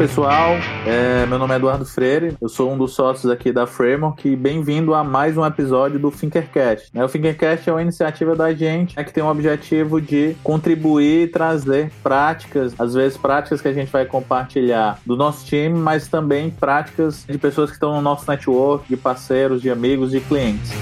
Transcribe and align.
pessoal, 0.00 0.54
é, 0.86 1.26
meu 1.26 1.38
nome 1.38 1.52
é 1.52 1.56
Eduardo 1.58 1.84
Freire, 1.84 2.34
eu 2.40 2.48
sou 2.48 2.72
um 2.72 2.78
dos 2.78 2.94
sócios 2.94 3.30
aqui 3.30 3.52
da 3.52 3.66
Framework 3.66 4.26
e 4.26 4.34
bem-vindo 4.34 4.94
a 4.94 5.04
mais 5.04 5.36
um 5.36 5.44
episódio 5.44 5.98
do 5.98 6.10
Thinkercast. 6.10 6.88
Né, 6.94 7.04
o 7.04 7.08
Thinkercast 7.08 7.68
é 7.68 7.72
uma 7.74 7.82
iniciativa 7.82 8.34
da 8.34 8.50
gente 8.54 8.96
né, 8.96 9.04
que 9.04 9.12
tem 9.12 9.22
o 9.22 9.30
objetivo 9.30 10.00
de 10.00 10.34
contribuir 10.42 11.24
e 11.24 11.28
trazer 11.28 11.92
práticas, 12.02 12.72
às 12.78 12.94
vezes 12.94 13.18
práticas 13.18 13.60
que 13.60 13.68
a 13.68 13.74
gente 13.74 13.92
vai 13.92 14.06
compartilhar 14.06 14.98
do 15.04 15.18
nosso 15.18 15.44
time, 15.44 15.78
mas 15.78 16.08
também 16.08 16.48
práticas 16.48 17.26
de 17.28 17.36
pessoas 17.36 17.68
que 17.68 17.76
estão 17.76 17.94
no 17.94 18.00
nosso 18.00 18.24
network, 18.26 18.88
de 18.88 18.96
parceiros, 18.96 19.60
de 19.60 19.68
amigos, 19.68 20.12
de 20.12 20.20
clientes. 20.20 20.72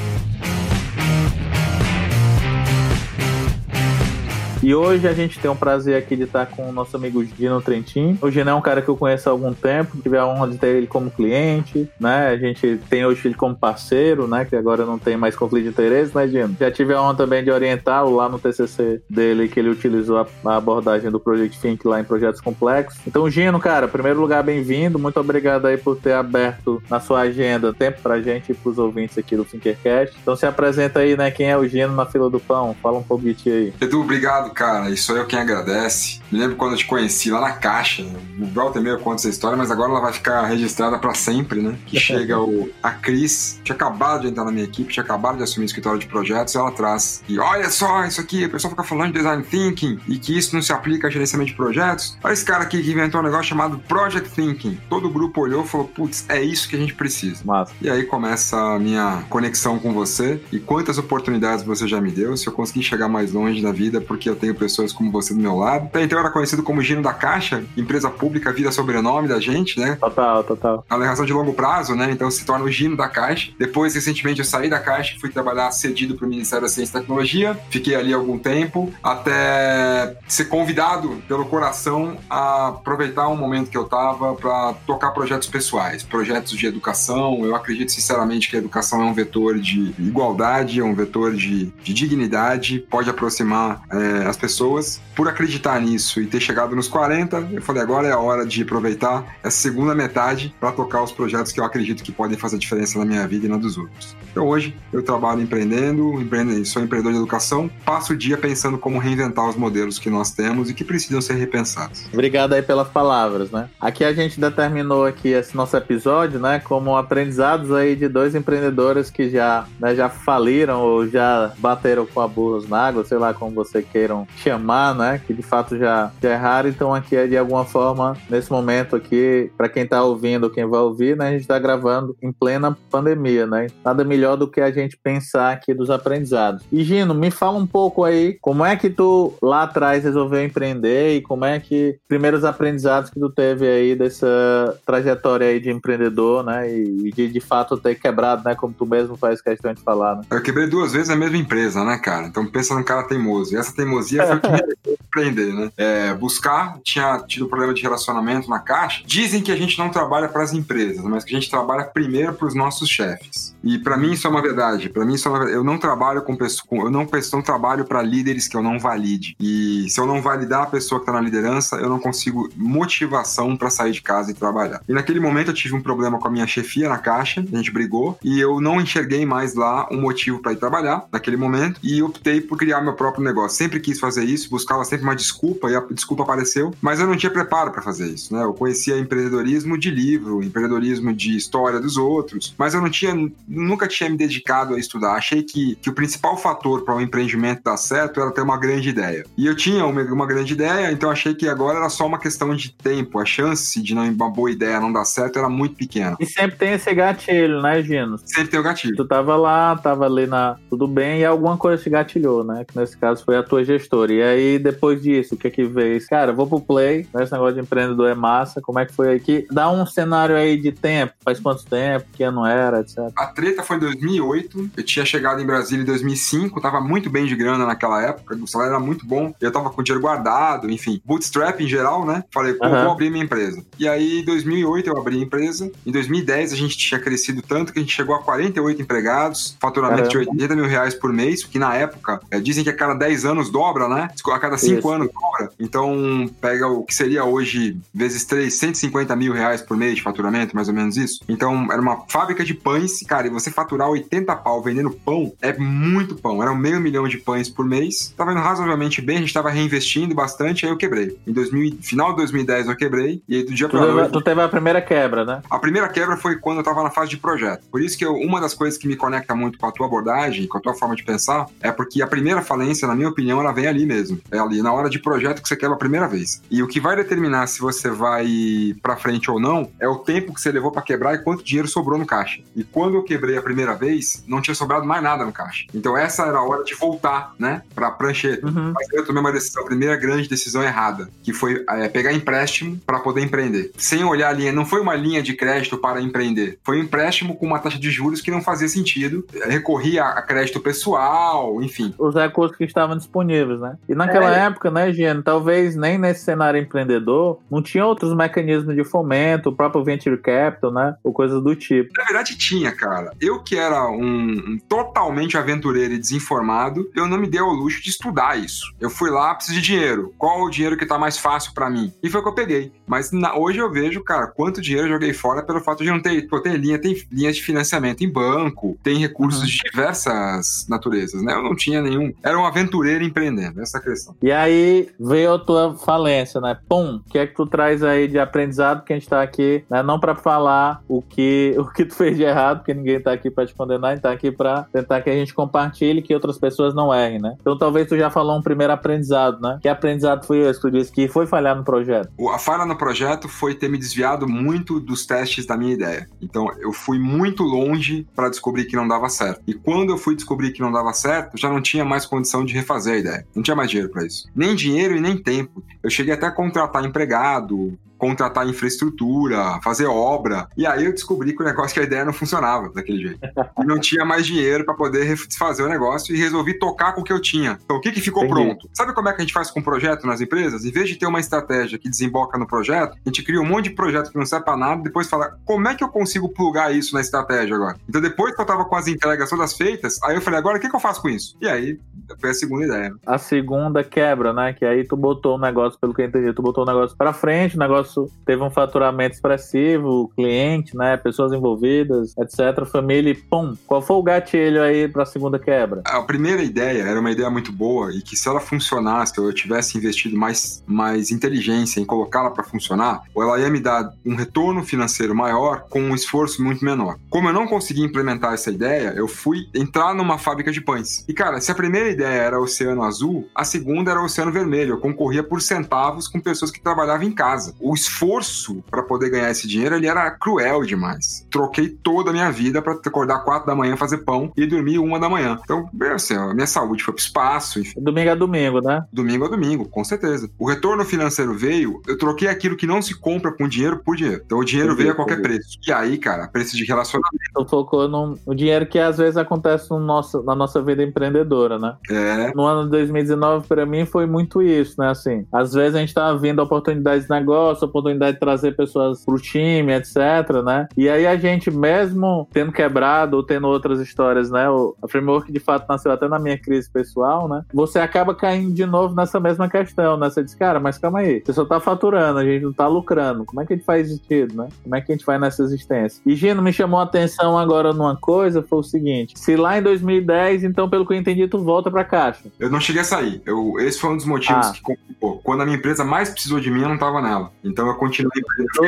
E 4.69 4.75
hoje 4.75 5.09
a 5.09 5.15
gente 5.15 5.41
tem 5.41 5.51
o 5.51 5.57
prazer 5.57 5.97
aqui 5.97 6.15
de 6.15 6.25
estar 6.25 6.45
com 6.45 6.69
o 6.69 6.73
nosso 6.73 6.95
amigo 6.95 7.25
Gino 7.25 7.59
Trentin. 7.59 8.19
O 8.21 8.31
Gino 8.31 8.51
é 8.51 8.55
um 8.55 8.61
cara 8.61 8.83
que 8.83 8.89
eu 8.91 8.99
conheço 8.99 9.27
há 9.27 9.33
algum 9.33 9.55
tempo, 9.55 9.97
tive 9.97 10.19
a 10.19 10.27
honra 10.27 10.47
de 10.47 10.59
ter 10.59 10.77
ele 10.77 10.87
como 10.87 11.11
cliente, 11.11 11.91
né? 11.99 12.29
A 12.29 12.37
gente 12.37 12.79
tem 12.91 13.07
hoje 13.07 13.23
ele 13.25 13.35
como 13.35 13.57
parceiro, 13.57 14.29
né? 14.29 14.45
Que 14.45 14.55
agora 14.55 14.85
não 14.85 14.99
tem 14.99 15.17
mais 15.17 15.35
conflito 15.35 15.65
de 15.65 15.71
interesse, 15.71 16.15
né, 16.15 16.29
Gino? 16.29 16.55
Já 16.61 16.71
tive 16.71 16.93
a 16.93 17.01
honra 17.01 17.15
também 17.15 17.43
de 17.43 17.51
orientá-lo 17.51 18.15
lá 18.15 18.29
no 18.29 18.39
TCC 18.39 19.01
dele, 19.09 19.49
que 19.49 19.59
ele 19.59 19.71
utilizou 19.71 20.19
a, 20.19 20.27
a 20.45 20.57
abordagem 20.57 21.11
do 21.11 21.19
Project 21.19 21.59
Think 21.59 21.89
lá 21.89 21.99
em 21.99 22.05
projetos 22.05 22.43
complexos. 22.43 23.01
Então, 23.07 23.31
Gino, 23.31 23.59
cara, 23.59 23.89
primeiro 23.89 24.21
lugar, 24.21 24.43
bem-vindo. 24.43 24.99
Muito 24.99 25.19
obrigado 25.19 25.65
aí 25.65 25.79
por 25.79 25.97
ter 25.97 26.13
aberto 26.13 26.83
na 26.91 27.01
sua 27.01 27.21
agenda 27.21 27.73
tempo 27.73 28.03
pra 28.03 28.21
gente 28.21 28.53
e 28.53 28.55
pros 28.55 28.77
ouvintes 28.77 29.17
aqui 29.17 29.35
do 29.35 29.47
Thinkercast. 29.47 30.15
Então, 30.21 30.37
se 30.37 30.45
apresenta 30.45 31.01
aí, 31.01 31.17
né? 31.17 31.31
Quem 31.31 31.51
é 31.51 31.57
o 31.57 31.67
Gino 31.67 31.95
na 31.95 32.05
fila 32.05 32.29
do 32.29 32.39
pão? 32.39 32.77
Fala 32.83 32.99
um 32.99 33.03
pouco 33.03 33.25
de 33.25 33.33
ti 33.33 33.51
aí. 33.51 33.73
Edu, 33.81 34.03
obrigado 34.03 34.58
cara. 34.59 34.91
Isso 34.91 35.13
eu 35.13 35.25
quem 35.25 35.39
agradece. 35.39 36.21
Me 36.33 36.39
lembro 36.39 36.57
quando 36.57 36.73
eu 36.73 36.79
te 36.79 36.85
conheci 36.85 37.31
lá 37.31 37.41
na 37.41 37.53
caixa. 37.53 38.05
O 38.39 38.47
Walter 38.47 38.81
meio 38.81 38.99
conta 38.99 39.17
essa 39.17 39.29
história, 39.29 39.57
mas 39.57 39.71
agora 39.71 39.91
ela 39.93 40.01
vai 40.01 40.13
ficar 40.13 40.45
registrada 40.47 40.99
para 40.99 41.15
sempre, 41.15 41.63
né? 41.63 41.79
Que 41.87 41.99
chega 41.99 42.39
o, 42.39 42.69
a 42.83 42.91
Cris, 42.91 43.61
tinha 43.63 43.75
acabado 43.75 44.23
de 44.23 44.29
entrar 44.29 44.45
na 44.45 44.51
minha 44.51 44.65
equipe, 44.65 44.93
tinha 44.93 45.05
acabado 45.05 45.37
de 45.37 45.45
assumir 45.45 45.65
o 45.65 45.67
escritório 45.67 45.99
de 45.99 46.07
projetos, 46.07 46.55
e 46.55 46.59
ela 46.59 46.73
traz. 46.73 47.23
E 47.29 47.39
olha 47.39 47.71
só, 47.71 48.05
isso 48.05 48.21
aqui, 48.21 48.45
o 48.45 48.51
pessoal 48.51 48.71
fica 48.73 48.83
falando 48.83 49.13
de 49.13 49.19
design 49.19 49.43
thinking 49.43 50.01
e 50.09 50.19
que 50.19 50.37
isso 50.37 50.55
não 50.55 50.61
se 50.61 50.73
aplica 50.73 51.07
a 51.07 51.11
gerenciamento 51.11 51.51
de 51.51 51.57
projetos. 51.57 52.19
Olha 52.23 52.33
esse 52.33 52.45
cara 52.45 52.65
aqui 52.65 52.83
que 52.83 52.91
inventou 52.91 53.21
um 53.21 53.25
negócio 53.25 53.47
chamado 53.47 53.79
Project 53.79 54.31
Thinking. 54.31 54.79
Todo 54.89 55.07
o 55.07 55.11
grupo 55.11 55.41
olhou 55.41 55.65
e 55.65 55.69
falou: 55.69 55.87
putz, 55.87 56.25
é 56.29 56.43
isso 56.43 56.69
que 56.69 56.77
a 56.77 56.79
gente 56.79 56.95
precisa. 56.95 57.43
Massa. 57.45 57.73
E 57.81 57.89
aí 57.89 58.05
começa 58.05 58.57
a 58.57 58.79
minha 58.79 59.23
conexão 59.29 59.79
com 59.79 59.93
você 59.93 60.41
e 60.53 60.59
quantas 60.59 60.99
oportunidades 60.99 61.65
você 61.65 61.87
já 61.87 62.01
me 62.01 62.11
deu. 62.11 62.37
Se 62.37 62.47
eu 62.47 62.53
conseguir 62.53 62.83
chegar 62.83 63.09
mais 63.09 63.33
longe 63.33 63.63
na 63.63 63.73
vida, 63.73 64.01
porque 64.01 64.29
eu 64.29 64.37
tenho 64.39 64.55
pessoas 64.55 64.93
como 64.93 65.11
você 65.11 65.35
do 65.35 65.41
meu 65.41 65.57
lado. 65.57 65.87
Até 65.87 66.03
então 66.03 66.19
era 66.19 66.31
conhecido 66.31 66.63
como 66.63 66.83
Gino 66.83 67.03
da 67.03 67.13
Caixa, 67.13 67.65
empresa 67.77 68.11
pública 68.11 68.53
vira 68.53 68.73
sobrenome 68.73 69.29
da 69.29 69.41
gente, 69.41 69.79
né? 69.79 69.97
Total, 70.01 70.45
total. 70.45 70.85
A 70.89 70.97
relação 70.97 71.25
de 71.25 71.33
longo 71.33 71.53
prazo, 71.53 71.95
né? 71.95 72.11
Então 72.11 72.31
se 72.31 72.45
torna 72.45 72.65
o 72.65 72.71
Gino 72.71 72.97
da 72.97 73.09
Caixa. 73.09 73.51
Depois, 73.59 73.95
recentemente, 73.95 74.41
eu 74.41 74.45
saí 74.45 74.69
da 74.69 74.79
Caixa 74.79 75.15
e 75.17 75.21
fui 75.21 75.31
trabalhar 75.31 75.71
cedido 75.71 76.17
para 76.17 76.27
o 76.27 76.29
Ministério 76.29 76.63
da 76.63 76.69
Ciência 76.69 76.99
e 76.99 77.01
Tecnologia. 77.01 77.59
Fiquei 77.71 77.95
ali 77.95 78.13
algum 78.13 78.39
tempo, 78.39 78.93
até 79.03 80.17
ser 80.27 80.47
convidado 80.47 81.23
pelo 81.27 81.45
coração 81.47 82.17
a 82.29 82.69
aproveitar 82.69 83.29
um 83.29 83.37
momento 83.37 83.71
que 83.71 83.77
eu 83.77 83.85
estava 83.85 84.35
para 84.35 84.75
tocar 84.87 85.11
projetos 85.11 85.49
pessoais, 85.49 86.03
projetos 86.03 86.57
de 86.57 86.67
educação. 86.67 87.45
Eu 87.45 87.55
acredito 87.55 87.93
sinceramente 87.93 88.49
que 88.49 88.57
a 88.57 88.59
educação 88.59 89.03
é 89.03 89.05
um 89.05 89.15
vetor 89.15 89.59
de 89.59 89.95
igualdade, 89.99 90.81
é 90.81 90.85
um 90.85 90.95
vetor 90.95 91.35
de, 91.35 91.67
de 91.83 91.95
dignidade, 91.95 92.81
pode 92.91 93.11
aproximar 93.11 93.83
é, 93.91 94.28
as 94.29 94.37
pessoas. 94.37 95.01
Por 95.15 95.29
acreditar 95.29 95.81
nisso 95.81 96.21
e 96.21 96.27
ter 96.27 96.41
chegado 96.41 96.75
nos 96.75 96.89
40, 96.89 97.49
eu 97.53 97.63
falei, 97.63 97.83
agora 97.83 98.09
é 98.09 98.13
a 98.13 98.19
hora 98.19 98.47
de 98.47 98.63
aproveitar 98.63 99.39
essa 99.43 99.57
segunda 99.57 99.95
metade 99.95 100.55
para 100.61 100.73
tocar 100.73 101.03
os 101.03 101.13
projetos 101.13 101.53
que 101.53 101.61
eu 101.61 101.65
acredito 101.65 102.03
que 102.03 102.13
podem 102.13 102.39
fazer 102.39 102.59
diferença 102.59 102.99
na 102.99 103.05
minha 103.05 103.27
vida 103.27 103.47
e 103.47 103.49
na 103.49 103.57
dos 103.57 103.77
outros. 103.77 104.17
Então 104.31 104.47
hoje 104.47 104.77
eu 104.93 105.03
trabalho 105.03 105.43
empreendendo, 105.43 106.21
empreendendo 106.21 106.65
sou 106.65 106.83
empreendedor 106.83 107.13
de 107.13 107.19
educação, 107.19 107.71
passo 107.85 108.13
o 108.13 108.17
dia 108.17 108.37
pensando 108.37 108.79
como 108.79 108.99
reinventar 108.99 109.49
os 109.49 109.57
modelos 109.57 109.99
que 109.99 110.11
nós 110.11 110.31
temos 110.31 110.71
e 110.71 110.75
que 110.75 110.85
precisam 110.85 111.21
ser 111.21 111.35
repensados. 111.35 112.07
Obrigado 112.13 112.53
aí 112.53 112.63
pelas 112.63 112.89
palavras, 112.89 113.51
né? 113.51 113.69
Aqui 113.81 114.05
a 114.05 114.13
gente 114.13 114.41
determinou 114.41 115.05
aqui 115.05 115.29
esse 115.29 115.57
nosso 115.57 115.77
episódio, 115.77 116.39
né, 116.39 116.61
como 116.61 116.97
aprendizados 116.97 117.73
aí 117.73 117.97
de 117.97 118.09
dois 118.09 118.35
empreendedores 118.35 119.11
que 119.11 119.31
já, 119.31 119.67
né, 119.79 119.95
já 119.95 120.09
faliram 120.09 120.81
ou 120.81 121.07
já 121.07 121.53
bateram 121.59 122.07
com 122.07 122.21
a 122.21 122.29
burros 122.29 122.69
na 122.69 122.79
água, 122.79 123.05
sei 123.05 123.19
lá 123.19 123.35
como 123.35 123.53
você 123.53 123.83
queiram 123.83 124.27
chamar, 124.37 124.95
né? 124.95 125.21
Que 125.27 125.33
de 125.33 125.43
fato 125.43 125.77
já, 125.77 126.11
já 126.23 126.33
erraram. 126.33 126.69
Então 126.69 126.95
aqui 126.95 127.17
é 127.17 127.27
de 127.27 127.37
alguma 127.37 127.65
forma, 127.65 128.17
nesse 128.29 128.51
momento 128.51 128.97
aqui, 128.97 129.51
para 129.57 129.69
quem 129.69 129.87
tá 129.87 130.03
ouvindo, 130.03 130.51
quem 130.51 130.67
vai 130.67 130.81
ouvir, 130.81 131.17
né? 131.17 131.29
A 131.29 131.33
gente 131.33 131.47
tá 131.47 131.59
gravando 131.59 132.17
em 132.23 132.33
plena 132.33 132.77
pandemia, 132.91 133.47
né? 133.47 133.69
Nada 133.85 134.05
melhor 134.19 134.37
do 134.37 134.49
que 134.49 134.61
a 134.61 134.71
gente 134.71 134.97
pensar 134.97 135.53
aqui 135.53 135.73
dos 135.73 135.91
aprendizados. 135.91 136.65
E 136.73 136.83
Gino, 136.83 137.15
me 137.15 137.31
fala 137.31 137.57
um 137.57 137.67
pouco 137.67 138.05
aí, 138.05 138.37
como 138.41 138.65
é 138.65 138.75
que 138.75 138.91
tu 138.91 139.33
lá 139.41 139.63
atrás 139.63 140.03
resolveu 140.03 140.45
empreender 140.45 141.17
e 141.17 141.23
como 141.23 141.45
é 141.45 141.61
que 141.61 141.99
primeiros 142.09 142.45
aprendizados 142.45 143.11
que 143.11 143.21
tu 143.21 143.31
teve 143.31 143.67
aí 143.67 143.95
dessa 143.95 144.77
trajetória 144.85 145.47
aí 145.47 145.61
de 145.61 145.71
empreendedor, 145.71 146.45
né? 146.45 146.69
E 146.69 147.13
de 147.13 147.29
de 147.29 147.41
fato 147.41 147.77
ter 147.77 147.95
quebrado, 147.95 148.43
né? 148.45 148.55
Como 148.55 148.75
tu 148.77 148.85
mesmo 148.85 149.17
faz 149.17 149.41
questão 149.41 149.73
de 149.73 149.81
falar, 149.83 150.17
né? 150.17 150.23
Eu 150.31 150.43
quebrei 150.43 150.67
duas 150.67 150.93
vezes 150.93 151.11
a 151.11 151.17
mesma 151.17 151.37
empresa, 151.37 151.85
né, 151.85 151.99
cara? 151.99 152.27
Então 152.27 152.45
pensa 152.47 152.75
num 152.75 152.83
cara 152.83 153.05
teimoso. 153.05 153.55
E 153.55 153.57
essa 153.57 153.75
teimosia 153.75 154.27
foi 154.27 154.37
o 154.37 154.41
que 154.41 154.51
me 154.51 154.97
empreender, 155.07 155.55
né? 155.55 155.71
É, 155.77 156.15
buscar, 156.15 156.79
tinha 156.83 157.19
tido 157.27 157.47
problema 157.47 157.73
de 157.73 157.83
relacionamento 157.83 158.51
na 158.51 158.59
caixa. 158.59 159.03
Dizem 159.07 159.43
que 159.43 159.53
a 159.53 159.57
gente 159.57 159.79
não 159.79 159.91
trabalha 159.91 160.29
para 160.29 160.43
as 160.43 160.53
empresas, 160.53 161.05
mas 161.05 161.25
que 161.25 161.35
a 161.35 161.39
gente 161.39 161.51
trabalha 161.51 161.85
primeiro 161.85 162.35
para 162.35 162.49
os 162.49 162.55
nossos 162.55 162.89
chefes. 162.89 163.55
E 163.63 163.79
para 163.79 163.97
mim 163.97 164.08
isso 164.13 164.27
é 164.27 164.31
uma 164.31 164.43
verdade. 164.43 164.89
Para 164.89 165.05
mim 165.05 165.15
isso 165.15 165.29
é 165.29 165.31
uma 165.31 165.39
verdade. 165.39 165.59
Eu 165.59 165.65
não 165.65 165.79
trabalho 165.79 166.23
com 166.23 166.37
pessoas, 166.37 166.67
eu 166.71 166.91
não, 166.91 167.07
não 167.33 167.43
trabalho 167.43 167.85
para 167.85 168.03
líderes 168.03 168.49
que 168.49 168.57
eu 168.57 168.63
não 168.63 168.79
valide. 168.79 169.37
E 169.41 169.87
se 169.89 170.01
eu 170.01 170.07
não 170.07 170.21
validar 170.21 170.63
a 170.63 170.67
pessoa 170.67 171.01
que 171.01 171.03
está 171.03 171.13
na 171.13 171.21
liderança, 171.21 171.77
eu 171.77 171.89
não 171.89 171.99
consigo 171.99 172.49
motivação 172.57 173.57
para 173.57 173.71
sair 173.71 173.93
de 173.93 174.03
casa 174.03 174.31
e 174.31 174.35
trabalhar. 174.35 174.83
E 174.89 174.93
naquele 174.93 175.21
momento 175.21 175.49
eu 175.49 175.55
tive 175.55 175.75
um 175.75 175.83
problema 175.83 176.19
com 176.19 176.29
a 176.29 176.31
minha 176.31 176.47
chefia 176.47 176.89
na 176.89 176.99
caixa, 176.99 177.45
a 177.53 177.57
gente 177.57 177.71
brigou 177.71 178.19
e 178.23 178.41
eu 178.41 178.61
não 178.61 178.81
enxerguei 178.81 179.25
mais 179.25 179.55
lá 179.55 179.89
um 179.91 180.01
motivo 180.01 180.41
para 180.41 180.53
ir 180.53 180.57
trabalhar 180.57 181.07
naquele 181.13 181.37
momento 181.37 181.81
e 181.83 182.03
optei 182.03 182.41
por 182.41 182.59
criar 182.59 182.81
meu 182.81 182.95
próprio 182.95 183.25
negócio. 183.25 183.57
Sempre 183.57 183.81
quis 183.81 183.99
fazer 183.99 184.25
isso, 184.25 184.51
buscava 184.51 184.85
sempre 184.85 185.05
uma 185.05 185.17
desculpa 185.17 185.71
e 185.71 185.77
a 185.77 185.81
desculpa 185.91 186.23
apareceu, 186.23 186.75
mas 186.81 187.01
eu 187.01 187.07
não 187.07 187.17
tinha 187.17 187.31
preparo 187.31 187.71
para 187.71 187.83
fazer 187.83 188.09
isso, 188.09 188.35
né? 188.35 188.43
Eu 188.43 188.55
conhecia 188.55 188.99
empreendedorismo 188.99 189.79
de 189.79 189.91
livro, 189.91 190.43
empreendedorismo 190.43 191.13
de 191.13 191.37
história 191.37 191.81
dos 191.81 191.97
outros, 191.97 192.55
mas 192.59 192.75
eu 192.75 192.81
não 192.81 192.91
tinha, 192.91 193.15
nunca 193.47 193.89
tinha 193.89 193.98
me 194.07 194.17
dedicado 194.17 194.75
a 194.75 194.79
estudar. 194.79 195.13
Achei 195.13 195.43
que, 195.43 195.77
que 195.77 195.89
o 195.89 195.95
principal 195.95 196.37
fator 196.37 196.85
para 196.85 196.95
um 196.95 197.01
empreendimento 197.01 197.63
dar 197.63 197.77
certo 197.77 198.21
era 198.21 198.31
ter 198.31 198.43
uma 198.43 198.59
grande 198.59 198.89
ideia. 198.91 199.25
E 199.37 199.47
eu 199.47 199.57
tinha 199.57 199.87
uma, 199.87 200.03
uma 200.03 200.27
grande 200.27 200.53
ideia, 200.53 200.93
então 200.93 201.11
achei 201.11 201.35
que 201.35 201.49
agora 201.49 201.79
era 201.79 201.89
só 201.89 202.07
uma 202.07 202.19
questão 202.19 202.55
de 202.55 202.73
tempo. 202.73 203.19
A 203.19 203.25
chance 203.25 203.81
de 203.83 203.95
não 203.95 204.09
uma 204.09 204.31
boa 204.31 204.51
ideia 204.51 204.81
não 204.81 204.93
dar 204.93 205.05
certo 205.05 205.39
era 205.39 205.49
muito 205.49 205.77
pequena. 205.77 206.17
E 206.21 206.27
sempre 206.27 206.57
tem 206.57 206.73
esse 206.73 206.93
gatilho, 206.95 207.63
né, 207.63 207.83
Gino? 207.83 208.19
Sempre 208.19 208.49
tem 208.49 208.61
o 208.61 208.63
gatilho. 208.63 208.97
Tu 208.97 209.05
tava 209.07 209.37
lá, 209.37 209.77
tava 209.77 210.07
ali 210.07 210.27
na 210.27 210.57
tudo 210.69 210.87
bem 210.87 211.21
e 211.21 211.25
alguma 211.25 211.57
coisa 211.57 211.83
te 211.83 211.89
gatilhou, 211.89 212.45
né? 212.45 212.65
Que 212.65 212.79
nesse 212.79 212.97
caso 212.97 213.25
foi 213.25 213.37
a 213.37 213.43
tua 213.43 213.65
gestora. 213.65 214.13
E 214.13 214.23
aí 214.23 214.59
depois 214.59 215.03
disso, 215.03 215.35
o 215.35 215.39
que 215.39 215.49
é 215.49 215.51
que 215.51 215.65
veio? 215.65 215.99
Cara, 216.09 216.33
vou 216.33 216.47
pro 216.47 216.61
play, 216.61 217.07
né? 217.15 217.23
esse 217.23 217.33
negócio 217.33 217.55
de 217.55 217.61
empreendedor 217.61 218.11
é 218.11 218.15
massa. 218.15 218.61
Como 218.61 218.79
é 218.79 218.87
que 218.87 218.93
foi 218.93 219.15
aqui? 219.15 219.47
Dá 219.51 219.71
um 219.71 219.87
cenário 219.87 220.37
aí 220.37 220.57
de 220.57 220.73
tempo, 220.73 221.15
faz 221.25 221.41
quanto 221.41 221.65
tempo, 221.65 222.07
que 222.13 222.23
ano 222.23 222.45
era, 222.47 222.81
etc. 222.81 222.99
A 223.17 223.27
treta 223.27 223.63
foi 223.63 223.77
em 223.77 223.81
2008. 223.89 224.71
Eu 224.77 224.83
tinha 224.85 225.05
chegado 225.05 225.41
em 225.41 225.47
Brasília 225.47 225.83
em 225.83 225.87
2005, 225.87 226.61
tava 226.61 226.81
muito 226.81 227.11
bem 227.11 227.27
de 227.27 227.37
grana 227.37 227.67
naquela 227.67 228.03
época, 228.03 228.37
o 228.37 228.47
salário 228.47 228.75
era 228.75 228.81
muito 228.81 229.07
bom. 229.07 229.35
Eu 229.41 229.51
tava 229.51 229.71
com 229.71 229.83
dinheiro 229.83 230.03
guardado, 230.03 230.71
enfim, 230.71 231.01
bootstrap 231.05 231.61
em 231.61 231.69
geral, 231.69 232.05
né? 232.05 232.25
Falei, 232.33 232.55
pô, 232.55 232.67
uhum. 232.67 232.85
vou 232.85 232.93
abrir 232.93 233.11
minha 233.11 233.25
empresa. 233.25 233.65
E 233.79 233.89
aí, 233.89 234.21
em 234.21 234.25
2008 234.25 234.89
eu 234.89 234.99
abri 234.99 235.19
a 235.19 235.23
empresa. 235.23 235.71
Em 235.87 235.93
2010 235.93 236.53
a 236.53 236.57
gente 236.57 236.77
tinha 236.77 237.01
crescido 237.01 237.43
tanto 237.43 237.73
que 237.73 237.79
a 237.79 237.83
gente 237.83 237.95
chegou 237.95 238.15
a 238.15 238.23
48 238.23 238.83
empregados, 238.83 239.57
faturamento 239.61 240.09
Caramba. 240.09 240.25
de 240.25 240.31
80 240.31 240.57
mil 240.57 240.67
reais 240.67 240.95
por 240.95 241.13
mês, 241.13 241.45
que 241.45 241.59
na 241.59 241.75
época 241.75 242.21
é, 242.31 242.41
dizem 242.41 242.65
que 242.65 242.71
a 242.71 242.77
cada 242.77 242.95
10 242.95 243.25
anos 243.25 243.51
dobra, 243.51 243.89
né? 243.89 244.09
A 244.29 244.39
cada 244.39 244.59
5 244.59 244.89
anos 244.91 245.09
dobra. 245.13 245.53
Então, 245.59 246.31
pega 246.41 246.69
o 246.69 246.85
que 246.85 246.95
seria 246.95 247.25
hoje, 247.25 247.77
vezes 247.93 248.25
3, 248.25 248.53
150 248.53 249.17
mil 249.17 249.33
reais 249.33 249.63
por 249.63 249.77
mês 249.77 249.97
de 249.97 250.03
faturamento, 250.03 250.55
mais 250.55 250.69
ou 250.69 250.75
menos 250.75 250.97
isso. 250.97 251.21
Então, 251.29 251.69
era 251.71 251.81
uma 251.81 252.05
fábrica 252.09 252.45
de 252.45 252.55
pães, 252.55 253.01
cara, 253.07 253.27
e 253.27 253.31
você 253.31 253.51
faturar 253.79 253.89
80 253.89 254.37
pau 254.37 254.63
vendendo 254.63 254.91
pão 254.91 255.33
é 255.41 255.57
muito 255.57 256.17
pão. 256.17 256.43
Era 256.43 256.51
um 256.51 256.57
meio 256.57 256.81
milhão 256.81 257.07
de 257.07 257.19
pães 257.19 257.49
por 257.49 257.65
mês. 257.65 258.13
Tava 258.17 258.33
indo 258.33 258.41
razoavelmente 258.41 259.01
bem, 259.01 259.19
a 259.19 259.21
gente 259.21 259.33
tava 259.33 259.51
reinvestindo 259.51 260.15
bastante, 260.15 260.67
aí 260.67 260.73
eu 260.73 260.77
quebrei. 260.77 261.17
Em 261.27 261.33
2000, 261.33 261.79
final 261.83 262.11
de 262.11 262.17
2010 262.17 262.69
eu 262.69 262.77
quebrei, 262.77 263.23
e 263.29 263.37
aí 263.37 263.45
do 263.45 263.55
dia 263.55 263.69
pra 263.69 263.81
tu 263.81 263.93
noite... 263.93 264.13
Tu 264.13 264.21
teve 264.23 264.43
a 264.43 264.49
primeira 264.49 264.83
quebra, 264.83 265.25
né? 265.25 265.43
A 265.49 265.59
primeira 265.59 265.89
quebra 265.89 266.17
foi 266.17 266.37
quando 266.37 266.59
eu 266.59 266.65
tava 266.65 266.83
na 266.83 266.91
fase 266.91 267.11
de 267.11 267.17
projeto. 267.17 267.65
Por 267.71 267.81
isso 267.81 267.97
que 267.97 268.05
eu, 268.05 268.15
uma 268.15 268.41
das 268.41 268.55
coisas 268.55 268.79
que 268.79 268.89
me 268.89 268.97
conecta 268.97 269.35
muito 269.35 269.59
com 269.59 269.67
a 269.67 269.73
tua 269.73 269.87
abordagem, 269.87 270.47
com 270.47 270.59
a 270.59 270.61
tua 270.61 270.75
forma 270.75 270.97
de 270.97 271.05
pensar, 271.05 271.47
é 271.61 271.71
porque 271.71 272.03
a 272.03 272.07
primeira 272.07 272.43
falência, 272.43 272.89
na 272.89 272.95
minha 272.95 273.09
opinião, 273.09 273.41
ela 273.41 273.53
vem 273.53 273.67
ali 273.67 273.87
mesmo. 273.87 274.21
É 274.31 274.39
ali, 274.39 274.63
na 274.63 274.73
hora 274.73 274.91
de 274.91 274.99
projeto 274.99 275.19
projeto 275.19 275.43
que 275.43 275.49
você 275.49 275.57
quebra 275.57 275.75
a 275.75 275.79
primeira 275.79 276.09
vez. 276.09 276.43
E 276.51 276.63
o 276.63 276.69
que 276.69 276.81
vai 276.81 276.97
determinar 276.97 277.47
se 277.47 277.61
você 277.61 277.91
vai 277.91 278.75
para 278.83 278.97
frente 278.97 279.31
ou 279.31 279.41
não 279.41 279.71
é 279.81 279.89
o 279.89 279.97
tempo 279.97 280.35
que 280.35 280.41
você 280.41 280.51
levou 280.51 280.71
para 280.71 280.83
quebrar 280.83 281.15
e 281.15 281.19
quanto 281.19 281.45
dinheiro 281.45 281.69
sobrou 281.69 281.99
no 281.99 282.07
caixa. 282.07 282.41
E 282.55 282.65
quando 282.65 282.95
eu 282.95 283.03
quebrei 283.03 283.37
a 283.37 283.43
primeira 283.43 283.68
vez, 283.75 284.23
não 284.27 284.41
tinha 284.41 284.55
sobrado 284.55 284.87
mais 284.87 285.03
nada 285.03 285.25
no 285.25 285.33
caixa. 285.33 285.67
Então 285.75 285.97
essa 285.97 286.27
era 286.27 286.39
a 286.39 286.43
hora 286.43 286.65
de 286.65 286.75
voltar, 286.75 287.35
né, 287.39 287.63
para 287.75 287.91
prancheta. 287.91 288.47
Uhum. 288.47 288.73
Mas 288.75 288.89
eu 288.93 289.05
tomei 289.05 289.21
uma 289.21 289.33
decisão, 289.33 289.63
a 289.63 289.67
primeira 289.67 289.97
grande 289.97 290.29
decisão 290.29 290.63
errada, 290.63 291.09
que 291.23 291.33
foi 291.33 291.65
é, 291.69 291.89
pegar 291.89 292.13
empréstimo 292.13 292.79
para 292.87 293.01
poder 293.01 293.23
empreender. 293.23 293.73
Sem 293.77 294.05
olhar 294.05 294.29
a 294.29 294.33
linha, 294.33 294.53
não 294.53 294.65
foi 294.65 294.81
uma 294.81 294.95
linha 294.95 295.23
de 295.23 295.35
crédito 295.35 295.79
para 295.79 296.01
empreender. 296.01 296.59
Foi 296.63 296.79
um 296.79 296.83
empréstimo 296.83 297.37
com 297.37 297.47
uma 297.47 297.59
taxa 297.59 297.79
de 297.79 297.91
juros 297.91 298.21
que 298.21 298.31
não 298.31 298.43
fazia 298.43 298.69
sentido. 298.69 299.25
Recorria 299.47 300.05
a 300.05 300.23
crédito 300.23 300.61
pessoal, 300.61 301.63
enfim. 301.63 301.95
Os 301.99 302.15
recursos 302.15 302.57
que 302.57 302.65
estavam 302.65 302.97
disponíveis, 302.97 303.61
né? 303.61 303.77
E 303.89 303.95
naquela 303.95 304.35
é. 304.35 304.47
época, 304.47 304.71
né, 304.71 304.93
Giano, 304.93 305.23
talvez 305.23 305.77
nem 305.77 305.99
nesse 305.99 306.25
cenário 306.25 306.61
empreendedor, 306.61 307.39
não 307.51 307.63
tinha 307.63 307.85
outros 307.85 308.15
mecanismos 308.15 308.75
de 308.75 308.85
fomento, 308.85 309.51
o 309.51 309.57
próprio 309.57 309.85
venture 309.85 310.17
capital, 310.19 310.73
né? 310.73 310.95
Ou 311.03 311.13
coisas 311.13 311.43
do 311.43 311.55
tipo. 311.55 311.91
Na 311.97 312.05
verdade 312.05 312.37
tinha, 312.37 312.73
cara. 312.73 313.13
Eu 313.21 313.41
que 313.43 313.58
era 313.59 313.89
um, 313.91 314.55
um 314.55 314.59
totalmente 314.69 315.37
aventureiro 315.37 315.95
e 315.95 315.99
desinformado, 315.99 316.91
eu 316.95 317.07
não 317.07 317.19
me 317.19 317.29
dei 317.29 317.41
ao 317.41 317.51
luxo 317.51 317.83
de 317.83 317.91
estudar 317.91 318.39
isso. 318.39 318.75
Eu 318.81 318.91
fui 318.91 319.11
lá, 319.11 319.35
preciso 319.35 319.61
de 319.61 319.65
dinheiro. 319.65 320.15
Qual 320.17 320.43
o 320.43 320.51
dinheiro 320.51 320.77
que 320.77 320.87
tá 320.87 320.99
mais 320.99 321.19
fácil 321.19 321.53
para 321.53 321.69
mim? 321.69 321.93
E 322.03 322.09
foi 322.09 322.21
o 322.21 322.23
que 322.23 322.29
eu 322.29 322.35
peguei. 322.35 322.73
Mas 322.89 323.13
na, 323.13 323.37
hoje 323.37 323.59
eu 323.59 323.71
vejo, 323.71 324.03
cara, 324.03 324.27
quanto 324.27 324.61
dinheiro 324.61 324.89
eu 324.89 324.93
joguei 324.93 325.13
fora 325.13 325.43
pelo 325.43 325.61
fato 325.61 325.83
de 325.83 325.91
não 325.91 326.01
ter. 326.01 326.27
Pô, 326.29 326.41
tem 326.41 326.57
linha, 326.57 326.79
tem 326.79 326.97
linhas 327.13 327.37
de 327.37 327.43
financiamento 327.43 328.03
em 328.03 328.11
banco, 328.11 328.79
tem 328.83 328.99
recursos 328.99 329.43
uhum. 329.43 329.47
de 329.47 329.59
diversas 329.59 330.67
naturezas, 330.69 331.23
né? 331.23 331.35
Eu 331.35 331.43
não 331.43 331.55
tinha 331.55 331.83
nenhum. 331.83 332.13
Era 332.23 332.39
um 332.39 332.47
aventureiro 332.47 333.05
empreendendo, 333.05 333.61
essa 333.61 333.79
é 333.79 333.81
questão. 333.81 334.15
E 334.23 334.33
aí 334.33 334.89
veio 334.99 335.35
a 335.35 335.39
tua 335.39 335.75
falência, 335.75 336.41
né? 336.41 336.59
Pum, 336.69 336.97
o 336.97 337.11
que 337.11 337.19
é 337.19 337.27
que 337.27 337.35
tu 337.35 337.47
traz 337.47 337.83
aí 337.83 338.09
de 338.09 338.19
aprendizado 338.19 338.85
que 338.85 338.93
a 338.93 338.97
gente 338.97 339.09
tá 339.09 339.23
aqui, 339.23 339.65
né? 339.69 339.83
Não 339.83 340.01
para 340.01 340.15
falar 340.15 340.83
o 340.89 341.03
que, 341.03 341.55
o 341.59 341.67
que 341.67 341.85
tu 341.85 341.95
fez 341.95 342.17
de 342.17 342.23
errado, 342.23 342.59
porque 342.59 342.75
ninguém 342.75 343.01
tá 343.01 343.13
aqui 343.13 343.31
para 343.31 343.47
te 343.47 343.55
condenar, 343.55 343.91
a 343.91 343.95
gente 343.95 344.03
tá 344.03 344.11
aqui 344.11 344.31
para 344.31 344.65
tentar 344.73 345.01
que 345.03 345.11
a 345.11 345.15
gente 345.15 345.35
compartilhe 345.35 346.03
que 346.03 346.15
outras 346.15 346.39
pessoas 346.39 346.75
não 346.75 346.95
errem, 346.95 347.21
né? 347.21 347.37
Então 347.41 347.57
talvez 347.59 347.89
tu 347.89 347.97
já 347.97 348.11
falou 348.11 348.39
um 348.39 348.43
primeiro 348.43 348.73
aprendizado, 348.73 349.41
né? 349.41 349.59
Que 349.61 349.69
aprendizado 349.69 350.25
foi 350.25 350.39
esse? 350.39 350.61
Tu 350.61 350.71
disse 350.71 350.93
que 350.93 351.09
foi 351.09 351.27
falhar 351.27 351.57
no 351.57 351.65
projeto. 351.65 352.11
A 352.33 352.39
falha 352.39 352.65
no 352.65 352.78
projeto 352.79 353.29
foi 353.29 353.55
ter 353.55 353.69
me 353.69 353.77
desviado 353.77 354.29
muito 354.29 354.81
dos 354.81 355.05
testes 355.05 355.45
da 355.45 355.57
minha 355.57 355.75
ideia. 355.75 356.09
Então, 356.23 356.51
eu 356.61 356.73
fui 356.73 356.99
muito 356.99 357.43
longe 357.43 358.07
para 358.15 358.29
descobrir 358.29 358.65
que 358.65 358.77
não 358.77 358.89
dava 358.89 359.09
certo. 359.09 359.43
E 359.47 359.53
quando 359.53 359.91
eu 359.91 359.99
fui 359.99 360.15
descobrir 360.15 360.53
que 360.53 360.61
não 360.61 360.73
dava 360.73 360.93
certo, 360.93 361.37
já 361.37 361.51
não 361.51 361.61
tinha 361.61 361.85
mais 361.85 362.07
condição 362.07 362.45
de 362.45 362.55
refazer 362.55 362.95
a 362.95 362.99
ideia. 362.99 363.27
Não 363.35 363.43
tinha 363.43 363.57
mais 363.57 363.71
dinheiro 363.71 363.91
para 363.91 364.07
isso. 364.07 364.29
Nem 364.35 364.55
dinheiro 364.55 364.97
e 364.97 365.01
nem 365.01 365.17
tempo. 365.17 365.63
Eu 365.83 365.91
cheguei 365.91 366.15
até 366.15 366.27
a 366.27 366.31
contratar 366.31 366.85
empregado, 366.85 367.79
contratar 367.99 368.49
infraestrutura, 368.49 369.61
fazer 369.63 369.87
obra. 369.87 370.49
E 370.57 370.67
aí 370.67 370.85
eu 370.85 370.93
descobri 370.93 371.35
que 371.35 371.43
o 371.43 371.45
negócio, 371.45 371.75
que 371.75 371.81
a 371.81 371.83
ideia 371.83 372.05
não 372.05 372.13
funcionava 372.13 372.71
daquele 372.71 373.09
jeito. 373.09 373.21
E 373.61 373.65
não 373.65 373.79
tinha 373.79 374.05
mais 374.05 374.27
dinheiro 374.27 374.65
para 374.65 374.75
poder 374.75 375.17
fazer 375.39 375.63
o 375.63 375.69
negócio 375.69 376.15
e 376.15 376.19
resolvi 376.19 376.55
tocar 376.59 376.93
com 376.93 377.01
o 377.01 377.05
que 377.05 377.13
eu 377.13 377.21
tinha. 377.21 377.59
Então 377.65 377.77
o 377.77 377.81
que, 377.81 377.93
que 377.93 378.01
ficou 378.01 378.25
Entendi. 378.25 378.41
pronto? 378.41 378.71
Sabe 378.73 378.95
como 378.95 379.09
é 379.09 379.13
que 379.13 379.19
a 379.19 379.25
gente 379.25 379.33
faz 379.33 379.51
com 379.51 379.61
um 379.61 379.63
projeto 379.63 380.07
nas 380.07 380.21
empresas? 380.21 380.65
Em 380.65 380.71
vez 380.71 380.89
de 380.89 380.97
ter 380.97 381.07
uma 381.07 381.21
estratégia 381.21 381.79
que 381.79 381.89
desemboca 381.89 382.39
no 382.39 382.47
projeto, 382.47 382.93
a 382.95 383.09
gente 383.09 383.23
cria 383.23 383.41
um 383.41 383.47
monte 383.47 383.65
de 383.65 383.71
projeto 383.71 384.11
que 384.11 384.19
não 384.19 384.27
serve 384.27 384.45
para 384.45 384.57
nada, 384.57 384.83
depois 384.83 385.09
fala, 385.09 385.37
como 385.45 385.67
é 385.69 385.75
que 385.75 385.83
eu 385.83 385.89
consigo 385.89 386.29
plugar 386.29 386.75
isso 386.75 386.95
na 386.95 387.01
estratégia 387.01 387.57
agora? 387.57 387.77
Então 387.89 388.01
depois 388.01 388.35
que 388.35 388.41
eu 388.41 388.47
tava 388.47 388.65
com 388.65 388.77
as 388.77 388.87
entregas 388.87 389.29
todas 389.29 389.55
feitas, 389.55 390.01
aí 390.05 390.15
eu 390.15 390.21
falei, 390.21 390.39
agora 390.39 390.59
o 390.59 390.61
que, 390.61 390.69
que 390.69 390.77
eu 390.77 390.81
faço 390.81 391.03
com 391.03 391.09
isso? 391.09 391.37
E 391.41 391.49
aí 391.49 391.79
foi 392.21 392.31
a 392.31 392.35
segunda 392.35 392.65
ideia. 392.65 392.95
A 393.07 393.19
segunda 393.19 393.85
quebra, 393.85 394.33
né? 394.33 394.53
Que 394.53 394.65
aí 394.65 394.85
tu 394.85 394.97
botou 394.97 395.37
o 395.37 395.41
negócio, 395.41 395.79
pelo 395.79 395.93
que 395.93 396.03
eu 396.03 396.07
entendi, 396.07 396.33
tu 396.33 396.43
botou 396.43 396.65
o 396.65 396.67
negócio 396.67 396.97
para 396.97 397.13
frente, 397.13 397.57
o 397.57 397.59
negócio 397.59 397.88
teve 398.25 398.43
um 398.43 398.51
faturamento 398.51 399.15
expressivo, 399.15 400.11
cliente, 400.15 400.77
né, 400.77 400.97
pessoas 400.97 401.33
envolvidas, 401.33 402.15
etc, 402.19 402.65
família 402.67 403.17
pum. 403.31 403.55
Qual 403.67 403.81
foi 403.81 403.97
o 403.97 404.03
gatilho 404.03 404.63
aí 404.63 404.89
para 404.89 405.03
a 405.03 405.07
segunda 405.07 405.39
quebra? 405.39 405.83
A 405.85 406.03
primeira 406.03 406.43
ideia 406.43 406.83
era 406.83 407.01
uma 407.01 407.11
ideia 407.11 407.31
muito 407.31 407.53
boa 407.53 407.93
e 407.93 408.03
que 408.03 408.17
se 408.17 408.29
ela 408.29 408.41
funcionasse, 408.41 409.19
ou 409.21 409.27
eu 409.27 409.33
tivesse 409.33 409.77
investido 409.77 410.17
mais, 410.17 410.63
mais 410.67 411.11
inteligência 411.11 411.81
em 411.81 411.85
colocá-la 411.85 412.31
para 412.31 412.45
funcionar, 412.45 413.03
ela 413.17 413.39
ia 413.39 413.51
me 413.51 413.61
dar 413.61 413.93
um 414.05 414.15
retorno 414.15 414.63
financeiro 414.63 415.15
maior 415.15 415.65
com 415.69 415.81
um 415.81 415.95
esforço 415.95 416.43
muito 416.43 416.65
menor. 416.65 416.97
Como 417.11 417.29
eu 417.29 417.33
não 417.33 417.47
consegui 417.47 417.83
implementar 417.83 418.33
essa 418.35 418.51
ideia, 418.51 418.93
eu 418.97 419.09
fui 419.09 419.49
entrar 419.55 419.95
numa 419.95 420.19
fábrica 420.19 420.51
de 420.51 420.61
pães. 420.61 421.05
E 421.09 421.13
cara, 421.13 421.41
se 421.41 421.51
a 421.51 421.55
primeira 421.55 421.89
ideia 421.89 422.23
era 422.23 422.41
Oceano 422.41 422.83
Azul, 422.83 423.29
a 423.35 423.45
segunda 423.45 423.91
era 423.91 424.03
Oceano 424.03 424.33
Vermelho. 424.33 424.75
Eu 424.75 424.81
concorria 424.81 425.23
por 425.23 425.41
centavos 425.41 426.09
com 426.09 426.21
pessoas 426.21 426.51
que 426.51 426.61
trabalhavam 426.61 427.07
em 427.07 427.13
casa. 427.13 427.55
O 427.61 427.77
esforço 427.79 428.63
para 428.71 428.83
poder 428.83 429.11
ganhar 429.11 429.31
esse 429.31 429.47
dinheiro 429.47 429.77
ele 429.77 429.87
era 429.87 430.11
cruel 430.11 430.63
demais. 430.63 431.27
Troquei 431.31 431.69
toda 431.69 432.11
a 432.11 432.13
minha 432.13 432.31
vida 432.31 432.61
para 432.61 432.73
acordar 432.73 433.21
quatro 433.21 433.47
da 433.47 433.55
manhã, 433.55 433.77
fazer 433.77 433.99
pão 433.99 434.33
e 434.37 434.47
dormir 434.47 434.79
uma 434.79 434.99
da 434.99 435.09
manhã. 435.09 435.39
Então, 435.43 435.69
meu 435.73 435.95
assim, 435.95 436.15
a 436.15 436.35
minha 436.35 436.47
saúde 436.47 436.83
foi 436.83 436.95
pro 436.95 437.03
espaço. 437.03 437.61
Enfim. 437.61 437.81
Domingo 437.81 438.11
a 438.11 438.15
domingo, 438.15 438.61
né? 438.61 438.85
Domingo 438.93 439.25
a 439.25 439.29
domingo, 439.29 439.69
com 439.69 439.85
certeza. 439.85 440.31
O 440.39 440.49
retorno 440.49 440.85
financeiro 440.85 441.35
veio, 441.35 441.81
eu 441.87 441.97
troquei 441.97 442.29
aquilo 442.29 442.57
que 442.57 442.67
não 442.67 442.83
se 442.83 442.95
compra 442.95 443.33
com 443.33 443.49
dinheiro 443.49 443.81
por 443.85 443.97
dinheiro. 443.97 444.23
Então 444.25 444.39
o 444.39 444.45
dinheiro 444.45 444.75
veio 444.75 444.93
a 444.93 444.95
qualquer 444.95 445.21
preço. 445.21 445.59
E 445.67 445.73
aí, 445.73 445.99
cara, 445.99 446.29
preço 446.29 446.57
de 446.57 446.65
relacionamento. 446.65 447.09
Tu 447.35 447.49
focou 447.49 447.89
no, 447.89 448.19
no 448.27 448.35
dinheiro 448.35 448.67
que 448.67 448.79
às 448.79 448.99
vezes 448.99 449.17
acontece 449.17 449.71
no 449.71 449.79
nosso, 449.79 450.23
na 450.23 450.35
nossa 450.35 450.61
vida 450.63 450.83
empreendedora, 450.83 451.59
né? 451.59 451.77
É. 451.91 452.33
No 452.35 452.45
ano 452.45 452.65
de 452.65 452.71
2019, 452.71 453.47
para 453.47 453.65
mim, 453.67 453.85
foi 453.85 454.07
muito 454.07 454.43
isso, 454.43 454.75
né? 454.79 454.91
Assim, 454.91 455.27
às 455.33 455.53
vezes 455.53 455.75
a 455.75 455.81
gente 455.81 455.95
tava 455.95 456.19
vendo 456.19 456.41
oportunidades 456.41 457.05
de 457.05 457.11
negócio, 457.11 457.68
oportunidade 457.69 458.15
de 458.15 458.21
trazer 458.21 458.57
pessoas 458.57 459.05
pro 459.05 459.21
time, 459.21 459.73
etc, 459.73 460.43
né? 460.45 460.69
E 460.77 460.89
aí 460.89 461.07
a 461.07 461.17
gente, 461.17 461.51
mesmo 461.51 462.29
tendo 462.33 462.53
quebrado 462.53 463.17
ou 463.17 463.23
tendo 463.23 463.47
outras 463.49 463.81
histórias, 463.81 464.31
né? 464.31 464.49
O, 464.51 464.75
a 464.83 464.89
Framework 464.89 465.31
de 465.33 465.41
fato 465.41 465.67
nasceu 465.69 465.93
até 465.93 466.09
na 466.09 466.19
minha 466.19 466.39
crise 466.39 466.71
pessoal, 466.71 467.29
né? 467.29 467.43
Você 467.53 467.79
acaba 467.79 468.15
caindo 468.15 468.53
de 468.53 468.67
novo 468.67 468.95
nessa 468.95 469.21
mesma 469.21 469.49
questão, 469.49 469.97
né? 469.97 470.11
Você 470.11 470.23
diz, 470.23 470.35
cara, 470.35 470.61
mas 470.61 470.79
calma 470.79 471.01
aí, 471.01 471.23
você 471.25 471.33
só 471.33 471.45
tá 471.45 471.61
faturando, 471.61 472.19
a 472.19 472.25
gente 472.25 472.43
não 472.43 472.53
tá 472.53 472.67
lucrando. 472.67 473.25
Como 473.25 473.41
é 473.41 473.47
que 473.47 473.53
a 473.53 473.57
gente 473.57 473.65
faz 473.65 473.89
sentido, 473.89 474.37
né? 474.37 474.49
Como 474.63 474.75
é 474.75 474.81
que 474.81 474.93
a 474.93 474.95
gente 474.95 475.07
vai 475.07 475.19
nessa 475.19 475.43
existência? 475.43 476.01
E 476.05 476.15
Gino 476.15 476.43
me 476.43 476.53
chamou 476.53 476.81
a 476.81 476.85
atenção 476.85 477.39
agora 477.39 477.73
numa 477.73 477.97
coisa, 477.97 478.43
foi 478.43 478.59
o 478.59 478.63
seguinte: 478.63 479.19
se 479.19 479.37
lá 479.37 479.59
em 479.59 479.63
2010, 479.63 480.45
então, 480.45 480.69
pelo 480.69 480.87
que 480.87 480.93
eu 480.93 480.97
entendi, 480.97 481.27
tu 481.29 481.39
volta 481.39 481.71
pra 481.71 481.85
caixa. 481.85 482.25
Eu 482.39 482.51
não 482.51 482.61
cheguei 482.61 482.83
a 482.83 482.85
sair. 482.85 483.23
Eu, 483.25 483.55
esse 483.61 483.79
foi 483.79 483.91
um 483.91 483.97
dos 483.97 484.07
motivos 484.07 484.47
ah. 484.47 484.53
que 484.53 484.63
complicou. 484.63 485.21
Quando 485.23 485.43
a 485.43 485.45
minha 485.45 485.57
empresa 485.57 485.85
mais 485.85 486.11
precisou 486.11 486.41
de 486.41 486.51
mim, 486.51 486.63
eu 486.63 486.69
não 486.69 486.79
tava 486.79 487.01
nela. 487.01 487.31
Então 487.43 487.58
eu 487.67 487.75
continuei 487.75 488.11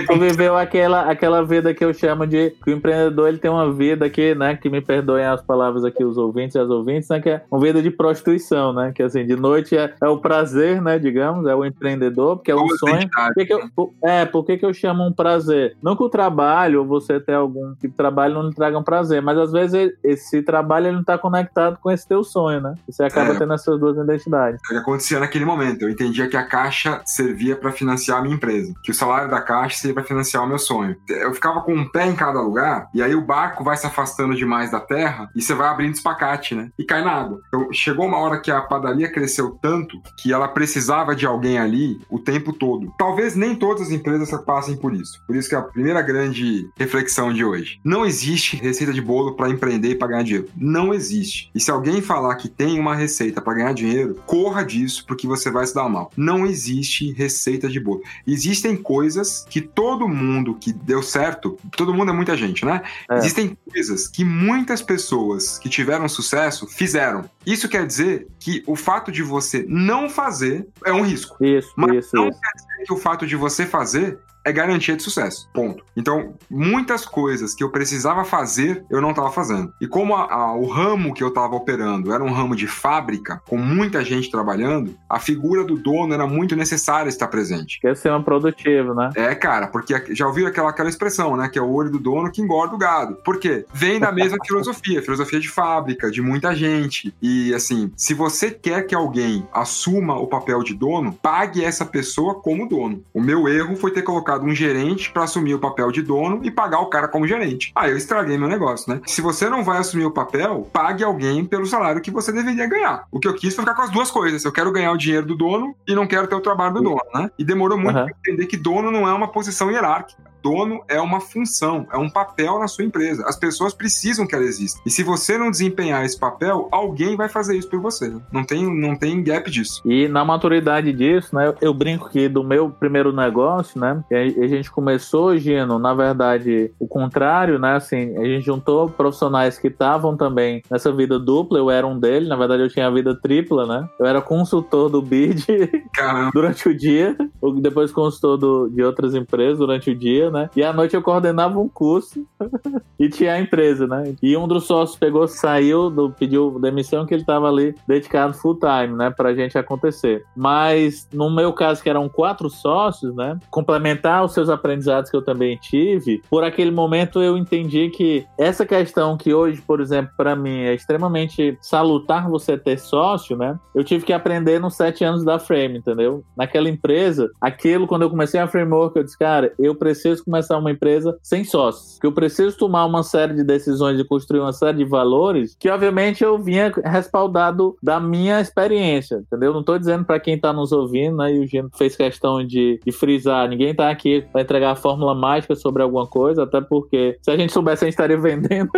Tu 0.06 0.18
viveu 0.18 0.56
aquela, 0.56 1.02
aquela 1.10 1.44
vida 1.44 1.72
que 1.74 1.84
eu 1.84 1.92
chamo 1.92 2.26
de 2.26 2.50
que 2.62 2.70
o 2.70 2.74
empreendedor 2.74 3.28
ele 3.28 3.38
tem 3.38 3.50
uma 3.50 3.72
vida 3.72 4.08
que, 4.08 4.34
né, 4.34 4.56
que 4.56 4.68
me 4.68 4.80
perdoem 4.80 5.24
as 5.24 5.42
palavras 5.42 5.84
aqui 5.84 6.04
os 6.04 6.16
ouvintes 6.16 6.54
e 6.54 6.58
as 6.58 6.68
ouvintes, 6.68 7.08
né, 7.08 7.20
que 7.20 7.28
é 7.28 7.42
uma 7.50 7.60
vida 7.60 7.82
de 7.82 7.90
prostituição, 7.90 8.72
né, 8.72 8.92
que 8.94 9.02
assim, 9.02 9.26
de 9.26 9.36
noite 9.36 9.76
é, 9.76 9.94
é 10.00 10.08
o 10.08 10.18
prazer, 10.18 10.80
né, 10.80 10.98
digamos, 10.98 11.46
é 11.46 11.54
o 11.54 11.64
empreendedor, 11.64 12.36
porque 12.36 12.50
é 12.50 12.54
o 12.54 12.66
sonho. 12.78 13.08
Por 13.10 13.34
que 13.34 13.46
que 13.46 13.52
eu, 13.52 13.70
por, 13.74 13.92
é, 14.02 14.24
por 14.24 14.44
que 14.44 14.58
que 14.58 14.66
eu 14.66 14.72
chamo 14.72 15.06
um 15.06 15.12
prazer? 15.12 15.76
Não 15.82 15.96
que 15.96 16.02
o 16.02 16.08
trabalho, 16.08 16.80
ou 16.80 16.86
você 16.86 17.20
ter 17.20 17.34
algum 17.34 17.74
tipo 17.74 17.88
de 17.88 17.96
trabalho 17.96 18.34
não 18.34 18.48
lhe 18.48 18.54
traga 18.54 18.78
um 18.78 18.82
prazer, 18.82 19.22
mas 19.22 19.38
às 19.38 19.52
vezes 19.52 19.92
esse 20.02 20.42
trabalho 20.42 20.86
ele 20.86 20.94
não 20.94 21.00
está 21.00 21.18
conectado 21.18 21.78
com 21.80 21.90
esse 21.90 22.06
teu 22.06 22.22
sonho, 22.24 22.60
né? 22.60 22.74
Você 22.88 23.02
acaba 23.02 23.32
é, 23.32 23.38
tendo 23.38 23.52
essas 23.52 23.78
duas 23.78 23.96
identidades. 23.96 24.60
É 24.70 24.74
o 24.74 24.76
que 24.76 24.82
acontecia 24.82 25.20
naquele 25.20 25.44
momento. 25.44 25.82
Eu 25.82 25.90
entendia 25.90 26.28
que 26.28 26.36
a 26.36 26.42
caixa 26.42 27.00
servia 27.04 27.56
para 27.56 27.72
financiar 27.72 28.18
a 28.18 28.22
minha 28.22 28.34
empresa, 28.34 28.72
que 28.82 28.90
o 28.90 28.94
salário 28.94 29.30
da 29.30 29.40
caixa 29.40 29.78
seria 29.78 29.94
para 29.94 30.04
financiar 30.04 30.44
o 30.44 30.46
meu 30.46 30.58
sonho. 30.58 30.96
Eu 31.08 31.32
ficava 31.34 31.60
com 31.60 31.74
um 31.74 31.88
pé 31.88 32.06
em 32.06 32.14
cada 32.14 32.40
lugar, 32.40 32.88
e 32.94 33.02
aí 33.02 33.14
o 33.14 33.24
barco 33.24 33.62
vai 33.64 33.76
se 33.76 33.86
afastando 33.86 34.34
demais 34.34 34.70
da 34.70 34.80
terra 34.80 35.30
e 35.34 35.42
você 35.42 35.54
vai 35.54 35.68
abrindo 35.68 35.94
espacate, 35.94 36.54
né? 36.54 36.70
E 36.78 36.84
cai 36.84 37.04
na 37.04 37.12
água. 37.12 37.40
Então, 37.48 37.72
chegou 37.72 38.06
uma 38.06 38.18
hora 38.18 38.40
que 38.40 38.50
a 38.50 38.60
padaria 38.60 39.10
cresceu 39.10 39.58
tanto 39.60 40.00
que 40.16 40.32
ela 40.32 40.48
precisava 40.48 41.14
de 41.14 41.26
alguém 41.26 41.58
ali 41.58 42.00
o 42.10 42.18
tempo 42.18 42.52
todo. 42.52 42.92
Talvez 42.98 43.34
nem 43.34 43.54
todas 43.54 43.82
as 43.82 43.90
empresas 43.90 44.30
passem 44.44 44.76
por 44.76 44.94
isso. 44.94 45.22
Por 45.26 45.36
isso 45.36 45.48
que 45.48 45.54
é 45.54 45.58
a 45.58 45.62
primeira 45.62 46.02
grande 46.02 46.68
reflexão 46.76 47.32
de 47.32 47.44
hoje. 47.44 47.80
Não 47.84 48.04
existe 48.04 48.56
receita 48.56 48.92
de 48.92 49.00
bolo 49.00 49.36
para 49.36 49.50
empreender 49.50 49.90
e 49.90 49.94
para 49.94 50.08
ganhar 50.08 50.22
dinheiro. 50.22 50.48
Não 50.56 50.94
existe. 50.94 51.50
E 51.54 51.60
se 51.60 51.70
alguém 51.70 52.00
falar 52.00 52.34
que 52.36 52.48
tem 52.48 52.78
uma 52.78 52.94
receita 52.94 53.40
para 53.40 53.54
ganhar 53.54 53.74
dinheiro, 53.74 54.16
corra 54.26 54.64
disso 54.64 55.04
porque 55.06 55.26
você 55.26 55.50
vai 55.50 55.66
se 55.66 55.74
dar 55.74 55.88
mal. 55.88 56.10
Não 56.16 56.46
existe 56.46 57.12
receita 57.12 57.68
de 57.68 57.80
bolo. 57.80 58.02
Existem 58.26 58.69
coisas 58.76 59.46
que 59.48 59.60
todo 59.60 60.08
mundo 60.08 60.54
que 60.54 60.72
deu 60.72 61.02
certo, 61.02 61.58
todo 61.76 61.94
mundo 61.94 62.10
é 62.10 62.14
muita 62.14 62.36
gente, 62.36 62.64
né? 62.64 62.82
É. 63.10 63.18
Existem 63.18 63.56
coisas 63.70 64.08
que 64.08 64.24
muitas 64.24 64.82
pessoas 64.82 65.58
que 65.58 65.68
tiveram 65.68 66.08
sucesso 66.08 66.66
fizeram. 66.66 67.24
Isso 67.44 67.68
quer 67.68 67.86
dizer 67.86 68.28
que 68.38 68.62
o 68.66 68.76
fato 68.76 69.10
de 69.10 69.22
você 69.22 69.64
não 69.68 70.08
fazer 70.08 70.66
é 70.84 70.92
um 70.92 71.02
risco. 71.02 71.36
Isso, 71.44 71.72
mas 71.76 72.06
isso, 72.06 72.16
não 72.16 72.28
isso. 72.28 72.40
quer 72.40 72.52
dizer 72.56 72.84
que 72.86 72.92
o 72.92 72.96
fato 72.96 73.26
de 73.26 73.36
você 73.36 73.66
fazer 73.66 74.18
é 74.44 74.52
garantia 74.52 74.96
de 74.96 75.02
sucesso. 75.02 75.48
Ponto. 75.52 75.84
Então, 75.96 76.34
muitas 76.50 77.04
coisas 77.04 77.54
que 77.54 77.62
eu 77.62 77.70
precisava 77.70 78.24
fazer, 78.24 78.84
eu 78.90 79.00
não 79.00 79.10
estava 79.10 79.30
fazendo. 79.30 79.72
E 79.80 79.86
como 79.86 80.14
a, 80.14 80.32
a, 80.32 80.54
o 80.54 80.66
ramo 80.66 81.14
que 81.14 81.22
eu 81.22 81.28
estava 81.28 81.54
operando 81.54 82.12
era 82.12 82.22
um 82.22 82.32
ramo 82.32 82.56
de 82.56 82.66
fábrica, 82.66 83.40
com 83.46 83.56
muita 83.56 84.04
gente 84.04 84.30
trabalhando, 84.30 84.94
a 85.08 85.18
figura 85.18 85.64
do 85.64 85.76
dono 85.76 86.14
era 86.14 86.26
muito 86.26 86.56
necessária 86.56 87.08
estar 87.08 87.28
presente. 87.28 87.80
Quer 87.80 87.96
ser 87.96 88.12
um 88.12 88.22
produtivo, 88.22 88.94
né? 88.94 89.10
É, 89.14 89.34
cara, 89.34 89.66
porque 89.66 90.14
já 90.14 90.26
ouviu 90.26 90.46
aquela, 90.46 90.70
aquela 90.70 90.88
expressão, 90.88 91.36
né? 91.36 91.48
Que 91.48 91.58
é 91.58 91.62
o 91.62 91.70
olho 91.70 91.90
do 91.90 91.98
dono 91.98 92.30
que 92.30 92.40
engorda 92.40 92.74
o 92.74 92.78
gado. 92.78 93.16
Por 93.24 93.38
quê? 93.38 93.66
Vem 93.72 94.00
da 94.00 94.12
mesma 94.12 94.38
filosofia, 94.46 95.02
filosofia 95.02 95.40
de 95.40 95.48
fábrica, 95.48 96.10
de 96.10 96.22
muita 96.22 96.54
gente. 96.54 97.14
E 97.20 97.52
assim, 97.54 97.92
se 97.96 98.14
você 98.14 98.50
quer 98.50 98.86
que 98.86 98.94
alguém 98.94 99.46
assuma 99.52 100.18
o 100.18 100.26
papel 100.26 100.62
de 100.62 100.74
dono, 100.74 101.12
pague 101.12 101.64
essa 101.64 101.84
pessoa 101.84 102.34
como 102.34 102.68
dono. 102.68 103.04
O 103.12 103.20
meu 103.20 103.48
erro 103.48 103.76
foi 103.76 103.90
ter 103.90 104.02
colocado 104.02 104.29
um 104.38 104.54
gerente 104.54 105.10
para 105.10 105.24
assumir 105.24 105.54
o 105.54 105.58
papel 105.58 105.90
de 105.90 106.02
dono 106.02 106.40
e 106.42 106.50
pagar 106.50 106.80
o 106.80 106.86
cara 106.86 107.08
como 107.08 107.26
gerente. 107.26 107.72
Aí 107.74 107.90
eu 107.90 107.96
estraguei 107.96 108.38
meu 108.38 108.48
negócio, 108.48 108.92
né? 108.92 109.00
Se 109.06 109.20
você 109.20 109.48
não 109.48 109.64
vai 109.64 109.78
assumir 109.78 110.04
o 110.04 110.10
papel, 110.10 110.68
pague 110.72 111.02
alguém 111.02 111.44
pelo 111.44 111.66
salário 111.66 112.00
que 112.00 112.10
você 112.10 112.32
deveria 112.32 112.66
ganhar. 112.66 113.06
O 113.10 113.18
que 113.18 113.28
eu 113.28 113.34
quis 113.34 113.54
foi 113.54 113.64
ficar 113.64 113.74
com 113.74 113.82
as 113.82 113.90
duas 113.90 114.10
coisas. 114.10 114.44
Eu 114.44 114.52
quero 114.52 114.72
ganhar 114.72 114.92
o 114.92 114.96
dinheiro 114.96 115.26
do 115.26 115.36
dono 115.36 115.74
e 115.86 115.94
não 115.94 116.06
quero 116.06 116.26
ter 116.26 116.34
o 116.34 116.40
trabalho 116.40 116.74
do 116.74 116.82
dono, 116.82 117.02
né? 117.14 117.30
E 117.38 117.44
demorou 117.44 117.78
muito 117.78 117.96
uhum. 117.98 118.06
pra 118.06 118.14
entender 118.18 118.46
que 118.46 118.56
dono 118.56 118.90
não 118.90 119.08
é 119.08 119.12
uma 119.12 119.28
posição 119.28 119.70
hierárquica 119.70 120.29
dono 120.42 120.82
é 120.88 121.00
uma 121.00 121.20
função, 121.20 121.86
é 121.92 121.96
um 121.96 122.10
papel 122.10 122.58
na 122.58 122.68
sua 122.68 122.84
empresa. 122.84 123.24
As 123.26 123.36
pessoas 123.36 123.74
precisam 123.74 124.26
que 124.26 124.34
ela 124.34 124.44
exista. 124.44 124.80
E 124.84 124.90
se 124.90 125.02
você 125.02 125.36
não 125.38 125.50
desempenhar 125.50 126.04
esse 126.04 126.18
papel, 126.18 126.68
alguém 126.70 127.16
vai 127.16 127.28
fazer 127.28 127.56
isso 127.56 127.68
por 127.68 127.80
você. 127.80 128.12
Não 128.32 128.44
tem, 128.44 128.64
não 128.74 128.96
tem 128.96 129.22
gap 129.22 129.50
disso. 129.50 129.82
E 129.84 130.08
na 130.08 130.24
maturidade 130.24 130.92
disso, 130.92 131.34
né, 131.34 131.54
eu 131.60 131.72
brinco 131.72 132.10
que 132.10 132.28
do 132.28 132.42
meu 132.42 132.70
primeiro 132.70 133.12
negócio, 133.12 133.80
né, 133.80 134.02
a 134.10 134.46
gente 134.46 134.70
começou, 134.70 135.36
Gino, 135.36 135.78
na 135.78 135.94
verdade, 135.94 136.72
o 136.78 136.86
contrário, 136.86 137.58
né, 137.58 137.76
assim, 137.76 138.16
a 138.16 138.24
gente 138.24 138.44
juntou 138.44 138.88
profissionais 138.88 139.58
que 139.58 139.68
estavam 139.68 140.16
também 140.16 140.62
nessa 140.70 140.92
vida 140.92 141.18
dupla, 141.18 141.58
eu 141.58 141.70
era 141.70 141.86
um 141.86 141.98
deles, 141.98 142.28
na 142.28 142.36
verdade 142.36 142.62
eu 142.62 142.68
tinha 142.68 142.86
a 142.86 142.90
vida 142.90 143.14
tripla, 143.14 143.66
né, 143.66 143.88
eu 143.98 144.06
era 144.06 144.20
consultor 144.20 144.88
do 144.88 145.02
BID 145.02 145.46
durante 146.32 146.68
o 146.68 146.76
dia, 146.76 147.16
depois 147.60 147.92
consultor 147.92 148.36
do, 148.36 148.68
de 148.68 148.82
outras 148.82 149.14
empresas 149.14 149.58
durante 149.58 149.90
o 149.90 149.94
dia, 149.94 150.29
né? 150.30 150.50
E 150.54 150.62
à 150.62 150.72
noite 150.72 150.94
eu 150.94 151.02
coordenava 151.02 151.58
um 151.58 151.68
curso 151.68 152.26
e 152.98 153.08
tinha 153.08 153.34
a 153.34 153.40
empresa, 153.40 153.86
né? 153.86 154.14
E 154.22 154.36
um 154.36 154.46
dos 154.46 154.66
sócios 154.66 154.98
pegou, 154.98 155.26
saiu, 155.28 155.90
do, 155.90 156.10
pediu 156.10 156.58
demissão 156.60 157.06
que 157.06 157.14
ele 157.14 157.22
estava 157.22 157.48
ali 157.48 157.74
dedicado 157.86 158.34
full 158.34 158.58
time, 158.58 158.96
né? 158.96 159.10
Pra 159.10 159.34
gente 159.34 159.58
acontecer. 159.58 160.24
Mas 160.36 161.08
no 161.12 161.30
meu 161.30 161.52
caso, 161.52 161.82
que 161.82 161.90
eram 161.90 162.08
quatro 162.08 162.48
sócios, 162.48 163.14
né? 163.14 163.38
Complementar 163.50 164.24
os 164.24 164.32
seus 164.32 164.48
aprendizados 164.48 165.10
que 165.10 165.16
eu 165.16 165.22
também 165.22 165.56
tive, 165.56 166.22
por 166.30 166.44
aquele 166.44 166.70
momento 166.70 167.22
eu 167.22 167.36
entendi 167.36 167.90
que 167.90 168.26
essa 168.38 168.64
questão 168.64 169.16
que 169.16 169.32
hoje, 169.34 169.60
por 169.60 169.80
exemplo, 169.80 170.12
para 170.16 170.36
mim 170.36 170.60
é 170.60 170.74
extremamente 170.74 171.58
salutar 171.60 172.28
você 172.28 172.56
ter 172.56 172.78
sócio, 172.78 173.36
né? 173.36 173.58
Eu 173.74 173.84
tive 173.84 174.04
que 174.04 174.12
aprender 174.12 174.60
nos 174.60 174.76
sete 174.76 175.04
anos 175.04 175.24
da 175.24 175.38
Frame, 175.38 175.78
entendeu? 175.78 176.24
Naquela 176.36 176.68
empresa, 176.68 177.30
aquilo, 177.40 177.86
quando 177.86 178.02
eu 178.02 178.10
comecei 178.10 178.40
a 178.40 178.46
framework, 178.46 178.96
eu 178.96 179.04
disse, 179.04 179.18
cara, 179.18 179.52
eu 179.58 179.74
preciso 179.74 180.19
preciso 180.20 180.24
começar 180.24 180.58
uma 180.58 180.70
empresa 180.70 181.18
sem 181.22 181.44
sócios, 181.44 181.98
que 181.98 182.06
eu 182.06 182.12
preciso 182.12 182.56
tomar 182.56 182.84
uma 182.84 183.02
série 183.02 183.34
de 183.34 183.44
decisões 183.44 183.98
e 183.98 184.04
construir 184.04 184.40
uma 184.40 184.52
série 184.52 184.78
de 184.78 184.84
valores 184.84 185.56
que, 185.58 185.68
obviamente, 185.68 186.22
eu 186.22 186.38
vinha 186.38 186.72
respaldado 186.84 187.76
da 187.82 187.98
minha 187.98 188.40
experiência, 188.40 189.16
entendeu? 189.16 189.52
Não 189.52 189.60
estou 189.60 189.78
dizendo 189.78 190.04
para 190.04 190.20
quem 190.20 190.34
está 190.34 190.52
nos 190.52 190.72
ouvindo, 190.72 191.16
né? 191.16 191.34
E 191.34 191.40
o 191.40 191.46
Gino 191.46 191.70
fez 191.76 191.96
questão 191.96 192.44
de, 192.44 192.80
de 192.84 192.92
frisar, 192.92 193.48
ninguém 193.48 193.70
está 193.70 193.90
aqui 193.90 194.24
para 194.32 194.42
entregar 194.42 194.72
a 194.72 194.76
fórmula 194.76 195.14
mágica 195.14 195.54
sobre 195.54 195.82
alguma 195.82 196.06
coisa, 196.06 196.44
até 196.44 196.60
porque 196.60 197.18
se 197.22 197.30
a 197.30 197.36
gente 197.36 197.52
soubesse, 197.52 197.84
a 197.84 197.86
gente 197.86 197.94
estaria 197.94 198.18
vendendo, 198.20 198.70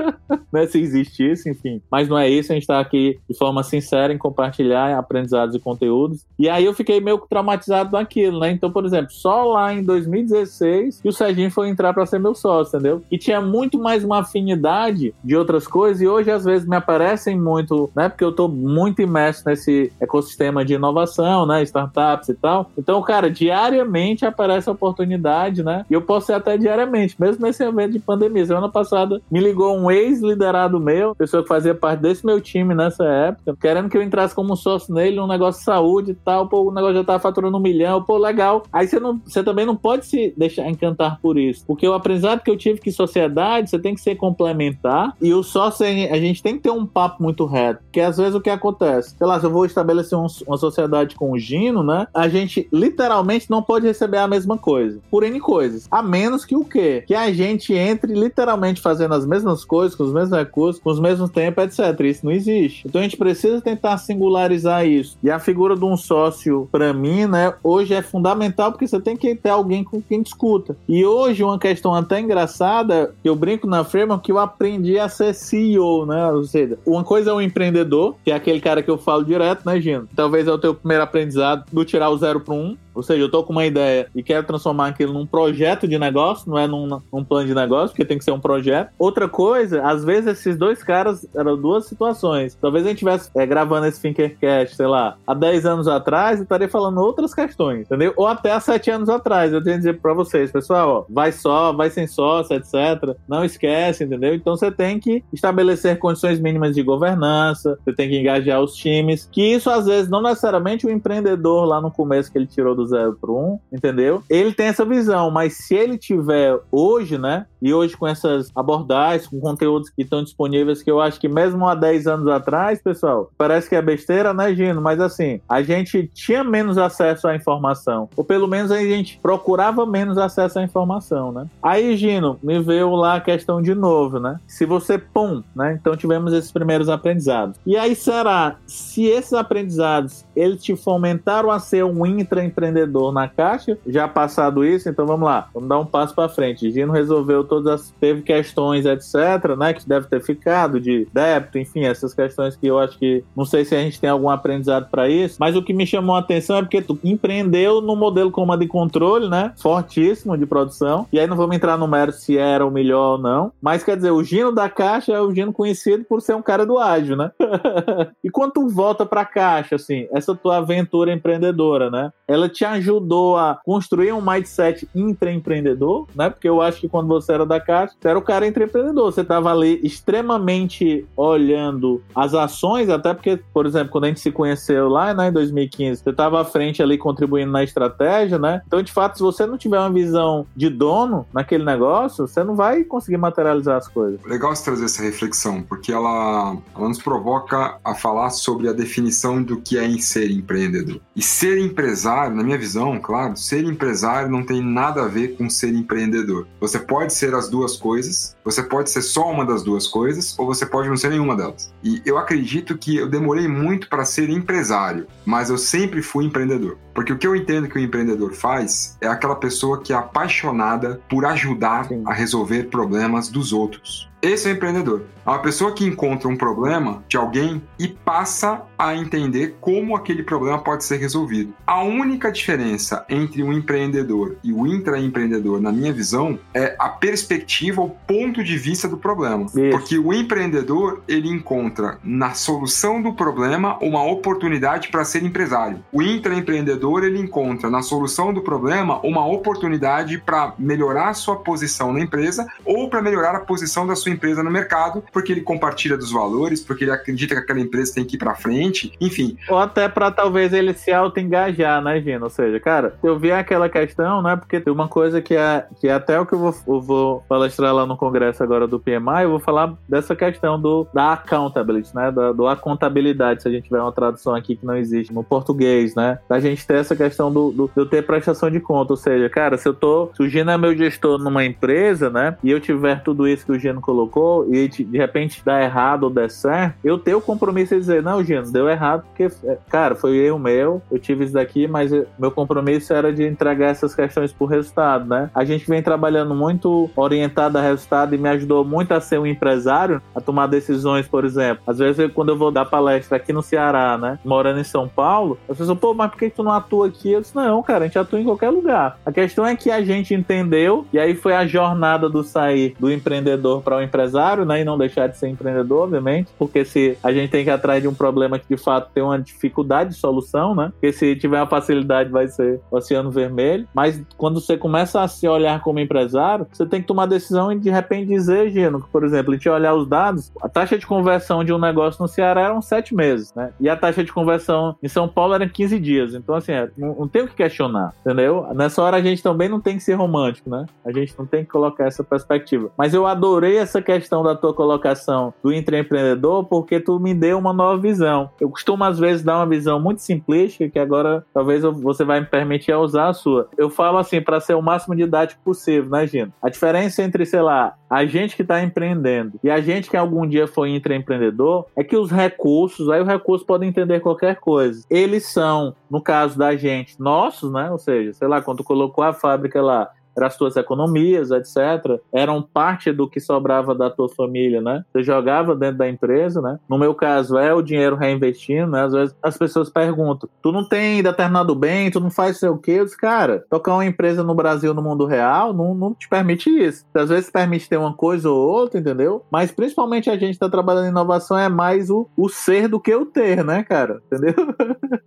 né? 0.53 0.67
Se 0.67 0.79
existisse, 0.79 1.51
enfim. 1.51 1.83
Mas 1.91 2.09
não 2.09 2.19
é 2.19 2.29
isso, 2.29 2.53
a 2.53 2.55
gente 2.55 2.63
está 2.63 2.81
aqui 2.81 3.19
de 3.29 3.37
forma 3.37 3.63
sincera 3.63 4.13
em 4.13 4.19
compartilhar 4.19 4.99
aprendizados 4.99 5.55
e 5.55 5.61
conteúdos. 5.61 6.25
E 6.39 6.49
aí 6.49 6.65
eu 6.65 6.75
fiquei 6.75 7.01
meio 7.01 7.19
traumatizado 7.19 7.93
daquilo, 7.93 8.41
né? 8.41 8.51
Então, 8.51 8.71
por 8.71 8.85
exemplo, 8.85 9.11
só 9.13 9.45
lá 9.45 9.73
em 9.73 9.83
2016 9.83 11.01
que 11.01 11.09
o 11.09 11.13
Serginho 11.33 11.51
foi 11.51 11.69
entrar 11.69 11.95
para 11.95 12.05
ser 12.05 12.19
meu 12.19 12.35
sócio, 12.35 12.77
entendeu? 12.77 13.03
E 13.11 13.17
tinha 13.17 13.41
muito 13.41 13.79
mais 13.79 14.05
uma 14.05 14.21
afinidade 14.21 15.15
de 15.25 15.37
outras 15.37 15.67
coisas 15.67 16.03
e 16.03 16.07
hoje 16.07 16.31
às 16.31 16.45
vezes 16.45 16.69
me 16.69 16.77
aparecem 16.77 17.39
muito, 17.39 17.91
né? 17.97 18.09
Porque 18.09 18.25
eu 18.25 18.33
tô 18.33 18.49
muito 18.49 19.01
imerso 19.01 19.43
nesse 19.47 19.91
ecossistema 20.01 20.65
de 20.65 20.75
inovação, 20.75 21.47
né? 21.47 21.62
Startups 21.62 22.29
e 22.29 22.35
tal. 22.35 22.71
Então, 22.77 23.01
cara, 23.03 23.31
diariamente 23.31 24.27
aparece 24.27 24.69
a 24.69 24.73
oportunidade, 24.73 25.62
né? 25.62 25.85
E 25.91 25.95
eu 25.95 26.03
posso 26.03 26.27
ser 26.27 26.35
até 26.35 26.59
diariamente, 26.59 27.17
mesmo 27.19 27.45
nesse 27.47 27.65
evento 27.65 27.93
de 27.93 27.99
pandemia. 27.99 28.45
Semana 28.45 28.69
passada 28.69 29.21
me 29.31 29.41
ligou 29.41 29.77
um 29.77 29.91
ex-liderado 29.91 30.79
meu, 30.79 31.15
pessoa 31.15 31.43
que 31.43 31.49
fazia 31.49 31.75
parte 31.75 32.01
desse 32.01 32.27
meu 32.27 32.41
time 32.41 32.75
nessa 32.75 33.05
época, 33.05 33.57
querendo 33.61 33.89
que 33.89 33.97
eu 33.97 34.03
entrasse 34.03 34.35
como 34.35 34.57
sócio 34.57 34.95
nele 34.95 35.17
num 35.17 35.27
negócio 35.27 35.61
de 35.61 35.65
saúde 35.65 36.11
e 36.12 36.15
tal. 36.15 36.49
Pô, 36.49 36.69
o 36.69 36.75
negócio 36.75 36.97
já 36.97 37.05
tava 37.05 37.19
faturando 37.19 37.57
um 37.57 37.61
milhão, 37.61 38.03
pô, 38.03 38.19
legal. 38.19 38.65
Aí 38.73 38.87
você, 38.87 39.01
não, 39.01 39.21
você 39.25 39.43
também 39.43 39.65
não 39.65 39.77
pode 39.77 40.07
se 40.07 40.35
deixar 40.37 40.69
encantar 40.69 41.19
por 41.23 41.38
isso. 41.38 41.64
Porque 41.67 41.87
o 41.87 41.95
aprendizado 41.95 42.43
que 42.43 42.50
eu 42.50 42.57
tive 42.57 42.81
que 42.81 42.91
sociedade, 42.91 43.71
você 43.71 43.79
tem 43.79 43.95
que 43.95 44.00
ser 44.00 44.17
complementar. 44.17 45.14
E 45.21 45.33
o 45.33 45.43
sócio, 45.43 45.87
a 45.87 46.19
gente 46.19 46.43
tem 46.43 46.57
que 46.57 46.62
ter 46.62 46.71
um 46.71 46.85
papo 46.85 47.23
muito 47.23 47.47
reto. 47.47 47.83
Porque 47.85 48.00
às 48.00 48.17
vezes 48.17 48.35
o 48.35 48.41
que 48.41 48.50
acontece? 48.50 49.14
Sei 49.17 49.26
lá, 49.26 49.38
se 49.38 49.47
eu 49.47 49.50
vou 49.50 49.64
estabelecer 49.64 50.19
um, 50.19 50.26
uma 50.47 50.57
sociedade 50.57 51.14
com 51.14 51.33
o 51.33 51.38
Gino, 51.38 51.83
né? 51.83 52.07
A 52.12 52.29
gente 52.29 52.69
literalmente 52.73 53.50
não 53.50 53.62
pode 53.62 53.87
receber 53.87 54.19
a 54.19 54.29
mesma 54.29 54.59
coisa. 54.59 54.99
Por 55.11 55.23
N 55.23 55.38
coisas. 55.41 55.87
A 55.91 56.02
menos 56.02 56.45
que 56.45 56.57
o 56.57 56.64
quê? 56.64 57.05
Que 57.07 57.14
a 57.14 57.33
gente 57.33 57.73
entre 57.75 58.12
literalmente 58.14 58.81
fazendo 58.81 59.14
as 59.14 59.26
mesmas 59.26 59.64
coisas, 59.64 59.97
com 59.97 60.05
os 60.05 60.12
mesmos 60.12 60.37
recursos, 60.37 60.83
com 60.83 60.91
os 60.91 61.00
mesmos 61.00 61.31
tempos, 61.31 61.64
etc. 61.64 62.00
Isso 62.00 62.25
não 62.25 62.33
existe. 62.33 62.87
Então 62.87 63.00
a 63.00 63.05
gente 63.05 63.17
precisa 63.17 63.61
tentar 63.61 63.99
singularizar 63.99 64.87
isso. 64.87 65.17
E 65.23 65.31
a 65.31 65.38
figura 65.38 65.76
de 65.76 65.85
um 65.85 65.97
sócio, 65.97 66.69
para 66.73 66.93
mim, 66.93 67.26
né, 67.26 67.55
hoje 67.62 67.95
é 67.95 68.02
fundamental 68.02 68.73
porque 68.73 68.87
você 68.87 69.00
tem 69.00 69.17
que 69.17 69.35
ter 69.35 69.50
alguém 69.50 69.85
com 69.85 70.00
quem 70.00 70.23
discuta. 70.23 70.76
E 70.88 71.05
hoje, 71.12 71.45
uma 71.45 71.59
questão 71.59 71.95
até 71.95 72.21
engraçada, 72.21 73.14
eu 73.23 73.37
brinco 73.37 73.66
na 73.66 73.85
Framework 73.85 74.25
que 74.25 74.33
eu 74.33 74.38
aprendi 74.38 74.99
a 74.99 75.09
ser 75.09 75.35
CEO, 75.35 76.07
né? 76.07 76.31
Ou 76.33 76.45
seja, 76.45 76.78
uma 76.87 77.04
coisa 77.04 77.31
é 77.31 77.33
o 77.33 77.37
um 77.37 77.40
empreendedor, 77.40 78.16
que 78.25 78.31
é 78.31 78.35
aquele 78.35 78.61
cara 78.61 78.83
que 78.83 78.90
eu 78.90 78.99
falo 78.99 79.25
direto, 79.25 79.66
né, 79.66 79.81
Gino? 79.81 80.09
Talvez 80.14 80.47
é 80.47 80.52
o 80.52 80.59
teu 80.59 80.75
primeiro 80.75 81.02
aprendizado 81.02 81.64
do 81.73 81.85
tirar 81.85 82.11
o 82.11 82.19
zero 82.19 82.40
para 82.40 82.54
um. 82.54 82.76
Ou 82.95 83.03
seja, 83.03 83.21
eu 83.21 83.31
tô 83.31 83.43
com 83.43 83.53
uma 83.53 83.65
ideia 83.65 84.07
e 84.15 84.23
quero 84.23 84.47
transformar 84.47 84.89
aquilo 84.89 85.13
num 85.13 85.27
projeto 85.27 85.87
de 85.89 85.99
negócio, 85.99 86.51
não 86.51 86.59
é 86.59 86.67
num, 86.67 87.01
num 87.13 87.25
plano 87.25 87.47
de 87.47 87.55
negócio, 87.55 87.89
porque 87.89 88.05
tem 88.05 88.19
que 88.19 88.25
ser 88.25 88.33
um 88.33 88.41
projeto. 88.41 88.91
Outra 88.99 89.29
coisa, 89.29 89.83
às 89.83 90.05
vezes 90.05 90.27
esses 90.27 90.57
dois 90.57 90.83
caras 90.83 91.27
eram 91.35 91.57
duas 91.57 91.87
situações. 91.87 92.57
Talvez 92.61 92.85
a 92.85 92.89
gente 92.89 92.99
estivesse 92.99 93.31
é, 93.35 93.47
gravando 93.47 93.87
esse 93.87 94.01
Finkercast, 94.01 94.77
sei 94.77 94.87
lá, 94.87 95.17
há 95.27 95.35
10 95.35 95.67
anos 95.67 95.89
atrás 95.89 96.41
e 96.41 96.43
estaria 96.43 96.69
falando 96.69 96.99
outras 96.99 97.35
questões, 97.35 97.83
entendeu? 97.83 98.13
Ou 98.17 98.27
até 98.27 98.53
há 98.53 98.61
7 98.61 98.91
anos 98.91 99.09
atrás. 99.09 99.53
Eu 99.53 99.63
tenho 99.63 99.77
que 99.77 99.81
dizer 99.81 100.01
pra 100.01 100.13
vocês, 100.13 100.51
pessoal, 100.51 100.89
ó, 100.89 101.05
vai 101.09 101.33
só, 101.33 101.73
vai 101.73 101.91
sem 101.91 102.07
sócio, 102.07 102.57
etc. 102.57 103.17
Não 103.29 103.45
esquece, 103.45 104.05
entendeu? 104.05 104.35
Então 104.35 104.57
você 104.57 104.71
tem 104.71 104.99
que 104.99 105.25
estabelecer 105.33 105.99
condições 105.99 106.41
mínimas 106.41 106.75
de 106.75 106.83
governança, 106.83 107.79
você 107.85 107.93
tem 107.93 108.09
que 108.09 108.19
engajar 108.19 108.61
os 108.61 108.75
times, 108.75 109.29
que 109.31 109.43
isso 109.43 109.71
às 109.71 109.87
vezes 109.87 110.11
não 110.11 110.23
necessariamente 110.23 110.87
o 110.87 110.91
empreendedor 110.91 111.65
lá 111.65 111.81
no 111.81 111.91
começo 111.91 112.31
que 112.31 112.39
ele 112.39 112.47
tirou 112.47 112.75
do 112.75 112.82
do 112.83 112.89
zero 112.89 113.17
para 113.21 113.31
um, 113.31 113.59
entendeu? 113.73 114.23
Ele 114.29 114.53
tem 114.53 114.67
essa 114.67 114.85
visão, 114.85 115.31
mas 115.31 115.55
se 115.55 115.75
ele 115.75 115.97
tiver 115.97 116.59
hoje, 116.71 117.17
né? 117.19 117.47
E 117.61 117.73
hoje 117.73 117.97
com 117.97 118.07
essas 118.07 118.51
abordagens, 118.55 119.29
com 119.29 119.39
conteúdos 119.41 119.89
que 119.89 120.03
estão 120.03 120.23
disponíveis, 120.23 120.83
que 120.83 120.91
eu 120.91 121.01
acho 121.01 121.21
que 121.21 121.29
mesmo 121.29 121.69
há 121.69 121.75
10 121.75 122.07
anos 122.07 122.29
atrás, 122.29 122.83
pessoal, 122.83 123.31
parece 123.39 123.69
que 123.69 123.77
é 123.77 123.83
besteira, 123.83 124.35
né, 124.35 124.53
Gino? 124.55 124.81
Mas 124.81 125.01
assim, 125.01 125.41
a 125.49 125.62
gente 125.62 126.11
tinha 126.12 126.43
menos 126.43 126.77
acesso 126.77 127.29
à 127.29 127.37
informação. 127.37 128.09
Ou 128.17 128.25
pelo 128.25 128.49
menos 128.49 128.73
a 128.73 128.81
gente 128.81 129.19
procurava 129.23 129.87
menos 129.87 130.19
acesso 130.19 130.59
à 130.59 130.62
informação, 130.62 131.31
né? 131.31 131.47
Aí, 131.62 131.97
Gino, 131.97 132.39
me 132.43 132.61
veio 132.61 132.95
lá 132.97 133.17
a 133.17 133.21
questão 133.21 133.62
de 133.62 133.75
novo, 133.75 134.19
né? 134.19 134.41
Se 134.47 134.67
você, 134.67 134.99
pum, 134.99 135.43
né? 135.55 135.79
Então 135.81 135.97
tivemos 135.97 136.33
esses 136.33 136.51
primeiros 136.51 136.89
aprendizados. 136.89 137.57
E 137.65 137.77
aí, 137.77 137.95
será, 137.95 138.57
se 138.67 139.05
esses 139.05 139.33
aprendizados, 139.33 140.25
eles 140.35 140.62
te 140.62 140.75
fomentaram 140.75 141.51
a 141.51 141.61
ser 141.61 141.85
um 141.85 142.05
intraempreendedor 142.05 142.72
na 143.12 143.29
caixa, 143.29 143.79
já 143.87 144.07
passado 144.09 144.64
isso, 144.64 144.88
então 144.88 145.07
vamos 145.07 145.26
lá, 145.26 145.49
vamos 145.52 145.69
dar 145.69 145.79
um 145.79 145.87
passo 145.87 146.14
para 146.14 146.29
frente. 146.29 146.71
Gino 146.71 146.93
resolveu 146.93 147.45
todas 147.45 147.67
as, 147.67 147.91
teve 148.00 148.23
questões, 148.23 148.87
etc, 148.87 149.57
né, 149.57 149.73
que 149.73 149.88
deve 149.88 150.07
ter 150.07 150.23
ficado 150.23 150.81
de 150.81 151.07
débito, 151.12 151.59
enfim, 151.59 151.85
essas 151.85 152.14
questões 152.14 152.57
que 152.57 152.67
eu 152.67 152.79
acho 152.79 152.99
que 152.99 153.25
não 153.37 153.45
sei 153.45 153.64
se 153.64 153.75
a 153.75 153.81
gente 153.81 154.00
tem 154.00 154.11
algum 154.11 154.29
aprendizado 154.29 154.88
para 154.91 155.09
isso, 155.09 155.37
mas 155.38 155.57
o 155.57 155.62
que 155.62 155.73
me 155.73 155.87
chamou 155.87 156.17
a 156.17 156.21
atenção 156.21 156.57
é 156.57 156.62
porque 156.62 156.83
tu 156.83 156.99
empreendeu 157.02 157.81
no 157.81 157.97
modelo 157.97 158.31
comando 158.31 158.62
e 158.62 158.69
controle, 158.69 159.29
né, 159.29 159.52
fortíssimo 159.61 160.37
de 160.37 160.47
produção. 160.47 161.07
E 161.12 161.19
aí 161.19 161.26
não 161.26 161.37
vamos 161.37 161.57
entrar 161.57 161.76
no 161.76 161.88
mérito 161.88 162.19
se 162.19 162.37
era 162.37 162.64
o 162.67 162.71
melhor 162.71 163.12
ou 163.12 163.19
não, 163.19 163.52
mas 163.61 163.83
quer 163.83 163.97
dizer, 163.97 164.11
o 164.11 164.23
Gino 164.23 164.52
da 164.52 164.69
Caixa 164.69 165.12
é 165.12 165.21
o 165.21 165.35
Gino 165.35 165.52
conhecido 165.52 166.05
por 166.05 166.21
ser 166.21 166.35
um 166.35 166.43
cara 166.43 166.64
do 166.64 166.79
ágil, 166.79 167.17
né? 167.17 167.31
e 168.23 168.31
quando 168.31 168.52
tu 168.52 168.69
volta 168.69 169.05
para 169.05 169.25
Caixa, 169.25 169.76
assim, 169.76 170.07
essa 170.12 170.35
tua 170.35 170.59
aventura 170.59 171.12
empreendedora, 171.12 171.91
né? 171.91 172.12
Ela 172.26 172.49
te 172.49 172.62
te 172.62 172.64
ajudou 172.64 173.37
a 173.37 173.59
construir 173.64 174.12
um 174.12 174.21
mindset 174.21 174.88
intraempreendedor, 174.95 176.07
né? 176.14 176.31
Porque 176.31 176.49
eu 176.49 176.62
acho 176.62 176.81
que 176.81 176.88
quando 176.88 177.09
você 177.09 177.33
era 177.33 177.45
da 177.45 177.59
Caixa, 177.59 177.95
você 178.00 178.09
era 178.09 178.19
o 178.19 178.23
cara 178.23 178.47
intraempreendedor. 178.47 179.12
Você 179.12 179.23
estava 179.23 179.50
ali 179.50 179.81
extremamente 179.83 181.04
olhando 181.16 182.00
as 182.14 182.35
ações, 182.35 182.88
até 182.88 183.12
porque, 183.12 183.40
por 183.52 183.66
exemplo, 183.66 183.90
quando 183.90 184.04
a 184.04 184.09
gente 184.09 184.21
se 184.21 184.31
conheceu 184.31 184.88
lá 184.88 185.12
né, 185.12 185.28
em 185.28 185.33
2015, 185.33 186.02
você 186.02 186.11
estava 186.11 186.40
à 186.40 186.45
frente 186.45 186.81
ali 186.81 186.97
contribuindo 186.97 187.50
na 187.50 187.64
estratégia, 187.64 188.38
né? 188.38 188.62
Então, 188.64 188.81
de 188.81 188.92
fato, 188.92 189.16
se 189.16 189.23
você 189.25 189.45
não 189.45 189.59
tiver 189.59 189.81
uma 189.81 189.90
visão 189.90 190.47
de 190.54 190.71
dono 190.71 191.26
naquele 191.33 191.64
negócio, 191.64 192.28
você 192.28 192.45
não 192.45 192.54
vai 192.54 192.85
conseguir 192.85 193.16
materializar 193.16 193.76
as 193.76 193.88
coisas. 193.88 194.21
Legal 194.25 194.54
você 194.54 194.62
trazer 194.62 194.85
essa 194.85 195.02
reflexão, 195.02 195.62
porque 195.62 195.90
ela, 195.90 196.57
ela 196.76 196.88
nos 196.88 197.02
provoca 197.02 197.76
a 197.83 197.92
falar 197.92 198.31
sobre 198.31 198.69
a 198.69 198.73
definição 198.73 199.42
do 199.42 199.61
que 199.61 199.76
é 199.76 199.85
em 199.85 199.99
ser 199.99 200.31
empreendedor. 200.31 201.00
E 201.16 201.23
ser 201.23 201.59
empresário, 201.59 202.37
na 202.37 202.45
minha 202.45 202.52
visão, 202.59 202.99
claro, 203.01 203.37
ser 203.37 203.65
empresário 203.65 204.31
não 204.31 204.45
tem 204.45 204.63
nada 204.63 205.03
a 205.03 205.09
ver 205.09 205.37
com 205.37 205.49
ser 205.49 205.75
empreendedor. 205.75 206.47
Você 206.61 206.79
pode 206.79 207.13
ser 207.13 207.35
as 207.35 207.49
duas 207.49 207.77
coisas, 207.77 208.37
você 208.45 208.63
pode 208.63 208.91
ser 208.91 209.03
só 209.03 209.31
uma 209.31 209.45
das 209.45 209.63
duas 209.63 209.87
coisas, 209.87 210.39
ou 210.39 210.47
você 210.47 210.67
pode 210.67 210.89
não 210.89 210.97
ser 210.97 211.11
nenhuma 211.11 211.37
delas. 211.37 211.73
E 211.83 212.03
eu 212.05 212.19
acredito 212.19 212.77
que 212.77 212.97
eu 212.97 213.09
demorei 213.09 213.49
muito 213.49 213.89
para 213.89 214.05
ser 214.05 214.29
empresário, 214.31 215.07
mas 215.25 215.51
eu 215.51 215.59
sempre 215.59 216.03
fui 216.03 216.25
empreendedor. 216.25 216.79
Porque 216.95 217.13
o 217.13 217.19
que 217.19 217.27
eu 217.27 217.35
entendo 217.35 217.69
que 217.69 217.79
o 217.79 217.81
empreendedor 217.83 218.33
faz 218.35 218.97
é 219.01 219.07
aquela 219.07 219.37
pessoa 219.37 219.81
que 219.81 219.93
é 219.93 219.97
apaixonada 219.97 221.01
por 221.09 221.25
ajudar 221.25 221.87
Sim. 221.87 222.03
a 222.07 222.13
resolver 222.13 222.65
problemas 222.65 223.29
dos 223.29 223.53
outros. 223.53 224.12
Esse 224.23 224.49
é 224.49 224.52
o 224.52 224.55
empreendedor. 224.55 225.02
É 225.26 225.31
uma 225.31 225.38
pessoa 225.41 225.73
que 225.73 225.85
encontra 225.85 226.29
um 226.29 226.37
problema 226.37 227.02
de 227.09 227.17
alguém 227.17 227.62
e 227.79 227.88
passa 227.88 228.62
a 228.79 228.95
entender 228.97 229.57
como 229.61 229.97
aquele 229.97 230.23
problema 230.23 230.59
pode 230.59 230.85
ser 230.85 230.97
resolvido. 230.97 231.55
A 231.67 231.83
única 231.83 232.31
diferença 232.31 233.05
entre 233.09 233.43
o 233.43 233.52
empreendedor 233.52 234.37
e 234.43 234.52
o 234.52 234.67
intraempreendedor, 234.67 235.61
na 235.61 235.71
minha 235.71 235.93
visão, 235.93 236.38
é 236.52 236.75
a 236.79 236.88
perspectiva, 236.88 237.81
o 237.81 237.91
ponto 237.91 238.43
de 238.43 238.59
vista 238.59 238.88
do 238.88 238.97
problema. 238.97 239.47
Isso. 239.47 239.71
Porque 239.71 239.99
o 239.99 240.12
empreendedor, 240.12 241.02
ele 241.07 241.29
encontra 241.29 241.99
na 242.02 242.35
solução 242.35 243.00
do 243.00 243.12
problema 243.12 243.79
uma 243.81 244.05
oportunidade 244.05 244.88
para 244.88 245.05
ser 245.05 245.23
empresário. 245.23 245.85
O 245.93 246.02
intraempreendedor, 246.02 247.05
ele 247.05 247.21
encontra 247.21 247.71
na 247.71 247.83
solução 247.83 248.33
do 248.33 248.43
problema 248.43 249.00
uma 249.05 249.25
oportunidade 249.26 250.19
para 250.19 250.55
melhorar 250.59 251.14
sua 251.14 251.37
posição 251.37 251.93
na 251.93 252.00
empresa 252.00 252.47
ou 252.64 252.88
para 252.88 253.02
melhorar 253.02 253.37
a 253.37 253.41
posição 253.41 253.87
da 253.87 253.95
sua 253.95 254.12
empresa 254.12 254.42
no 254.42 254.50
mercado, 254.50 255.02
porque 255.12 255.33
ele 255.33 255.40
compartilha 255.40 255.97
dos 255.97 256.12
valores, 256.12 256.61
porque 256.61 256.85
ele 256.85 256.90
acredita 256.90 257.35
que 257.35 257.40
aquela 257.40 257.61
empresa 257.61 257.95
tem 257.95 258.04
que 258.04 258.16
ir 258.16 258.19
para 258.19 258.35
frente, 258.35 258.92
enfim. 259.00 259.37
Ou 259.49 259.59
até 259.59 259.88
para 259.88 260.11
talvez 260.11 260.52
ele 260.52 260.75
se 260.75 260.92
auto-engajar, 260.92 261.83
né, 261.83 262.00
Gino? 262.00 262.25
Ou 262.25 262.31
seja, 262.31 262.59
cara, 262.61 262.95
eu 263.02 263.19
vi 263.19 263.33
aquela 263.33 263.69
questão, 263.69 264.23
né, 264.23 264.37
porque 264.37 264.61
tem 264.61 264.73
uma 264.73 264.88
coisa 264.88 265.21
que 265.21 265.35
é, 265.35 265.66
que 265.81 265.88
é 265.88 265.92
até 265.92 266.19
o 266.19 266.26
que 266.26 266.35
eu 266.35 266.38
vou, 266.38 266.54
eu 266.66 266.81
vou 266.81 267.25
palestrar 267.28 267.75
lá 267.75 267.87
no 267.87 267.97
congresso 267.97 268.42
agora 268.42 268.66
do 268.66 268.78
PMI, 268.78 269.25
eu 269.25 269.31
vou 269.31 269.40
falar 269.40 269.75
dessa 269.88 270.14
questão 270.14 270.61
do, 270.61 270.87
da 270.92 271.12
accountability, 271.12 271.95
né, 271.95 272.11
da, 272.11 272.33
do 272.33 272.47
a 272.47 272.57
contabilidade, 272.57 273.42
se 273.42 273.49
a 273.49 273.50
gente 273.50 273.64
tiver 273.64 273.81
uma 273.81 273.92
tradução 273.92 274.35
aqui 274.35 274.57
que 274.57 274.66
não 274.66 274.76
existe 274.76 275.12
no 275.12 275.23
português, 275.23 275.95
né, 275.95 276.19
da 276.28 276.40
gente 276.40 276.66
ter 276.66 276.76
essa 276.76 276.97
questão 276.97 277.33
do, 277.33 277.50
do, 277.52 277.71
eu 277.76 277.87
ter 277.87 278.02
prestação 278.02 278.50
de 278.50 278.61
conta, 278.61 278.92
ou 278.92 278.97
seja, 278.97 279.28
cara, 279.28 279.57
se 279.57 279.69
eu 279.69 279.75
tô, 279.75 280.11
se 280.14 280.23
o 280.23 280.28
Gino 280.28 280.50
é 280.50 280.59
meu 280.59 280.76
gestor 280.76 281.19
numa 281.19 281.45
empresa, 281.45 282.11
né, 282.11 282.37
e 282.42 282.50
eu 282.50 282.61
tiver 282.61 283.02
tudo 283.02 283.26
isso 283.26 283.47
que 283.47 283.52
o 283.52 283.59
Gino 283.59 283.81
colocou 283.81 284.02
colocou 284.07 284.53
e 284.53 284.69
de 284.69 284.99
repente 284.99 285.43
dá 285.45 285.63
errado 285.63 286.05
ou 286.05 286.11
der 286.11 286.31
certo, 286.31 286.77
eu 286.83 286.99
tenho 286.99 287.19
o 287.19 287.23
compromisso 287.23 287.75
de 287.75 287.81
dizer, 287.81 288.03
não, 288.03 288.23
Gino, 288.23 288.51
deu 288.51 288.69
errado 288.69 289.05
porque, 289.05 289.29
é, 289.45 289.59
cara, 289.69 289.95
foi 289.95 290.17
erro 290.17 290.39
meu, 290.39 290.83
eu 290.91 290.99
tive 290.99 291.25
isso 291.25 291.35
daqui, 291.35 291.67
mas 291.67 291.91
meu 292.19 292.31
compromisso 292.31 292.93
era 292.93 293.13
de 293.13 293.25
entregar 293.25 293.69
essas 293.69 293.95
questões 293.95 294.33
por 294.33 294.47
resultado, 294.47 295.09
né? 295.09 295.31
A 295.35 295.45
gente 295.45 295.67
vem 295.69 295.83
trabalhando 295.83 296.35
muito 296.35 296.91
orientado 296.97 297.59
a 297.59 297.63
resultado 297.63 298.15
e 298.15 298.19
me 298.19 298.29
ajudou 298.29 298.65
muito 298.65 298.93
a 298.93 299.01
ser 299.01 299.19
um 299.19 299.27
empresário, 299.27 300.03
a 300.15 300.21
tomar 300.21 300.47
decisões, 300.47 301.07
por 301.07 301.25
exemplo. 301.25 301.63
Às 301.67 301.79
vezes, 301.79 302.11
quando 302.13 302.31
eu 302.31 302.37
vou 302.37 302.51
dar 302.51 302.65
palestra 302.65 303.17
aqui 303.17 303.33
no 303.33 303.43
Ceará, 303.43 303.97
né, 303.99 304.19
morando 304.25 304.61
em 304.61 304.65
São 304.65 304.89
Paulo, 304.89 305.39
as 305.49 305.57
pessoas, 305.57 305.79
pô, 305.79 305.95
mas 305.95 306.11
por 306.11 306.19
que 306.19 306.31
tu 306.31 306.43
não 306.43 306.53
atua 306.53 306.89
aqui? 306.89 307.13
Eu 307.13 307.21
disse, 307.21 307.35
não, 307.35 307.62
cara, 307.62 307.85
a 307.85 307.87
gente 307.87 307.99
atua 307.99 308.21
em 308.21 308.25
qualquer 308.25 308.51
lugar. 308.51 308.99
A 309.05 309.12
questão 309.12 309.47
é 309.47 309.55
que 309.55 309.71
a 309.71 309.83
gente 309.83 310.15
entendeu, 310.15 310.87
e 310.93 310.99
aí 310.99 311.15
foi 311.15 311.35
a 311.35 311.47
jornada 311.47 312.09
do 312.09 312.23
sair 312.23 312.75
do 312.79 312.91
empreendedor 312.91 313.62
para 313.62 313.77
o 313.77 313.83
empresário 313.83 313.91
empresário, 313.92 314.44
né? 314.46 314.62
E 314.62 314.64
não 314.64 314.78
deixar 314.78 315.07
de 315.07 315.18
ser 315.18 315.28
empreendedor, 315.28 315.85
obviamente. 315.85 316.31
Porque 316.38 316.64
se 316.64 316.96
a 317.02 317.12
gente 317.12 317.31
tem 317.31 317.44
que 317.44 317.50
ir 317.50 317.52
atrás 317.52 317.83
de 317.83 317.88
um 317.88 317.94
problema 317.94 318.38
que 318.38 318.46
de 318.48 318.57
fato 318.57 318.90
tem 318.92 319.02
uma 319.02 319.18
dificuldade 319.18 319.90
de 319.90 319.96
solução, 319.96 320.55
né? 320.55 320.70
Porque 320.72 320.92
se 320.92 321.14
tiver 321.16 321.38
uma 321.38 321.46
facilidade, 321.46 322.11
vai 322.11 322.26
ser 322.28 322.61
o 322.70 322.76
oceano 322.76 323.11
vermelho. 323.11 323.68
Mas 323.74 324.02
quando 324.16 324.40
você 324.40 324.57
começa 324.57 325.02
a 325.02 325.09
se 325.09 325.28
olhar 325.28 325.61
como 325.62 325.78
empresário, 325.78 326.46
você 326.50 326.64
tem 326.64 326.81
que 326.81 326.87
tomar 326.87 327.07
decisão 327.07 327.52
e 327.52 327.59
de 327.59 327.70
repente 327.70 328.09
dizer, 328.09 328.50
Gino, 328.50 328.81
que, 328.81 328.88
por 328.88 329.05
exemplo, 329.05 329.33
a 329.33 329.37
gente 329.37 329.48
olhar 329.48 329.74
os 329.74 329.87
dados, 329.87 330.33
a 330.40 330.48
taxa 330.48 330.78
de 330.78 330.87
conversão 330.87 331.44
de 331.44 331.52
um 331.52 331.59
negócio 331.59 332.00
no 332.00 332.09
Ceará 332.09 332.42
eram 332.42 332.62
sete 332.62 332.94
meses, 332.94 333.33
né? 333.35 333.52
E 333.61 333.68
a 333.68 333.76
taxa 333.76 334.02
de 334.02 334.12
conversão 334.12 334.76
em 334.83 334.88
São 334.88 335.09
Paulo 335.09 335.35
era 335.35 335.48
15 335.48 335.78
dias. 335.78 336.14
Então, 336.14 336.35
assim, 336.35 336.52
é, 336.52 336.70
não, 336.76 336.94
não 336.94 337.09
tem 337.09 337.22
o 337.22 337.28
que 337.28 337.35
questionar, 337.35 337.94
entendeu? 338.00 338.46
Nessa 338.55 338.83
hora 338.83 338.96
a 338.96 339.02
gente 339.02 339.22
também 339.22 339.48
não 339.48 339.61
tem 339.61 339.76
que 339.76 339.83
ser 339.83 339.94
romântico, 339.94 340.48
né? 340.48 340.66
A 340.85 340.92
gente 340.92 341.14
não 341.18 341.26
tem 341.26 341.44
que 341.44 341.50
colocar 341.50 341.87
essa 341.87 342.05
perspectiva. 342.05 342.70
Mas 342.76 342.94
eu 342.94 343.07
adorei 343.07 343.57
essa 343.57 343.82
questão 343.83 344.23
da 344.23 344.35
tua 344.35 344.55
colocação 344.55 345.35
do 345.42 345.53
intraempreendedor, 345.53 346.45
porque 346.45 346.81
tu 346.81 346.99
me 346.99 347.14
deu 347.14 347.38
uma 347.38 347.53
nova 347.53 347.81
visão. 347.81 348.31
Eu 348.40 348.51
costumo, 348.51 348.85
às 348.85 348.99
vezes, 348.99 349.23
dar 349.23 349.37
uma 349.37 349.47
visão 349.47 349.81
muito 349.81 350.01
simplística, 350.01 350.68
que 350.68 350.79
agora 350.79 351.25
talvez 351.33 351.62
você 351.62 352.05
vai 352.05 352.21
me 352.21 352.27
permitir 352.27 352.75
usar 352.75 353.09
a 353.09 353.12
sua. 353.12 353.49
Eu 353.57 353.71
falo 353.71 353.99
assim, 353.99 354.21
para 354.21 354.40
ser 354.40 354.55
o 354.55 354.62
máximo 354.62 354.95
didático 354.95 355.42
possível, 355.45 355.90
né, 355.90 356.07
Gino? 356.07 356.33
A 356.42 356.49
diferença 356.49 357.03
entre, 357.03 357.25
sei 357.27 357.42
lá, 357.42 357.75
a 357.88 358.07
gente 358.07 358.35
que 358.35 358.42
está 358.42 358.62
empreendendo 358.62 359.38
e 359.45 359.51
a 359.51 359.61
gente 359.61 359.90
que 359.90 359.97
algum 359.97 360.27
dia 360.27 360.47
foi 360.47 360.71
intraempreendedor 360.71 361.66
é 361.77 361.85
que 361.85 361.95
os 361.95 362.11
recursos, 362.11 362.88
aí 362.88 363.03
os 363.03 363.07
recursos 363.07 363.47
podem 363.47 363.68
entender 363.68 364.01
qualquer 364.01 364.37
coisa. 364.37 364.83
Eles 364.88 365.27
são, 365.27 365.75
no 365.90 366.01
caso 366.01 366.38
da 366.38 366.57
gente, 366.57 366.99
nossos, 366.99 367.53
né? 367.53 367.71
Ou 367.71 367.79
seja, 367.79 368.14
sei 368.14 368.29
lá, 368.29 368.40
quando 368.40 368.59
tu 368.59 368.64
colocou 368.64 369.05
a 369.05 369.12
fábrica 369.12 369.61
lá, 369.61 369.90
as 370.16 370.37
tuas 370.37 370.57
economias, 370.57 371.31
etc. 371.31 372.01
Eram 372.12 372.42
parte 372.42 372.92
do 372.92 373.09
que 373.09 373.20
sobrava 373.20 373.75
da 373.75 373.90
tua 373.90 374.09
família, 374.09 374.61
né? 374.61 374.85
Você 374.92 375.03
jogava 375.03 375.57
dentro 375.57 375.79
da 375.79 375.88
empresa, 375.88 376.40
né? 376.40 376.59
No 376.68 376.79
meu 376.79 376.94
caso, 376.94 377.38
é 377.38 377.55
o 377.55 377.62
dinheiro 377.62 377.96
reinvestindo, 377.96 378.70
né? 378.70 378.85
Às 378.85 378.92
vezes 378.92 379.16
as 379.22 379.38
pessoas 379.38 379.70
perguntam: 379.70 380.29
tu 380.42 380.53
não 380.53 380.68
tem 380.68 381.03
determinado 381.03 381.55
bem, 381.55 381.90
tu 381.90 382.01
não 382.01 382.11
faz 382.11 382.42
sei 382.42 382.48
o 382.48 382.59
quê? 382.59 382.72
Eu 382.72 382.85
disse, 382.85 382.96
cara, 382.96 383.44
tocar 383.48 383.75
uma 383.75 383.87
empresa 383.87 384.22
no 384.25 384.35
Brasil, 384.35 384.75
no 384.75 384.83
mundo 384.83 385.07
real, 385.07 385.53
não, 385.53 385.75
não 385.75 385.94
te 385.94 386.09
permite 386.09 386.51
isso. 386.51 386.85
Às 386.92 387.09
vezes 387.09 387.31
permite 387.31 387.68
ter 387.68 387.77
uma 387.77 387.94
coisa 387.94 388.29
ou 388.29 388.37
outra, 388.37 388.81
entendeu? 388.81 389.25
Mas 389.31 389.53
principalmente 389.53 390.11
a 390.11 390.16
gente 390.16 390.38
tá 390.38 390.48
trabalhando 390.48 390.87
em 390.87 390.90
inovação 390.90 391.38
é 391.38 391.48
mais 391.48 391.88
o, 391.88 392.09
o 392.16 392.29
ser 392.29 392.68
do 392.68 392.81
que 392.81 392.94
o 392.94 393.07
ter, 393.07 393.44
né, 393.44 393.62
cara? 393.62 394.03
Entendeu? 394.07 394.35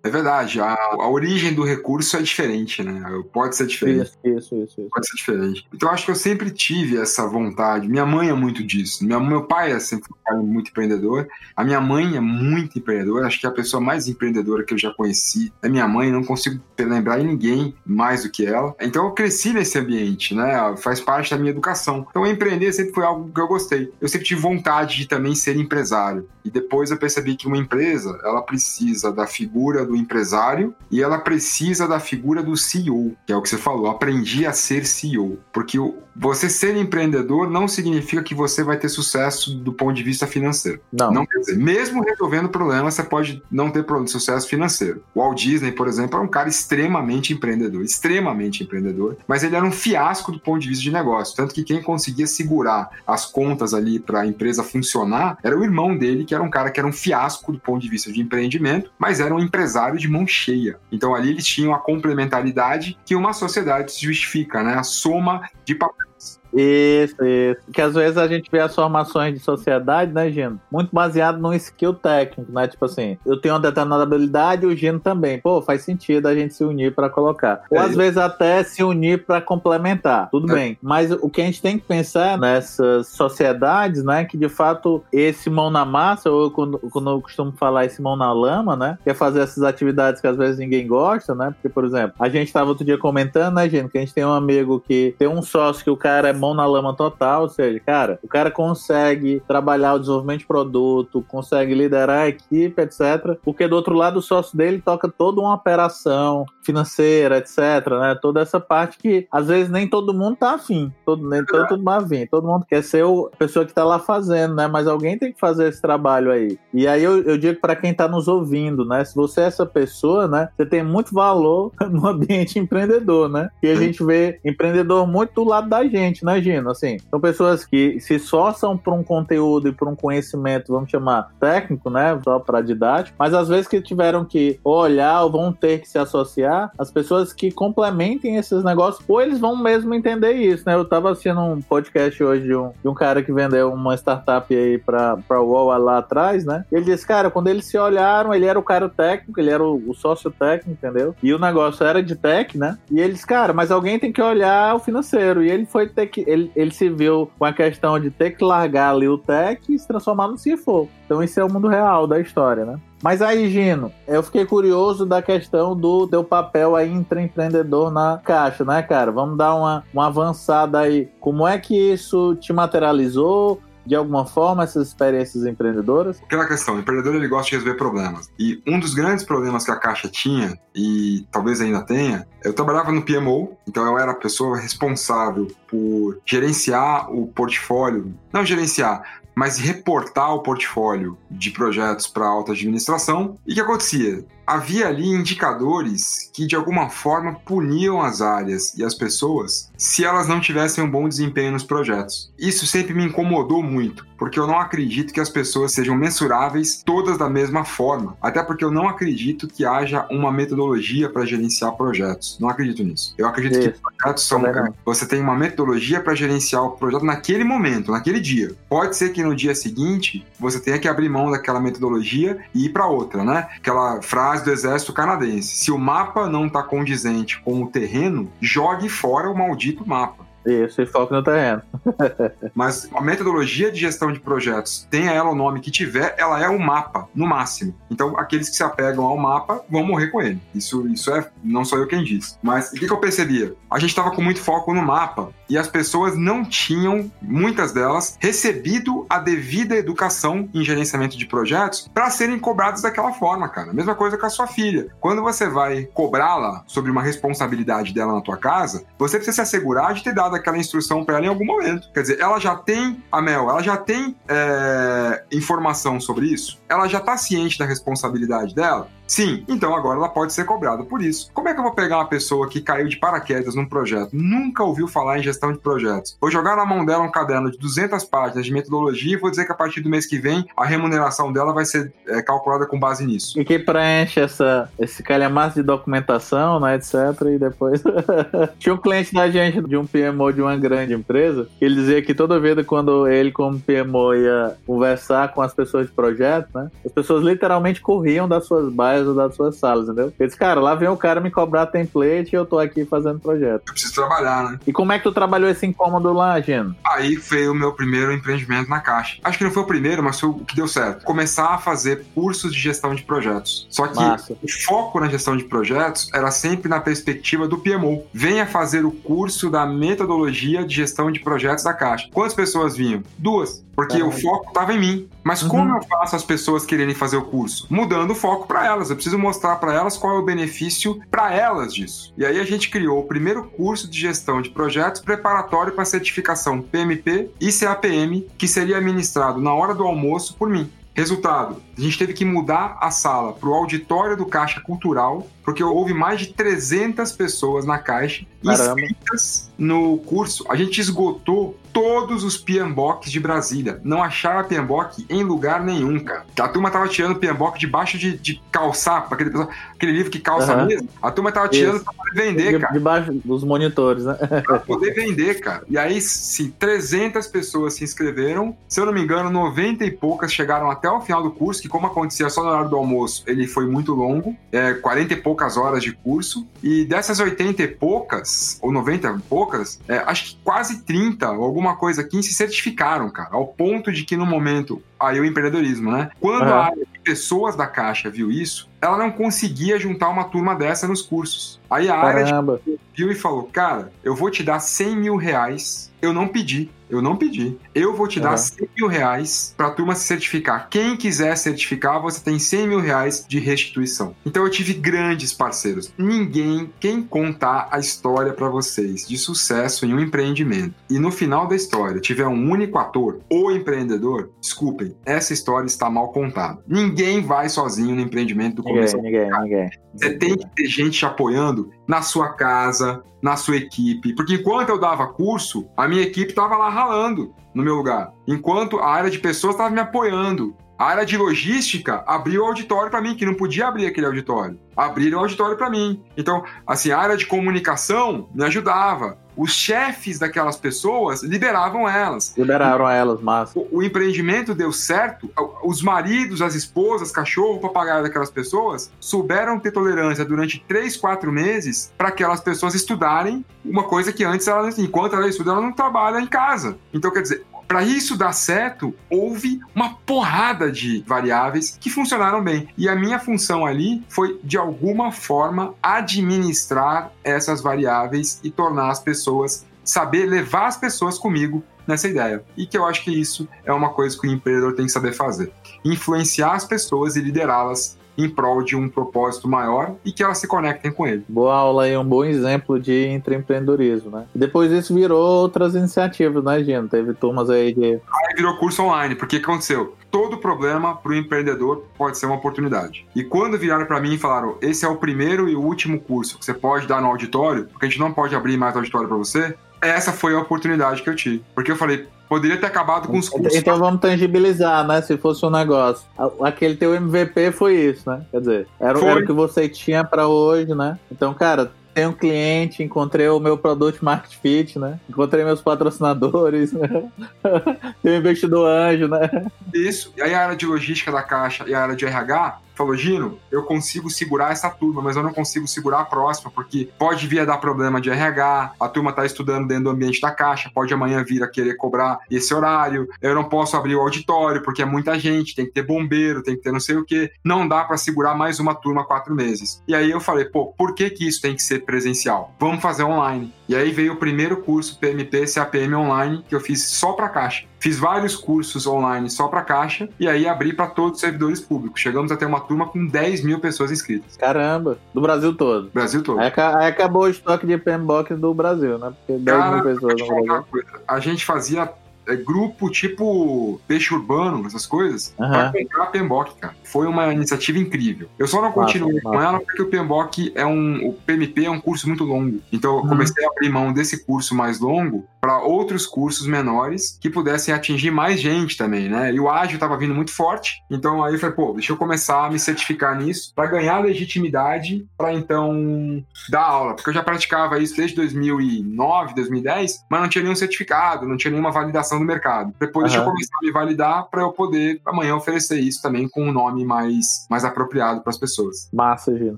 É 0.03 0.09
verdade. 0.09 0.61
A, 0.61 0.73
a 0.73 1.09
origem 1.09 1.53
do 1.53 1.63
recurso 1.63 2.15
é 2.15 2.21
diferente, 2.21 2.83
né? 2.83 3.03
Pode 3.33 3.55
ser 3.55 3.67
diferente. 3.67 4.11
Isso, 4.23 4.37
isso, 4.37 4.55
isso. 4.55 4.81
isso 4.81 4.89
pode 4.95 5.07
ser 5.07 5.17
diferente. 5.17 5.67
Então 5.73 5.89
acho 5.89 6.05
que 6.05 6.11
eu 6.11 6.15
sempre 6.15 6.49
tive 6.49 6.97
essa 6.97 7.27
vontade. 7.27 7.87
Minha 7.89 8.05
mãe 8.05 8.29
é 8.29 8.33
muito 8.33 8.63
disso. 8.63 9.05
Minha, 9.05 9.19
meu 9.19 9.43
pai 9.43 9.73
é 9.73 9.79
sempre 9.79 10.09
muito 10.33 10.69
empreendedor. 10.69 11.27
A 11.55 11.63
minha 11.63 11.81
mãe 11.81 12.15
é 12.15 12.19
muito 12.21 12.79
empreendedora. 12.79 13.27
Acho 13.27 13.39
que 13.39 13.45
é 13.45 13.49
a 13.49 13.53
pessoa 13.53 13.81
mais 13.81 14.07
empreendedora 14.07 14.63
que 14.63 14.73
eu 14.73 14.77
já 14.77 14.91
conheci 14.91 15.51
é 15.61 15.67
minha 15.67 15.87
mãe. 15.87 16.11
Não 16.11 16.23
consigo 16.23 16.61
lembrar 16.79 17.19
em 17.19 17.27
ninguém 17.27 17.75
mais 17.85 18.23
do 18.23 18.31
que 18.31 18.45
ela. 18.45 18.73
Então 18.79 19.05
eu 19.05 19.11
cresci 19.11 19.51
nesse 19.51 19.77
ambiente, 19.77 20.33
né? 20.33 20.75
Faz 20.77 21.01
parte 21.01 21.31
da 21.31 21.37
minha 21.37 21.51
educação. 21.51 22.07
Então 22.09 22.25
empreender 22.25 22.71
sempre 22.71 22.93
foi 22.93 23.03
algo 23.03 23.29
que 23.31 23.41
eu 23.41 23.47
gostei. 23.47 23.91
Eu 23.99 24.07
sempre 24.07 24.25
tive 24.25 24.39
vontade 24.39 24.95
de 24.95 25.07
também 25.07 25.35
ser 25.35 25.57
empresário. 25.57 26.27
E 26.45 26.49
depois 26.49 26.91
eu 26.91 26.97
percebi 26.97 27.35
que 27.35 27.47
uma 27.47 27.57
empresa, 27.57 28.19
ela 28.23 28.41
precisa 28.41 29.11
da 29.11 29.25
figura 29.25 29.83
do 29.83 29.95
empresário 29.95 30.75
e 30.91 31.01
ela 31.01 31.17
precisa 31.17 31.87
da 31.87 31.99
figura 31.99 32.43
do 32.43 32.55
CEO, 32.55 33.15
que 33.25 33.33
é 33.33 33.35
o 33.35 33.41
que 33.41 33.49
você 33.49 33.57
falou. 33.57 33.87
Aprendi 33.87 34.45
a 34.45 34.53
ser 34.85 35.05
CEO, 35.05 35.37
porque 35.51 35.77
você 36.15 36.49
ser 36.49 36.75
empreendedor 36.77 37.49
não 37.49 37.67
significa 37.67 38.23
que 38.23 38.33
você 38.33 38.63
vai 38.63 38.77
ter 38.77 38.89
sucesso 38.89 39.55
do 39.55 39.73
ponto 39.73 39.93
de 39.93 40.03
vista 40.03 40.25
financeiro. 40.25 40.79
Não. 40.91 41.11
não 41.11 41.25
quer 41.25 41.39
dizer, 41.39 41.57
mesmo 41.57 42.03
resolvendo 42.03 42.49
problemas, 42.49 42.93
você 42.93 43.03
pode 43.03 43.43
não 43.51 43.69
ter 43.69 43.85
sucesso 44.07 44.47
financeiro. 44.47 45.03
O 45.13 45.19
Walt 45.19 45.41
Disney, 45.41 45.71
por 45.71 45.87
exemplo, 45.87 46.19
é 46.19 46.21
um 46.21 46.27
cara 46.27 46.47
extremamente 46.47 47.33
empreendedor, 47.33 47.83
extremamente 47.83 48.63
empreendedor, 48.63 49.17
mas 49.27 49.43
ele 49.43 49.55
era 49.55 49.65
um 49.65 49.71
fiasco 49.71 50.31
do 50.31 50.39
ponto 50.39 50.61
de 50.61 50.69
vista 50.69 50.83
de 50.83 50.91
negócio, 50.91 51.35
tanto 51.35 51.53
que 51.53 51.63
quem 51.63 51.81
conseguia 51.81 52.27
segurar 52.27 52.89
as 53.05 53.25
contas 53.25 53.73
ali 53.73 53.99
para 53.99 54.21
a 54.21 54.27
empresa 54.27 54.63
funcionar 54.63 55.37
era 55.43 55.57
o 55.57 55.63
irmão 55.63 55.97
dele, 55.97 56.23
que 56.23 56.33
era 56.33 56.43
um 56.43 56.49
cara 56.49 56.71
que 56.71 56.79
era 56.79 56.87
um 56.87 56.93
fiasco 56.93 57.51
do 57.51 57.59
ponto 57.59 57.81
de 57.81 57.89
vista 57.89 58.11
de 58.11 58.21
empreendimento, 58.21 58.91
mas 58.97 59.19
era 59.19 59.33
um 59.33 59.39
empresário 59.39 59.99
de 59.99 60.07
mão 60.07 60.25
cheia. 60.25 60.77
Então 60.91 61.13
ali 61.13 61.29
eles 61.29 61.45
tinham 61.45 61.73
a 61.73 61.79
complementaridade 61.79 62.97
que 63.05 63.15
uma 63.15 63.33
sociedade 63.33 63.91
se 63.91 64.05
justifica, 64.05 64.63
né? 64.63 64.74
A 64.75 64.83
soma 64.83 65.49
de 65.65 65.73
papéis. 65.75 66.14
Isso, 66.55 67.23
isso. 67.23 67.61
Que 67.73 67.81
às 67.81 67.93
vezes 67.93 68.17
a 68.17 68.27
gente 68.27 68.49
vê 68.49 68.59
as 68.59 68.73
formações 68.73 69.33
de 69.33 69.39
sociedade, 69.39 70.13
né, 70.13 70.31
Gino? 70.31 70.59
Muito 70.71 70.89
baseado 70.93 71.37
num 71.37 71.53
skill 71.53 71.93
técnico, 71.93 72.51
né? 72.51 72.67
Tipo 72.67 72.85
assim, 72.85 73.17
eu 73.25 73.39
tenho 73.39 73.53
uma 73.53 73.59
determinada 73.59 74.03
habilidade 74.03 74.65
e 74.65 74.67
o 74.67 74.75
Gino 74.75 74.99
também. 74.99 75.39
Pô, 75.39 75.61
faz 75.61 75.83
sentido 75.83 76.27
a 76.27 76.35
gente 76.35 76.53
se 76.53 76.63
unir 76.63 76.93
para 76.93 77.09
colocar. 77.09 77.63
Ou 77.69 77.77
é 77.77 77.81
às 77.81 77.95
vezes 77.95 78.17
até 78.17 78.63
se 78.63 78.83
unir 78.83 79.25
para 79.25 79.41
complementar. 79.41 80.29
Tudo 80.29 80.51
é. 80.51 80.55
bem. 80.55 80.77
Mas 80.81 81.11
o 81.11 81.29
que 81.29 81.41
a 81.41 81.45
gente 81.45 81.61
tem 81.61 81.77
que 81.77 81.85
pensar 81.85 82.37
nessas 82.37 83.07
sociedades, 83.09 84.03
né? 84.03 84.23
Que 84.23 84.37
de 84.37 84.47
fato 84.47 85.03
esse 85.11 85.49
mão 85.49 85.69
na 85.69 85.83
massa, 85.83 86.29
ou 86.31 86.49
quando, 86.49 86.79
quando 86.79 87.09
eu 87.09 87.21
costumo 87.21 87.51
falar 87.51 87.85
esse 87.85 88.01
mão 88.01 88.15
na 88.15 88.31
lama, 88.31 88.75
né? 88.75 88.97
Que 89.03 89.09
é 89.09 89.13
fazer 89.13 89.41
essas 89.41 89.63
atividades 89.63 90.21
que 90.21 90.27
às 90.27 90.37
vezes 90.37 90.57
ninguém 90.57 90.87
gosta, 90.87 91.35
né? 91.35 91.51
Porque, 91.51 91.69
por 91.69 91.83
exemplo, 91.83 92.15
a 92.19 92.29
gente 92.29 92.47
estava 92.47 92.69
outro 92.69 92.85
dia 92.85 92.97
comentando, 92.97 93.55
né, 93.55 93.69
Gino, 93.69 93.89
que 93.89 93.97
a 93.97 94.01
gente 94.01 94.13
tem 94.13 94.25
um 94.25 94.33
amigo 94.33 94.79
que 94.79 95.15
tem 95.17 95.27
um 95.27 95.41
sócio 95.41 95.83
que 95.83 95.89
o 95.89 95.97
cara 95.97 96.29
é 96.29 96.33
mão 96.45 96.53
na 96.53 96.65
lama 96.65 96.95
total, 96.95 97.43
ou 97.43 97.49
seja, 97.49 97.79
cara, 97.79 98.19
o 98.21 98.27
cara 98.27 98.51
consegue 98.51 99.41
trabalhar 99.47 99.93
o 99.93 99.99
desenvolvimento 99.99 100.39
de 100.39 100.47
produto, 100.47 101.25
consegue 101.27 101.73
liderar 101.73 102.23
a 102.23 102.27
equipe, 102.27 102.81
etc. 102.81 103.37
Porque 103.43 103.67
do 103.67 103.75
outro 103.75 103.95
lado 103.95 104.19
o 104.19 104.21
sócio 104.21 104.55
dele 104.55 104.81
toca 104.83 105.07
toda 105.09 105.41
uma 105.41 105.55
operação 105.55 106.45
financeira, 106.63 107.37
etc, 107.37 107.57
né? 107.99 108.17
Toda 108.21 108.41
essa 108.41 108.59
parte 108.59 108.97
que 108.97 109.27
às 109.31 109.47
vezes 109.47 109.69
nem 109.69 109.87
todo 109.87 110.13
mundo 110.13 110.35
tá 110.35 110.55
afim, 110.55 110.91
todo, 111.05 111.27
nem 111.27 111.43
todo 111.45 111.77
mundo 111.77 111.89
afim, 111.89 112.27
todo 112.27 112.47
mundo 112.47 112.65
quer 112.67 112.83
ser 112.83 113.03
a 113.05 113.37
pessoa 113.37 113.65
que 113.65 113.73
tá 113.73 113.83
lá 113.83 113.99
fazendo, 113.99 114.55
né? 114.55 114.67
Mas 114.67 114.87
alguém 114.87 115.17
tem 115.17 115.31
que 115.31 115.39
fazer 115.39 115.69
esse 115.69 115.81
trabalho 115.81 116.31
aí. 116.31 116.57
E 116.73 116.87
aí 116.87 117.03
eu, 117.03 117.21
eu 117.23 117.37
digo 117.37 117.59
para 117.59 117.75
quem 117.75 117.93
tá 117.93 118.07
nos 118.07 118.27
ouvindo, 118.27 118.85
né? 118.85 119.03
Se 119.03 119.15
você 119.15 119.41
é 119.41 119.45
essa 119.45 119.65
pessoa, 119.65 120.27
né? 120.27 120.49
Você 120.55 120.65
tem 120.65 120.83
muito 120.83 121.13
valor 121.13 121.71
no 121.89 122.07
ambiente 122.07 122.59
empreendedor, 122.59 123.29
né? 123.29 123.49
E 123.61 123.69
a 123.69 123.75
gente 123.75 124.03
vê 124.03 124.39
empreendedor 124.43 125.07
muito 125.07 125.33
do 125.35 125.43
lado 125.43 125.69
da 125.69 125.85
gente, 125.87 126.25
né, 126.25 126.34
Gino? 126.41 126.69
Assim, 126.69 126.97
são 127.09 127.19
pessoas 127.19 127.65
que 127.65 127.99
se 127.99 128.15
esforçam 128.15 128.77
por 128.77 128.93
um 128.93 129.03
conteúdo 129.03 129.69
e 129.69 129.71
por 129.71 129.87
um 129.87 129.95
conhecimento, 129.95 130.73
vamos 130.73 130.89
chamar 130.89 131.31
técnico, 131.39 131.89
né? 131.89 132.19
Só 132.23 132.39
para 132.39 132.61
didático, 132.61 133.15
mas 133.17 133.33
às 133.33 133.47
vezes 133.47 133.67
que 133.67 133.81
tiveram 133.81 134.25
que 134.25 134.59
olhar 134.63 135.23
ou 135.23 135.31
vão 135.31 135.53
ter 135.53 135.79
que 135.79 135.89
se 135.89 135.97
associar, 135.97 136.71
as 136.77 136.91
pessoas 136.91 137.33
que 137.33 137.51
complementem 137.51 138.37
esses 138.37 138.63
negócios, 138.63 139.03
ou 139.07 139.21
eles 139.21 139.39
vão 139.39 139.55
mesmo 139.55 139.93
entender 139.93 140.33
isso, 140.33 140.63
né? 140.65 140.75
Eu 140.75 140.85
tava 140.85 141.11
assistindo 141.11 141.39
um 141.41 141.61
podcast 141.61 142.23
hoje 142.23 142.43
de 142.43 142.55
um, 142.55 142.71
de 142.81 142.87
um 142.87 142.93
cara 142.93 143.21
que 143.23 143.31
vendeu 143.31 143.71
uma 143.71 143.95
startup 143.95 144.55
aí 144.55 144.77
pra, 144.77 145.17
pra 145.17 145.41
UOL 145.41 145.77
lá 145.77 145.97
atrás, 145.99 146.45
né? 146.45 146.65
Ele 146.71 146.85
disse, 146.85 147.05
cara, 147.05 147.29
quando 147.29 147.47
eles 147.47 147.65
se 147.65 147.77
olharam, 147.77 148.33
ele 148.33 148.45
era 148.45 148.57
o 148.57 148.63
cara 148.63 148.89
técnico, 148.89 149.39
ele 149.39 149.49
era 149.49 149.63
o, 149.63 149.81
o 149.89 149.93
sócio 149.93 150.31
técnico, 150.31 150.71
entendeu? 150.71 151.15
E 151.21 151.33
o 151.33 151.39
negócio 151.39 151.85
era 151.85 152.01
de 152.01 152.15
tech, 152.15 152.57
né? 152.57 152.77
E 152.89 152.99
eles, 152.99 153.23
cara, 153.25 153.53
mas 153.53 153.71
alguém 153.71 153.99
tem 153.99 154.11
que 154.11 154.21
olhar 154.21 154.75
o 154.75 154.79
financeiro. 154.79 155.43
E 155.43 155.49
ele 155.49 155.65
foi 155.65 155.87
ter 155.87 156.07
que. 156.07 156.24
Ele, 156.25 156.51
ele 156.55 156.71
se 156.71 156.89
viu 156.89 157.29
com 157.37 157.45
a 157.45 157.53
questão 157.53 157.99
de 157.99 158.09
ter 158.09 158.31
que 158.31 158.43
largar 158.43 158.93
ali 158.93 159.07
o 159.07 159.17
tech 159.17 159.61
e 159.69 159.77
se 159.77 159.87
transformar 159.87 160.27
no 160.27 160.35
CFO. 160.35 160.89
Então, 161.05 161.23
isso 161.23 161.39
é 161.39 161.43
o 161.43 161.51
mundo 161.51 161.67
real 161.67 162.07
da 162.07 162.19
história, 162.19 162.65
né? 162.65 162.79
Mas 163.03 163.21
aí, 163.21 163.49
Gino, 163.49 163.91
eu 164.07 164.23
fiquei 164.23 164.45
curioso 164.45 165.05
da 165.05 165.21
questão 165.21 165.75
do 165.75 166.07
teu 166.07 166.23
papel 166.23 166.75
aí 166.75 166.91
intraempreendedor 166.91 167.91
na 167.91 168.19
Caixa, 168.23 168.65
né, 168.65 168.81
cara? 168.81 169.11
Vamos 169.11 169.37
dar 169.37 169.53
uma, 169.53 169.83
uma 169.93 170.07
avançada 170.07 170.79
aí. 170.79 171.07
Como 171.19 171.47
é 171.47 171.59
que 171.59 171.75
isso 171.75 172.35
te 172.35 172.51
materializou? 172.51 173.61
De 173.85 173.95
alguma 173.95 174.25
forma 174.25 174.63
essas 174.63 174.87
experiências 174.87 175.45
empreendedoras? 175.45 176.21
Aquela 176.23 176.47
questão, 176.47 176.75
o 176.75 176.79
empreendedor 176.79 177.15
ele 177.15 177.27
gosta 177.27 177.49
de 177.49 177.57
resolver 177.57 177.77
problemas. 177.77 178.29
E 178.39 178.61
um 178.65 178.79
dos 178.79 178.93
grandes 178.93 179.23
problemas 179.23 179.65
que 179.65 179.71
a 179.71 179.75
Caixa 179.75 180.09
tinha, 180.09 180.59
e 180.73 181.25
talvez 181.31 181.61
ainda 181.61 181.81
tenha, 181.81 182.27
eu 182.43 182.53
trabalhava 182.53 182.91
no 182.91 183.03
PMO, 183.03 183.57
então 183.67 183.85
eu 183.85 183.97
era 183.97 184.11
a 184.11 184.15
pessoa 184.15 184.57
responsável 184.57 185.47
por 185.67 186.19
gerenciar 186.25 187.11
o 187.11 187.27
portfólio, 187.27 188.13
não 188.33 188.45
gerenciar, 188.45 189.21
mas 189.35 189.57
reportar 189.57 190.33
o 190.33 190.41
portfólio 190.41 191.17
de 191.29 191.51
projetos 191.51 192.07
para 192.07 192.25
alta 192.25 192.53
administração. 192.53 193.37
E 193.45 193.51
o 193.51 193.55
que 193.55 193.61
acontecia? 193.61 194.25
Havia 194.45 194.87
ali 194.87 195.07
indicadores 195.07 196.29
que 196.33 196.45
de 196.45 196.55
alguma 196.55 196.89
forma 196.89 197.35
puniam 197.45 198.01
as 198.01 198.21
áreas 198.21 198.73
e 198.75 198.83
as 198.83 198.93
pessoas 198.93 199.71
se 199.77 200.05
elas 200.05 200.27
não 200.27 200.39
tivessem 200.39 200.83
um 200.83 200.89
bom 200.89 201.07
desempenho 201.07 201.51
nos 201.51 201.63
projetos. 201.63 202.31
Isso 202.37 202.65
sempre 202.65 202.93
me 202.93 203.03
incomodou 203.05 203.61
muito, 203.61 204.05
porque 204.17 204.39
eu 204.39 204.47
não 204.47 204.59
acredito 204.59 205.13
que 205.13 205.19
as 205.19 205.29
pessoas 205.29 205.71
sejam 205.71 205.95
mensuráveis 205.95 206.81
todas 206.83 207.17
da 207.17 207.29
mesma 207.29 207.65
forma, 207.65 208.17
até 208.21 208.41
porque 208.41 208.63
eu 208.63 208.71
não 208.71 208.87
acredito 208.87 209.47
que 209.47 209.65
haja 209.65 210.07
uma 210.09 210.31
metodologia 210.31 211.09
para 211.09 211.25
gerenciar 211.25 211.73
projetos. 211.73 212.37
Não 212.39 212.49
acredito 212.49 212.83
nisso. 212.83 213.13
Eu 213.17 213.27
acredito 213.27 213.59
Isso. 213.59 213.71
que 213.71 213.79
projetos 213.79 214.23
são 214.23 214.43
você 214.85 215.05
tem 215.05 215.21
uma 215.21 215.35
metodologia 215.35 215.99
para 215.99 216.15
gerenciar 216.15 216.63
o 216.63 216.71
projeto 216.71 217.03
naquele 217.03 217.43
momento, 217.43 217.91
naquele 217.91 218.19
dia. 218.19 218.55
Pode 218.69 218.95
ser 218.95 219.09
que 219.09 219.23
no 219.23 219.35
dia 219.35 219.55
seguinte 219.55 220.25
você 220.39 220.59
tenha 220.59 220.79
que 220.79 220.87
abrir 220.87 221.09
mão 221.09 221.31
daquela 221.31 221.59
metodologia 221.59 222.37
e 222.53 222.65
ir 222.65 222.69
para 222.69 222.87
outra, 222.87 223.23
né? 223.23 223.47
Aquela 223.57 224.01
frase 224.01 224.34
do 224.43 224.51
exército 224.51 224.93
canadense. 224.93 225.55
Se 225.55 225.71
o 225.71 225.77
mapa 225.77 226.27
não 226.27 226.47
está 226.47 226.63
condizente 226.63 227.39
com 227.39 227.63
o 227.63 227.67
terreno, 227.67 228.31
jogue 228.41 228.89
fora 228.89 229.29
o 229.29 229.37
maldito 229.37 229.87
mapa. 229.87 230.24
Isso, 230.45 230.81
e 230.81 230.85
foco 230.85 231.13
no 231.13 231.23
terreno. 231.23 231.61
Mas 232.53 232.89
a 232.93 233.01
metodologia 233.01 233.71
de 233.71 233.79
gestão 233.79 234.11
de 234.11 234.19
projetos, 234.19 234.87
tenha 234.89 235.11
ela 235.11 235.29
o 235.29 235.35
nome 235.35 235.59
que 235.59 235.71
tiver, 235.71 236.15
ela 236.17 236.41
é 236.41 236.47
o 236.47 236.59
mapa, 236.59 237.09
no 237.15 237.25
máximo. 237.25 237.75
Então, 237.89 238.17
aqueles 238.17 238.49
que 238.49 238.55
se 238.55 238.63
apegam 238.63 239.05
ao 239.05 239.17
mapa 239.17 239.63
vão 239.69 239.83
morrer 239.83 240.07
com 240.07 240.21
ele. 240.21 240.39
Isso, 240.53 240.87
isso 240.87 241.11
é, 241.13 241.27
não 241.43 241.65
sou 241.65 241.79
eu 241.79 241.87
quem 241.87 242.03
diz. 242.03 242.37
Mas 242.41 242.71
o 242.71 242.75
que, 242.75 242.85
que 242.85 242.93
eu 242.93 242.99
percebia? 242.99 243.55
A 243.69 243.79
gente 243.79 243.89
estava 243.89 244.11
com 244.11 244.21
muito 244.21 244.39
foco 244.39 244.73
no 244.73 244.81
mapa 244.81 245.29
e 245.49 245.57
as 245.57 245.67
pessoas 245.67 246.17
não 246.17 246.43
tinham, 246.43 247.11
muitas 247.21 247.71
delas, 247.71 248.17
recebido 248.19 249.05
a 249.09 249.19
devida 249.19 249.75
educação 249.75 250.49
em 250.53 250.63
gerenciamento 250.63 251.17
de 251.17 251.25
projetos 251.25 251.89
para 251.93 252.09
serem 252.09 252.39
cobradas 252.39 252.81
daquela 252.81 253.11
forma, 253.13 253.49
cara. 253.49 253.73
Mesma 253.73 253.95
coisa 253.95 254.17
com 254.17 254.25
a 254.25 254.29
sua 254.29 254.47
filha. 254.47 254.87
Quando 254.99 255.21
você 255.21 255.47
vai 255.49 255.85
cobrá-la 255.93 256.63
sobre 256.67 256.91
uma 256.91 257.01
responsabilidade 257.01 257.93
dela 257.93 258.13
na 258.13 258.21
tua 258.21 258.37
casa, 258.37 258.85
você 258.97 259.17
precisa 259.17 259.35
se 259.35 259.41
assegurar 259.41 259.93
de 259.93 260.03
ter 260.03 260.13
dado 260.13 260.34
aquela 260.35 260.57
instrução 260.57 261.03
para 261.03 261.17
ela 261.17 261.25
em 261.25 261.29
algum 261.29 261.45
momento. 261.45 261.89
Quer 261.93 262.01
dizer, 262.01 262.19
ela 262.19 262.39
já 262.39 262.55
tem, 262.55 263.03
a 263.11 263.21
Mel, 263.21 263.49
ela 263.49 263.61
já 263.61 263.77
tem 263.77 264.15
é, 264.27 265.23
informação 265.31 265.99
sobre 265.99 266.27
isso? 266.27 266.59
Ela 266.69 266.87
já 266.87 266.99
está 266.99 267.17
ciente 267.17 267.57
da 267.57 267.65
responsabilidade 267.65 268.53
dela? 268.53 268.89
Sim, 269.07 269.43
então 269.47 269.75
agora 269.75 269.97
ela 269.97 270.09
pode 270.09 270.33
ser 270.33 270.45
cobrada 270.45 270.83
por 270.83 271.01
isso. 271.01 271.29
Como 271.33 271.47
é 271.47 271.53
que 271.53 271.59
eu 271.59 271.63
vou 271.63 271.73
pegar 271.73 271.97
uma 271.97 272.07
pessoa 272.07 272.49
que 272.49 272.61
caiu 272.61 272.87
de 272.87 272.97
paraquedas 272.97 273.55
num 273.55 273.65
projeto, 273.65 274.09
nunca 274.13 274.63
ouviu 274.63 274.87
falar 274.87 275.19
em 275.19 275.23
gestão 275.23 275.51
de 275.51 275.59
projetos, 275.59 276.17
vou 276.19 276.31
jogar 276.31 276.55
na 276.55 276.65
mão 276.65 276.85
dela 276.85 277.03
um 277.03 277.11
caderno 277.11 277.51
de 277.51 277.57
200 277.57 278.03
páginas 278.05 278.45
de 278.45 278.51
metodologia 278.51 279.13
e 279.13 279.19
vou 279.19 279.29
dizer 279.29 279.45
que 279.45 279.51
a 279.51 279.55
partir 279.55 279.81
do 279.81 279.89
mês 279.89 280.05
que 280.05 280.17
vem 280.17 280.45
a 280.57 280.65
remuneração 280.65 281.31
dela 281.31 281.53
vai 281.53 281.65
ser 281.65 281.93
é, 282.07 282.21
calculada 282.21 282.65
com 282.65 282.79
base 282.79 283.05
nisso? 283.05 283.39
E 283.39 283.45
que 283.45 283.59
preenche 283.59 284.19
essa, 284.19 284.69
esse 284.79 285.03
calhamaço 285.03 285.55
de 285.55 285.63
documentação, 285.63 286.59
né, 286.59 286.75
etc. 286.75 286.95
E 287.33 287.37
depois. 287.37 287.83
Tinha 288.57 288.73
um 288.73 288.77
cliente 288.77 289.13
da 289.13 289.29
gente 289.29 289.61
de 289.61 289.77
um 289.77 289.85
PMO 289.85 290.31
de 290.33 290.41
uma 290.41 290.55
grande 290.57 290.93
empresa, 290.93 291.47
ele 291.59 291.75
dizia 291.75 292.01
que 292.01 292.13
toda 292.13 292.39
vez 292.39 292.55
quando 292.65 293.07
ele, 293.07 293.31
como 293.31 293.59
PMO, 293.59 294.13
ia 294.13 294.55
conversar 294.65 295.33
com 295.33 295.41
as 295.41 295.53
pessoas 295.53 295.87
de 295.87 295.93
projeto, 295.93 296.47
né, 296.55 296.71
as 296.85 296.91
pessoas 296.91 297.23
literalmente 297.23 297.81
corriam 297.81 298.27
das 298.27 298.45
suas 298.45 298.71
bases 298.71 298.94
mais 299.03 299.15
das 299.15 299.35
suas 299.35 299.57
salas, 299.57 299.85
entendeu? 299.85 300.13
Eu 300.17 300.25
disse, 300.25 300.37
cara, 300.37 300.59
lá 300.59 300.75
vem 300.75 300.87
o 300.87 300.97
cara 300.97 301.19
me 301.19 301.31
cobrar 301.31 301.65
template 301.65 302.33
e 302.33 302.35
eu 302.35 302.45
tô 302.45 302.59
aqui 302.59 302.85
fazendo 302.85 303.19
projeto. 303.19 303.63
Eu 303.67 303.73
preciso 303.73 303.93
trabalhar, 303.93 304.51
né? 304.51 304.59
E 304.65 304.71
como 304.71 304.91
é 304.91 304.97
que 304.97 305.03
tu 305.03 305.11
trabalhou 305.11 305.49
esse 305.49 305.65
incômodo 305.65 306.13
lá, 306.13 306.39
Gino? 306.39 306.75
Aí 306.85 307.15
veio 307.15 307.51
o 307.51 307.55
meu 307.55 307.73
primeiro 307.73 308.13
empreendimento 308.13 308.69
na 308.69 308.79
Caixa. 308.79 309.19
Acho 309.23 309.37
que 309.37 309.43
não 309.43 309.51
foi 309.51 309.63
o 309.63 309.67
primeiro, 309.67 310.03
mas 310.03 310.19
foi 310.19 310.29
o 310.29 310.33
que 310.35 310.55
deu 310.55 310.67
certo. 310.67 311.03
Começar 311.03 311.53
a 311.53 311.57
fazer 311.57 312.05
cursos 312.13 312.53
de 312.53 312.59
gestão 312.59 312.95
de 312.95 313.03
projetos. 313.03 313.67
Só 313.69 313.87
que 313.87 313.95
Massa. 313.95 314.33
o 314.41 314.51
foco 314.65 314.99
na 314.99 315.07
gestão 315.07 315.35
de 315.35 315.43
projetos 315.43 316.09
era 316.13 316.31
sempre 316.31 316.69
na 316.69 316.79
perspectiva 316.79 317.47
do 317.47 317.57
PMO. 317.57 318.03
Venha 318.13 318.45
fazer 318.45 318.85
o 318.85 318.91
curso 318.91 319.49
da 319.49 319.65
metodologia 319.65 320.65
de 320.65 320.75
gestão 320.75 321.11
de 321.11 321.19
projetos 321.19 321.63
da 321.63 321.73
Caixa. 321.73 322.07
Quantas 322.13 322.33
pessoas 322.33 322.75
vinham? 322.75 323.03
Duas. 323.17 323.63
Porque 323.75 324.01
o 324.01 324.11
foco 324.11 324.47
estava 324.47 324.73
em 324.73 324.79
mim. 324.79 325.09
Mas 325.25 325.41
uhum. 325.41 325.49
como 325.49 325.75
eu 325.75 325.81
faço 325.81 326.15
as 326.15 326.23
pessoas 326.23 326.67
quererem 326.67 326.93
fazer 326.93 327.17
o 327.17 327.25
curso? 327.25 327.65
Mudando 327.67 328.11
o 328.11 328.15
foco 328.15 328.47
para 328.47 328.63
elas. 328.63 328.91
Eu 328.91 328.95
preciso 328.95 329.17
mostrar 329.17 329.55
para 329.55 329.73
elas 329.73 329.97
qual 329.97 330.15
é 330.15 330.19
o 330.19 330.23
benefício 330.23 331.01
para 331.09 331.33
elas 331.33 331.73
disso. 331.73 332.13
E 332.15 332.23
aí 332.23 332.39
a 332.39 332.43
gente 332.43 332.69
criou 332.69 332.99
o 332.99 333.07
primeiro 333.07 333.43
curso 333.45 333.89
de 333.89 333.99
gestão 333.99 334.39
de 334.39 334.51
projetos 334.51 335.01
preparatório 335.01 335.73
para 335.73 335.83
certificação 335.83 336.61
PMP 336.61 337.31
e 337.41 337.51
CAPM, 337.51 338.27
que 338.37 338.47
seria 338.47 338.77
administrado 338.77 339.41
na 339.41 339.51
hora 339.51 339.73
do 339.73 339.83
almoço 339.83 340.35
por 340.35 340.47
mim. 340.47 340.69
Resultado: 340.93 341.61
A 341.77 341.81
gente 341.81 341.97
teve 341.97 342.13
que 342.13 342.23
mudar 342.23 342.77
a 342.79 342.89
sala 342.89 343.33
para 343.33 343.49
o 343.49 343.53
auditório 343.53 344.15
do 344.15 344.25
Caixa 344.25 344.61
Cultural, 344.61 345.27
porque 345.43 345.63
houve 345.63 345.93
mais 345.93 346.21
de 346.21 346.27
300 346.27 347.11
pessoas 347.11 347.65
na 347.65 347.77
Caixa 347.77 348.25
Caramba. 348.43 348.79
inscritas 348.81 349.51
no 349.57 349.97
curso. 349.99 350.45
A 350.49 350.55
gente 350.55 350.79
esgotou 350.79 351.57
todos 351.73 352.23
os 352.23 352.37
PMBOKs 352.37 353.11
de 353.11 353.19
Brasília. 353.19 353.81
Não 353.83 354.01
achava 354.01 354.43
PMBOK 354.45 355.05
em 355.09 355.23
lugar 355.23 355.61
nenhum, 355.61 355.99
cara. 355.99 356.25
A 356.39 356.47
turma 356.47 356.71
tava 356.71 356.87
tirando 356.87 357.17
PMBOK 357.19 357.59
debaixo 357.59 357.97
de, 357.97 358.17
de 358.17 358.41
calçar, 358.49 359.05
aquele, 359.11 359.31
aquele 359.73 359.91
livro 359.91 360.09
que 360.09 360.19
calça 360.19 360.53
Aham. 360.53 360.65
mesmo. 360.67 360.87
A 361.01 361.11
turma 361.11 361.31
tava 361.33 361.49
tirando 361.49 361.75
Isso. 361.75 361.83
pra 361.83 361.93
poder 361.93 362.13
vender, 362.15 362.53
De- 362.53 362.59
cara. 362.59 362.73
Debaixo 362.73 363.11
dos 363.25 363.43
monitores, 363.43 364.05
né? 364.05 364.13
Pra 364.45 364.59
poder 364.59 364.93
vender, 364.93 365.41
cara. 365.41 365.63
E 365.69 365.77
aí, 365.77 365.99
sim, 365.99 366.49
300 366.57 367.27
pessoas 367.27 367.73
se 367.73 367.83
inscreveram. 367.83 368.55
Se 368.69 368.79
eu 368.79 368.85
não 368.85 368.93
me 368.93 369.01
engano, 369.01 369.29
90 369.29 369.83
e 369.83 369.91
poucas 369.91 370.31
chegaram 370.31 370.71
até 370.71 370.89
o 370.89 371.01
final 371.01 371.21
do 371.21 371.31
curso, 371.31 371.61
que 371.65 371.69
como 371.69 371.87
acontecia 371.87 372.29
só 372.29 372.43
no 372.43 372.49
horário 372.49 372.69
do 372.69 372.75
almoço, 372.75 373.23
ele 373.25 373.47
foi 373.47 373.65
muito 373.65 373.93
longo. 373.93 374.35
É, 374.51 374.75
40 374.75 375.13
e 375.13 375.17
poucas 375.17 375.57
horas 375.57 375.83
de 375.83 375.91
curso. 375.91 376.47
E 376.61 376.85
dessas 376.85 377.19
80 377.19 377.63
e 377.63 377.67
poucas, 377.67 378.59
ou 378.61 378.71
90 378.71 379.15
e 379.17 379.21
poucas, 379.23 379.79
é, 379.87 379.97
acho 380.05 380.25
que 380.25 380.37
quase 380.43 380.83
30, 380.83 381.31
ou 381.31 381.43
alguma 381.43 381.75
coisa 381.75 382.01
aqui, 382.01 382.21
se 382.21 382.33
certificaram, 382.33 383.09
cara. 383.09 383.29
Ao 383.31 383.47
ponto 383.47 383.91
de 383.91 384.03
que 384.03 384.15
no 384.15 384.25
momento, 384.25 384.81
aí 384.99 385.19
o 385.19 385.25
empreendedorismo, 385.25 385.91
né? 385.91 386.11
Quando 386.19 386.43
Aham. 386.43 386.53
a 386.53 386.65
área 386.65 386.85
de 386.93 386.99
pessoas 386.99 387.55
da 387.55 387.65
Caixa 387.65 388.09
viu 388.09 388.31
isso, 388.31 388.69
ela 388.79 388.97
não 388.97 389.11
conseguia 389.11 389.79
juntar 389.79 390.09
uma 390.09 390.25
turma 390.25 390.55
dessa 390.55 390.87
nos 390.87 391.01
cursos. 391.01 391.59
Aí 391.69 391.89
a 391.89 391.97
área 391.97 392.23
de 392.23 392.31
Caramba. 392.31 392.61
viu 392.95 393.11
e 393.11 393.15
falou: 393.15 393.49
Cara, 393.51 393.91
eu 394.03 394.15
vou 394.15 394.29
te 394.29 394.43
dar 394.43 394.59
100 394.59 394.95
mil 394.95 395.15
reais. 395.15 395.91
Eu 396.01 396.13
não 396.13 396.27
pedi, 396.27 396.69
eu 396.89 397.01
não 397.01 397.15
pedi. 397.15 397.57
Eu 397.73 397.95
vou 397.95 398.07
te 398.07 398.19
dar 398.19 398.31
Uhum. 398.31 398.37
100 398.37 398.69
mil 398.77 398.87
reais 398.87 399.53
pra 399.55 399.69
turma 399.71 399.95
se 399.95 400.05
certificar. 400.05 400.67
Quem 400.69 400.95
quiser 400.97 401.35
certificar, 401.37 402.01
você 402.01 402.19
tem 402.23 402.37
100 402.39 402.67
mil 402.67 402.79
reais 402.79 403.25
de 403.27 403.39
restituição. 403.39 404.15
Então 404.25 404.43
eu 404.43 404.49
tive 404.49 404.73
grandes 404.73 405.33
parceiros. 405.33 405.91
Ninguém, 405.97 406.69
quem 406.79 407.01
contar 407.01 407.67
a 407.71 407.79
história 407.79 408.33
pra 408.33 408.49
vocês 408.49 409.07
de 409.07 409.17
sucesso 409.17 409.85
em 409.85 409.93
um 409.93 409.99
empreendimento 409.99 410.73
e 410.89 410.99
no 410.99 411.11
final 411.11 411.47
da 411.47 411.55
história 411.55 411.99
tiver 412.01 412.27
um 412.27 412.49
único 412.51 412.77
ator 412.77 413.19
ou 413.29 413.51
empreendedor, 413.51 414.29
desculpem, 414.41 414.95
essa 415.05 415.33
história 415.33 415.67
está 415.67 415.89
mal 415.89 416.09
contada. 416.11 416.61
Ninguém 416.67 417.21
vai 417.21 417.49
sozinho 417.49 417.95
no 417.95 418.01
empreendimento 418.01 418.57
do 418.57 418.63
começo 418.63 418.95
Ninguém, 418.97 419.25
ninguém, 419.25 419.41
ninguém. 419.41 419.69
Você 419.95 420.17
tem 420.17 420.35
que 420.35 420.47
ter 420.55 420.65
gente 420.65 420.99
te 420.99 421.05
apoiando 421.05 421.71
na 421.87 422.01
sua 422.01 422.33
casa, 422.33 423.03
na 423.21 423.35
sua 423.35 423.57
equipe. 423.57 424.13
Porque 424.13 424.35
enquanto 424.35 424.69
eu 424.69 424.79
dava 424.79 425.07
curso, 425.07 425.67
a 425.75 425.87
minha 425.87 426.03
equipe 426.03 426.29
estava 426.29 426.57
lá 426.57 426.69
ralando 426.69 427.33
no 427.53 427.63
meu 427.63 427.75
lugar. 427.75 428.13
Enquanto 428.27 428.79
a 428.79 428.87
área 428.87 429.09
de 429.09 429.19
pessoas 429.19 429.55
estava 429.55 429.69
me 429.69 429.79
apoiando. 429.79 430.55
A 430.77 430.87
área 430.87 431.05
de 431.05 431.15
logística 431.15 432.03
abriu 432.05 432.43
o 432.43 432.47
auditório 432.47 432.91
para 432.91 432.99
mim, 432.99 433.15
que 433.15 433.25
não 433.25 433.33
podia 433.33 433.67
abrir 433.67 433.85
aquele 433.85 434.07
auditório. 434.07 434.59
Abriram 434.75 435.19
o 435.19 435.21
auditório 435.21 435.55
para 435.55 435.69
mim. 435.69 436.03
Então, 436.17 436.43
assim, 436.67 436.91
a 436.91 436.99
área 436.99 437.15
de 437.15 437.25
comunicação 437.25 438.27
me 438.35 438.43
ajudava. 438.43 439.17
Os 439.37 439.51
chefes 439.51 440.19
daquelas 440.19 440.55
pessoas 440.55 441.23
liberavam 441.23 441.87
elas. 441.87 442.33
Liberaram 442.37 442.89
elas, 442.89 443.21
massa. 443.21 443.57
O, 443.57 443.79
o 443.79 443.83
empreendimento 443.83 444.53
deu 444.53 444.71
certo, 444.71 445.29
os 445.63 445.81
maridos, 445.81 446.41
as 446.41 446.55
esposas, 446.55 447.11
cachorro, 447.11 447.59
papagaio 447.59 448.03
daquelas 448.03 448.29
pessoas 448.29 448.91
souberam 448.99 449.59
ter 449.59 449.71
tolerância 449.71 450.23
durante 450.23 450.63
três, 450.67 450.95
quatro 450.95 451.31
meses 451.31 451.91
para 451.97 452.09
aquelas 452.09 452.41
pessoas 452.41 452.73
estudarem 452.75 453.45
uma 453.63 453.83
coisa 453.83 454.13
que 454.13 454.23
antes, 454.23 454.47
ela, 454.47 454.69
enquanto 454.77 455.15
ela 455.15 455.27
estuda, 455.27 455.51
ela 455.51 455.61
não 455.61 455.71
trabalha 455.71 456.19
em 456.19 456.27
casa. 456.27 456.77
Então, 456.93 457.11
quer 457.11 457.21
dizer, 457.21 457.45
para 457.67 457.83
isso 457.83 458.17
dar 458.17 458.33
certo, 458.33 458.93
houve 459.09 459.59
uma 459.73 459.95
porrada 459.95 460.71
de 460.71 461.03
variáveis 461.07 461.77
que 461.79 461.89
funcionaram 461.89 462.43
bem. 462.43 462.67
E 462.77 462.87
a 462.87 462.95
minha 462.95 463.19
função 463.19 463.65
ali 463.65 464.03
foi, 464.07 464.39
de 464.43 464.57
alguma 464.57 465.11
forma, 465.11 465.73
administrar 465.81 467.11
essas 467.23 467.61
variáveis 467.61 468.39
e 468.43 468.51
tornar 468.51 468.89
as 468.89 468.99
pessoas, 468.99 469.65
saber 469.83 470.25
levar 470.25 470.67
as 470.67 470.77
pessoas 470.77 471.17
comigo 471.17 471.63
nessa 471.87 472.07
ideia. 472.07 472.43
E 472.55 472.65
que 472.65 472.77
eu 472.77 472.85
acho 472.85 473.03
que 473.03 473.11
isso 473.11 473.47
é 473.63 473.73
uma 473.73 473.89
coisa 473.89 474.19
que 474.19 474.27
o 474.27 474.31
empreendedor 474.31 474.75
tem 474.75 474.85
que 474.85 474.91
saber 474.91 475.13
fazer. 475.13 475.51
Influenciar 475.83 476.53
as 476.53 476.65
pessoas 476.65 477.15
e 477.15 477.21
liderá-las 477.21 477.97
em 478.17 478.29
prol 478.29 478.63
de 478.63 478.75
um 478.75 478.89
propósito 478.89 479.47
maior 479.47 479.95
e 480.03 480.11
que 480.11 480.23
elas 480.23 480.37
se 480.37 480.47
conectem 480.47 480.91
com 480.91 481.07
ele. 481.07 481.23
Boa 481.27 481.55
aula 481.55 481.87
e 481.87 481.97
um 481.97 482.05
bom 482.05 482.23
exemplo 482.23 482.79
de 482.79 483.07
intraempreendedorismo, 483.09 484.11
né? 484.11 484.25
Depois 484.33 484.71
isso 484.71 484.93
virou 484.93 485.21
outras 485.21 485.75
iniciativas, 485.75 486.43
né, 486.43 486.63
Gino? 486.63 486.87
Teve 486.87 487.13
turmas 487.13 487.49
aí 487.49 487.73
de. 487.73 487.85
Aí 487.93 488.35
virou 488.35 488.57
curso 488.57 488.83
online, 488.83 489.15
porque 489.15 489.37
o 489.37 489.39
que 489.39 489.45
aconteceu? 489.45 489.95
Todo 490.09 490.37
problema 490.37 490.95
para 490.95 491.11
o 491.11 491.15
empreendedor 491.15 491.85
pode 491.97 492.17
ser 492.17 492.25
uma 492.25 492.35
oportunidade. 492.35 493.05
E 493.15 493.23
quando 493.23 493.57
viraram 493.57 493.85
para 493.85 493.99
mim 493.99 494.13
e 494.13 494.17
falaram: 494.17 494.57
esse 494.61 494.85
é 494.85 494.87
o 494.87 494.95
primeiro 494.95 495.49
e 495.49 495.55
o 495.55 495.61
último 495.61 495.99
curso 495.99 496.37
que 496.37 496.45
você 496.45 496.53
pode 496.53 496.87
dar 496.87 497.01
no 497.01 497.07
auditório, 497.07 497.65
porque 497.65 497.85
a 497.85 497.89
gente 497.89 497.99
não 497.99 498.13
pode 498.13 498.35
abrir 498.35 498.57
mais 498.57 498.75
auditório 498.75 499.07
para 499.07 499.17
você, 499.17 499.55
essa 499.81 500.11
foi 500.11 500.33
a 500.33 500.39
oportunidade 500.39 501.03
que 501.03 501.09
eu 501.09 501.15
tive. 501.15 501.43
Porque 501.53 501.71
eu 501.71 501.75
falei, 501.75 502.07
poderia 502.27 502.57
ter 502.57 502.65
acabado 502.65 503.07
com 503.07 503.17
os 503.17 503.29
cursos. 503.29 503.55
Então 503.55 503.77
vamos 503.77 504.01
tangibilizar, 504.01 504.85
né? 504.87 505.01
Se 505.01 505.17
fosse 505.17 505.45
um 505.45 505.49
negócio. 505.49 506.05
Aquele 506.41 506.75
teu 506.75 506.93
MVP 506.93 507.51
foi 507.51 507.75
isso, 507.75 508.09
né? 508.09 508.21
Quer 508.31 508.39
dizer, 508.39 508.67
era, 508.79 508.99
era 508.99 509.19
o 509.19 509.25
que 509.25 509.33
você 509.33 509.69
tinha 509.69 510.03
pra 510.03 510.27
hoje, 510.27 510.73
né? 510.73 510.97
Então, 511.11 511.33
cara, 511.33 511.71
tenho 511.93 512.09
um 512.09 512.13
cliente, 512.13 512.83
encontrei 512.83 513.29
o 513.29 513.39
meu 513.39 513.57
produto 513.57 514.03
Market 514.03 514.37
Fit, 514.41 514.77
né? 514.77 514.99
Encontrei 515.09 515.45
meus 515.45 515.61
patrocinadores, 515.61 516.73
né? 516.73 517.09
Tenho 518.03 518.15
um 518.15 518.17
investidor 518.17 518.67
anjo, 518.67 519.07
né? 519.07 519.29
Isso. 519.73 520.11
E 520.17 520.21
aí 520.21 520.33
a 520.33 520.41
área 520.41 520.55
de 520.57 520.65
logística 520.65 521.09
da 521.09 521.23
Caixa 521.23 521.63
e 521.65 521.73
a 521.73 521.81
área 521.81 521.95
de 521.95 522.05
RH 522.05 522.59
falou, 522.75 522.95
Gino, 522.95 523.39
eu 523.51 523.63
consigo 523.63 524.09
segurar 524.09 524.51
essa 524.51 524.69
turma, 524.69 525.01
mas 525.01 525.15
eu 525.15 525.23
não 525.23 525.33
consigo 525.33 525.67
segurar 525.67 526.01
a 526.01 526.05
próxima, 526.05 526.51
porque 526.51 526.89
pode 526.97 527.27
vir 527.27 527.39
a 527.39 527.45
dar 527.45 527.57
problema 527.57 528.01
de 528.01 528.09
RH, 528.09 528.73
a 528.79 528.89
turma 528.89 529.13
tá 529.13 529.25
estudando 529.25 529.67
dentro 529.67 529.85
do 529.85 529.89
ambiente 529.89 530.19
da 530.21 530.31
Caixa, 530.31 530.71
pode 530.73 530.93
amanhã 530.93 531.23
vir 531.23 531.43
a 531.43 531.47
querer 531.47 531.75
cobrar 531.75 532.19
esse 532.29 532.53
horário, 532.53 533.07
eu 533.21 533.33
não 533.33 533.45
posso 533.45 533.75
abrir 533.77 533.95
o 533.95 534.01
auditório, 534.01 534.61
porque 534.61 534.81
é 534.81 534.85
muita 534.85 535.17
gente, 535.19 535.55
tem 535.55 535.65
que 535.65 535.71
ter 535.71 535.83
bombeiro, 535.83 536.43
tem 536.43 536.55
que 536.55 536.61
ter 536.61 536.71
não 536.71 536.79
sei 536.79 536.97
o 536.97 537.05
quê, 537.05 537.31
não 537.43 537.67
dá 537.67 537.83
para 537.83 537.97
segurar 537.97 538.35
mais 538.35 538.59
uma 538.59 538.75
turma 538.75 539.05
quatro 539.05 539.33
meses. 539.33 539.81
E 539.87 539.95
aí 539.95 540.11
eu 540.11 540.19
falei, 540.19 540.45
pô, 540.45 540.67
por 540.67 540.93
que 540.93 541.09
que 541.09 541.27
isso 541.27 541.41
tem 541.41 541.55
que 541.55 541.63
ser 541.63 541.85
presencial? 541.85 542.53
Vamos 542.59 542.81
fazer 542.81 543.03
online. 543.03 543.53
E 543.67 543.75
aí 543.75 543.91
veio 543.91 544.13
o 544.13 544.17
primeiro 544.17 544.57
curso 544.57 544.99
PMP 544.99 545.45
CAPM 545.51 545.95
online 545.95 546.43
que 546.47 546.53
eu 546.53 546.59
fiz 546.59 546.83
só 546.87 547.13
para 547.13 547.29
Caixa. 547.29 547.65
Fiz 547.79 547.97
vários 547.97 548.35
cursos 548.35 548.85
online 548.87 549.29
só 549.29 549.47
para 549.47 549.61
Caixa 549.61 550.09
e 550.19 550.27
aí 550.27 550.47
abri 550.47 550.73
para 550.73 550.87
todos 550.87 551.13
os 551.13 551.19
servidores 551.19 551.59
públicos. 551.59 551.99
Chegamos 551.99 552.31
a 552.31 552.37
ter 552.37 552.45
uma 552.45 552.59
turma 552.59 552.87
com 552.87 553.05
10 553.05 553.43
mil 553.43 553.59
pessoas 553.59 553.91
inscritas. 553.91 554.37
Caramba, 554.37 554.97
do 555.13 555.21
Brasil 555.21 555.55
todo. 555.55 555.89
Brasil 555.93 556.23
todo. 556.23 556.39
Aí, 556.39 556.51
aí 556.55 556.87
acabou 556.87 557.23
o 557.23 557.29
estoque 557.29 557.65
de 557.65 557.77
PMBOK 557.77 558.35
do 558.35 558.53
Brasil, 558.53 558.97
né? 558.97 559.13
Porque 559.25 559.39
10 559.41 559.57
Cara, 559.57 559.75
mil 559.75 559.83
pessoas. 559.83 560.65
A 561.07 561.19
gente 561.19 561.45
fazia 561.45 561.91
é, 562.27 562.35
grupo 562.35 562.89
tipo 562.89 563.79
peixe 563.87 564.13
urbano, 564.13 564.65
essas 564.65 564.85
coisas, 564.85 565.33
Aham. 565.39 565.71
pra 565.71 565.81
comprar 565.83 566.05
PMBOK, 566.07 566.55
cara. 566.59 566.75
Foi 566.83 567.07
uma 567.07 567.31
iniciativa 567.33 567.77
incrível. 567.79 568.27
Eu 568.37 568.47
só 568.47 568.61
não 568.61 568.71
continuei 568.71 569.19
com 569.21 569.41
ela 569.41 569.59
porque 569.59 569.81
o 569.81 569.87
PMBOK 569.89 570.51
é 570.55 570.65
um. 570.65 571.07
O 571.07 571.13
PMP 571.13 571.65
é 571.65 571.69
um 571.69 571.79
curso 571.79 572.07
muito 572.07 572.23
longo. 572.23 572.61
Então 572.71 572.95
eu 572.97 573.03
Uhum. 573.03 573.09
comecei 573.09 573.43
a 573.45 573.49
abrir 573.49 573.69
mão 573.69 573.91
desse 573.93 574.25
curso 574.25 574.55
mais 574.55 574.79
longo 574.79 575.25
para 575.41 575.59
outros 575.61 576.07
cursos 576.07 576.47
menores 576.47 577.17
que 577.21 577.29
pudessem 577.29 577.73
atingir 577.73 578.09
mais 578.09 578.39
gente 578.41 578.75
também, 578.77 579.07
né? 579.09 579.31
E 579.31 579.39
o 579.39 579.47
ágil 579.49 579.75
estava 579.75 579.95
vindo 579.97 580.13
muito 580.15 580.31
forte. 580.31 580.81
Então 580.89 581.23
aí 581.23 581.33
eu 581.33 581.39
falei, 581.39 581.55
pô, 581.55 581.73
deixa 581.73 581.93
eu 581.93 581.97
começar 581.97 582.45
a 582.45 582.49
me 582.49 582.57
certificar 582.57 583.15
nisso 583.15 583.51
para 583.55 583.67
ganhar 583.67 583.99
legitimidade 583.99 585.05
para 585.17 585.33
então 585.33 586.23
dar 586.49 586.63
aula, 586.63 586.95
porque 586.95 587.09
eu 587.09 587.13
já 587.13 587.21
praticava 587.23 587.77
isso 587.79 587.95
desde 587.95 588.15
2009, 588.15 589.35
2010, 589.35 590.05
mas 590.09 590.21
não 590.21 590.29
tinha 590.29 590.43
nenhum 590.43 590.55
certificado, 590.55 591.27
não 591.27 591.37
tinha 591.37 591.51
nenhuma 591.51 591.71
validação 591.71 592.14
do 592.19 592.25
mercado. 592.25 592.73
Depois 592.79 593.05
deixa 593.05 593.19
eu 593.19 593.25
começar 593.25 593.55
a 593.61 593.65
me 593.65 593.71
validar 593.71 594.29
para 594.29 594.41
eu 594.41 594.51
poder 594.51 595.01
amanhã 595.05 595.35
oferecer 595.35 595.79
isso 595.79 596.01
também 596.01 596.27
com 596.29 596.43
um 596.43 596.51
nome 596.51 596.85
mais, 596.85 597.45
mais 597.49 597.63
apropriado 597.63 598.21
para 598.21 598.29
as 598.29 598.37
pessoas. 598.37 598.89
Massa, 598.93 599.35
Gino. 599.37 599.57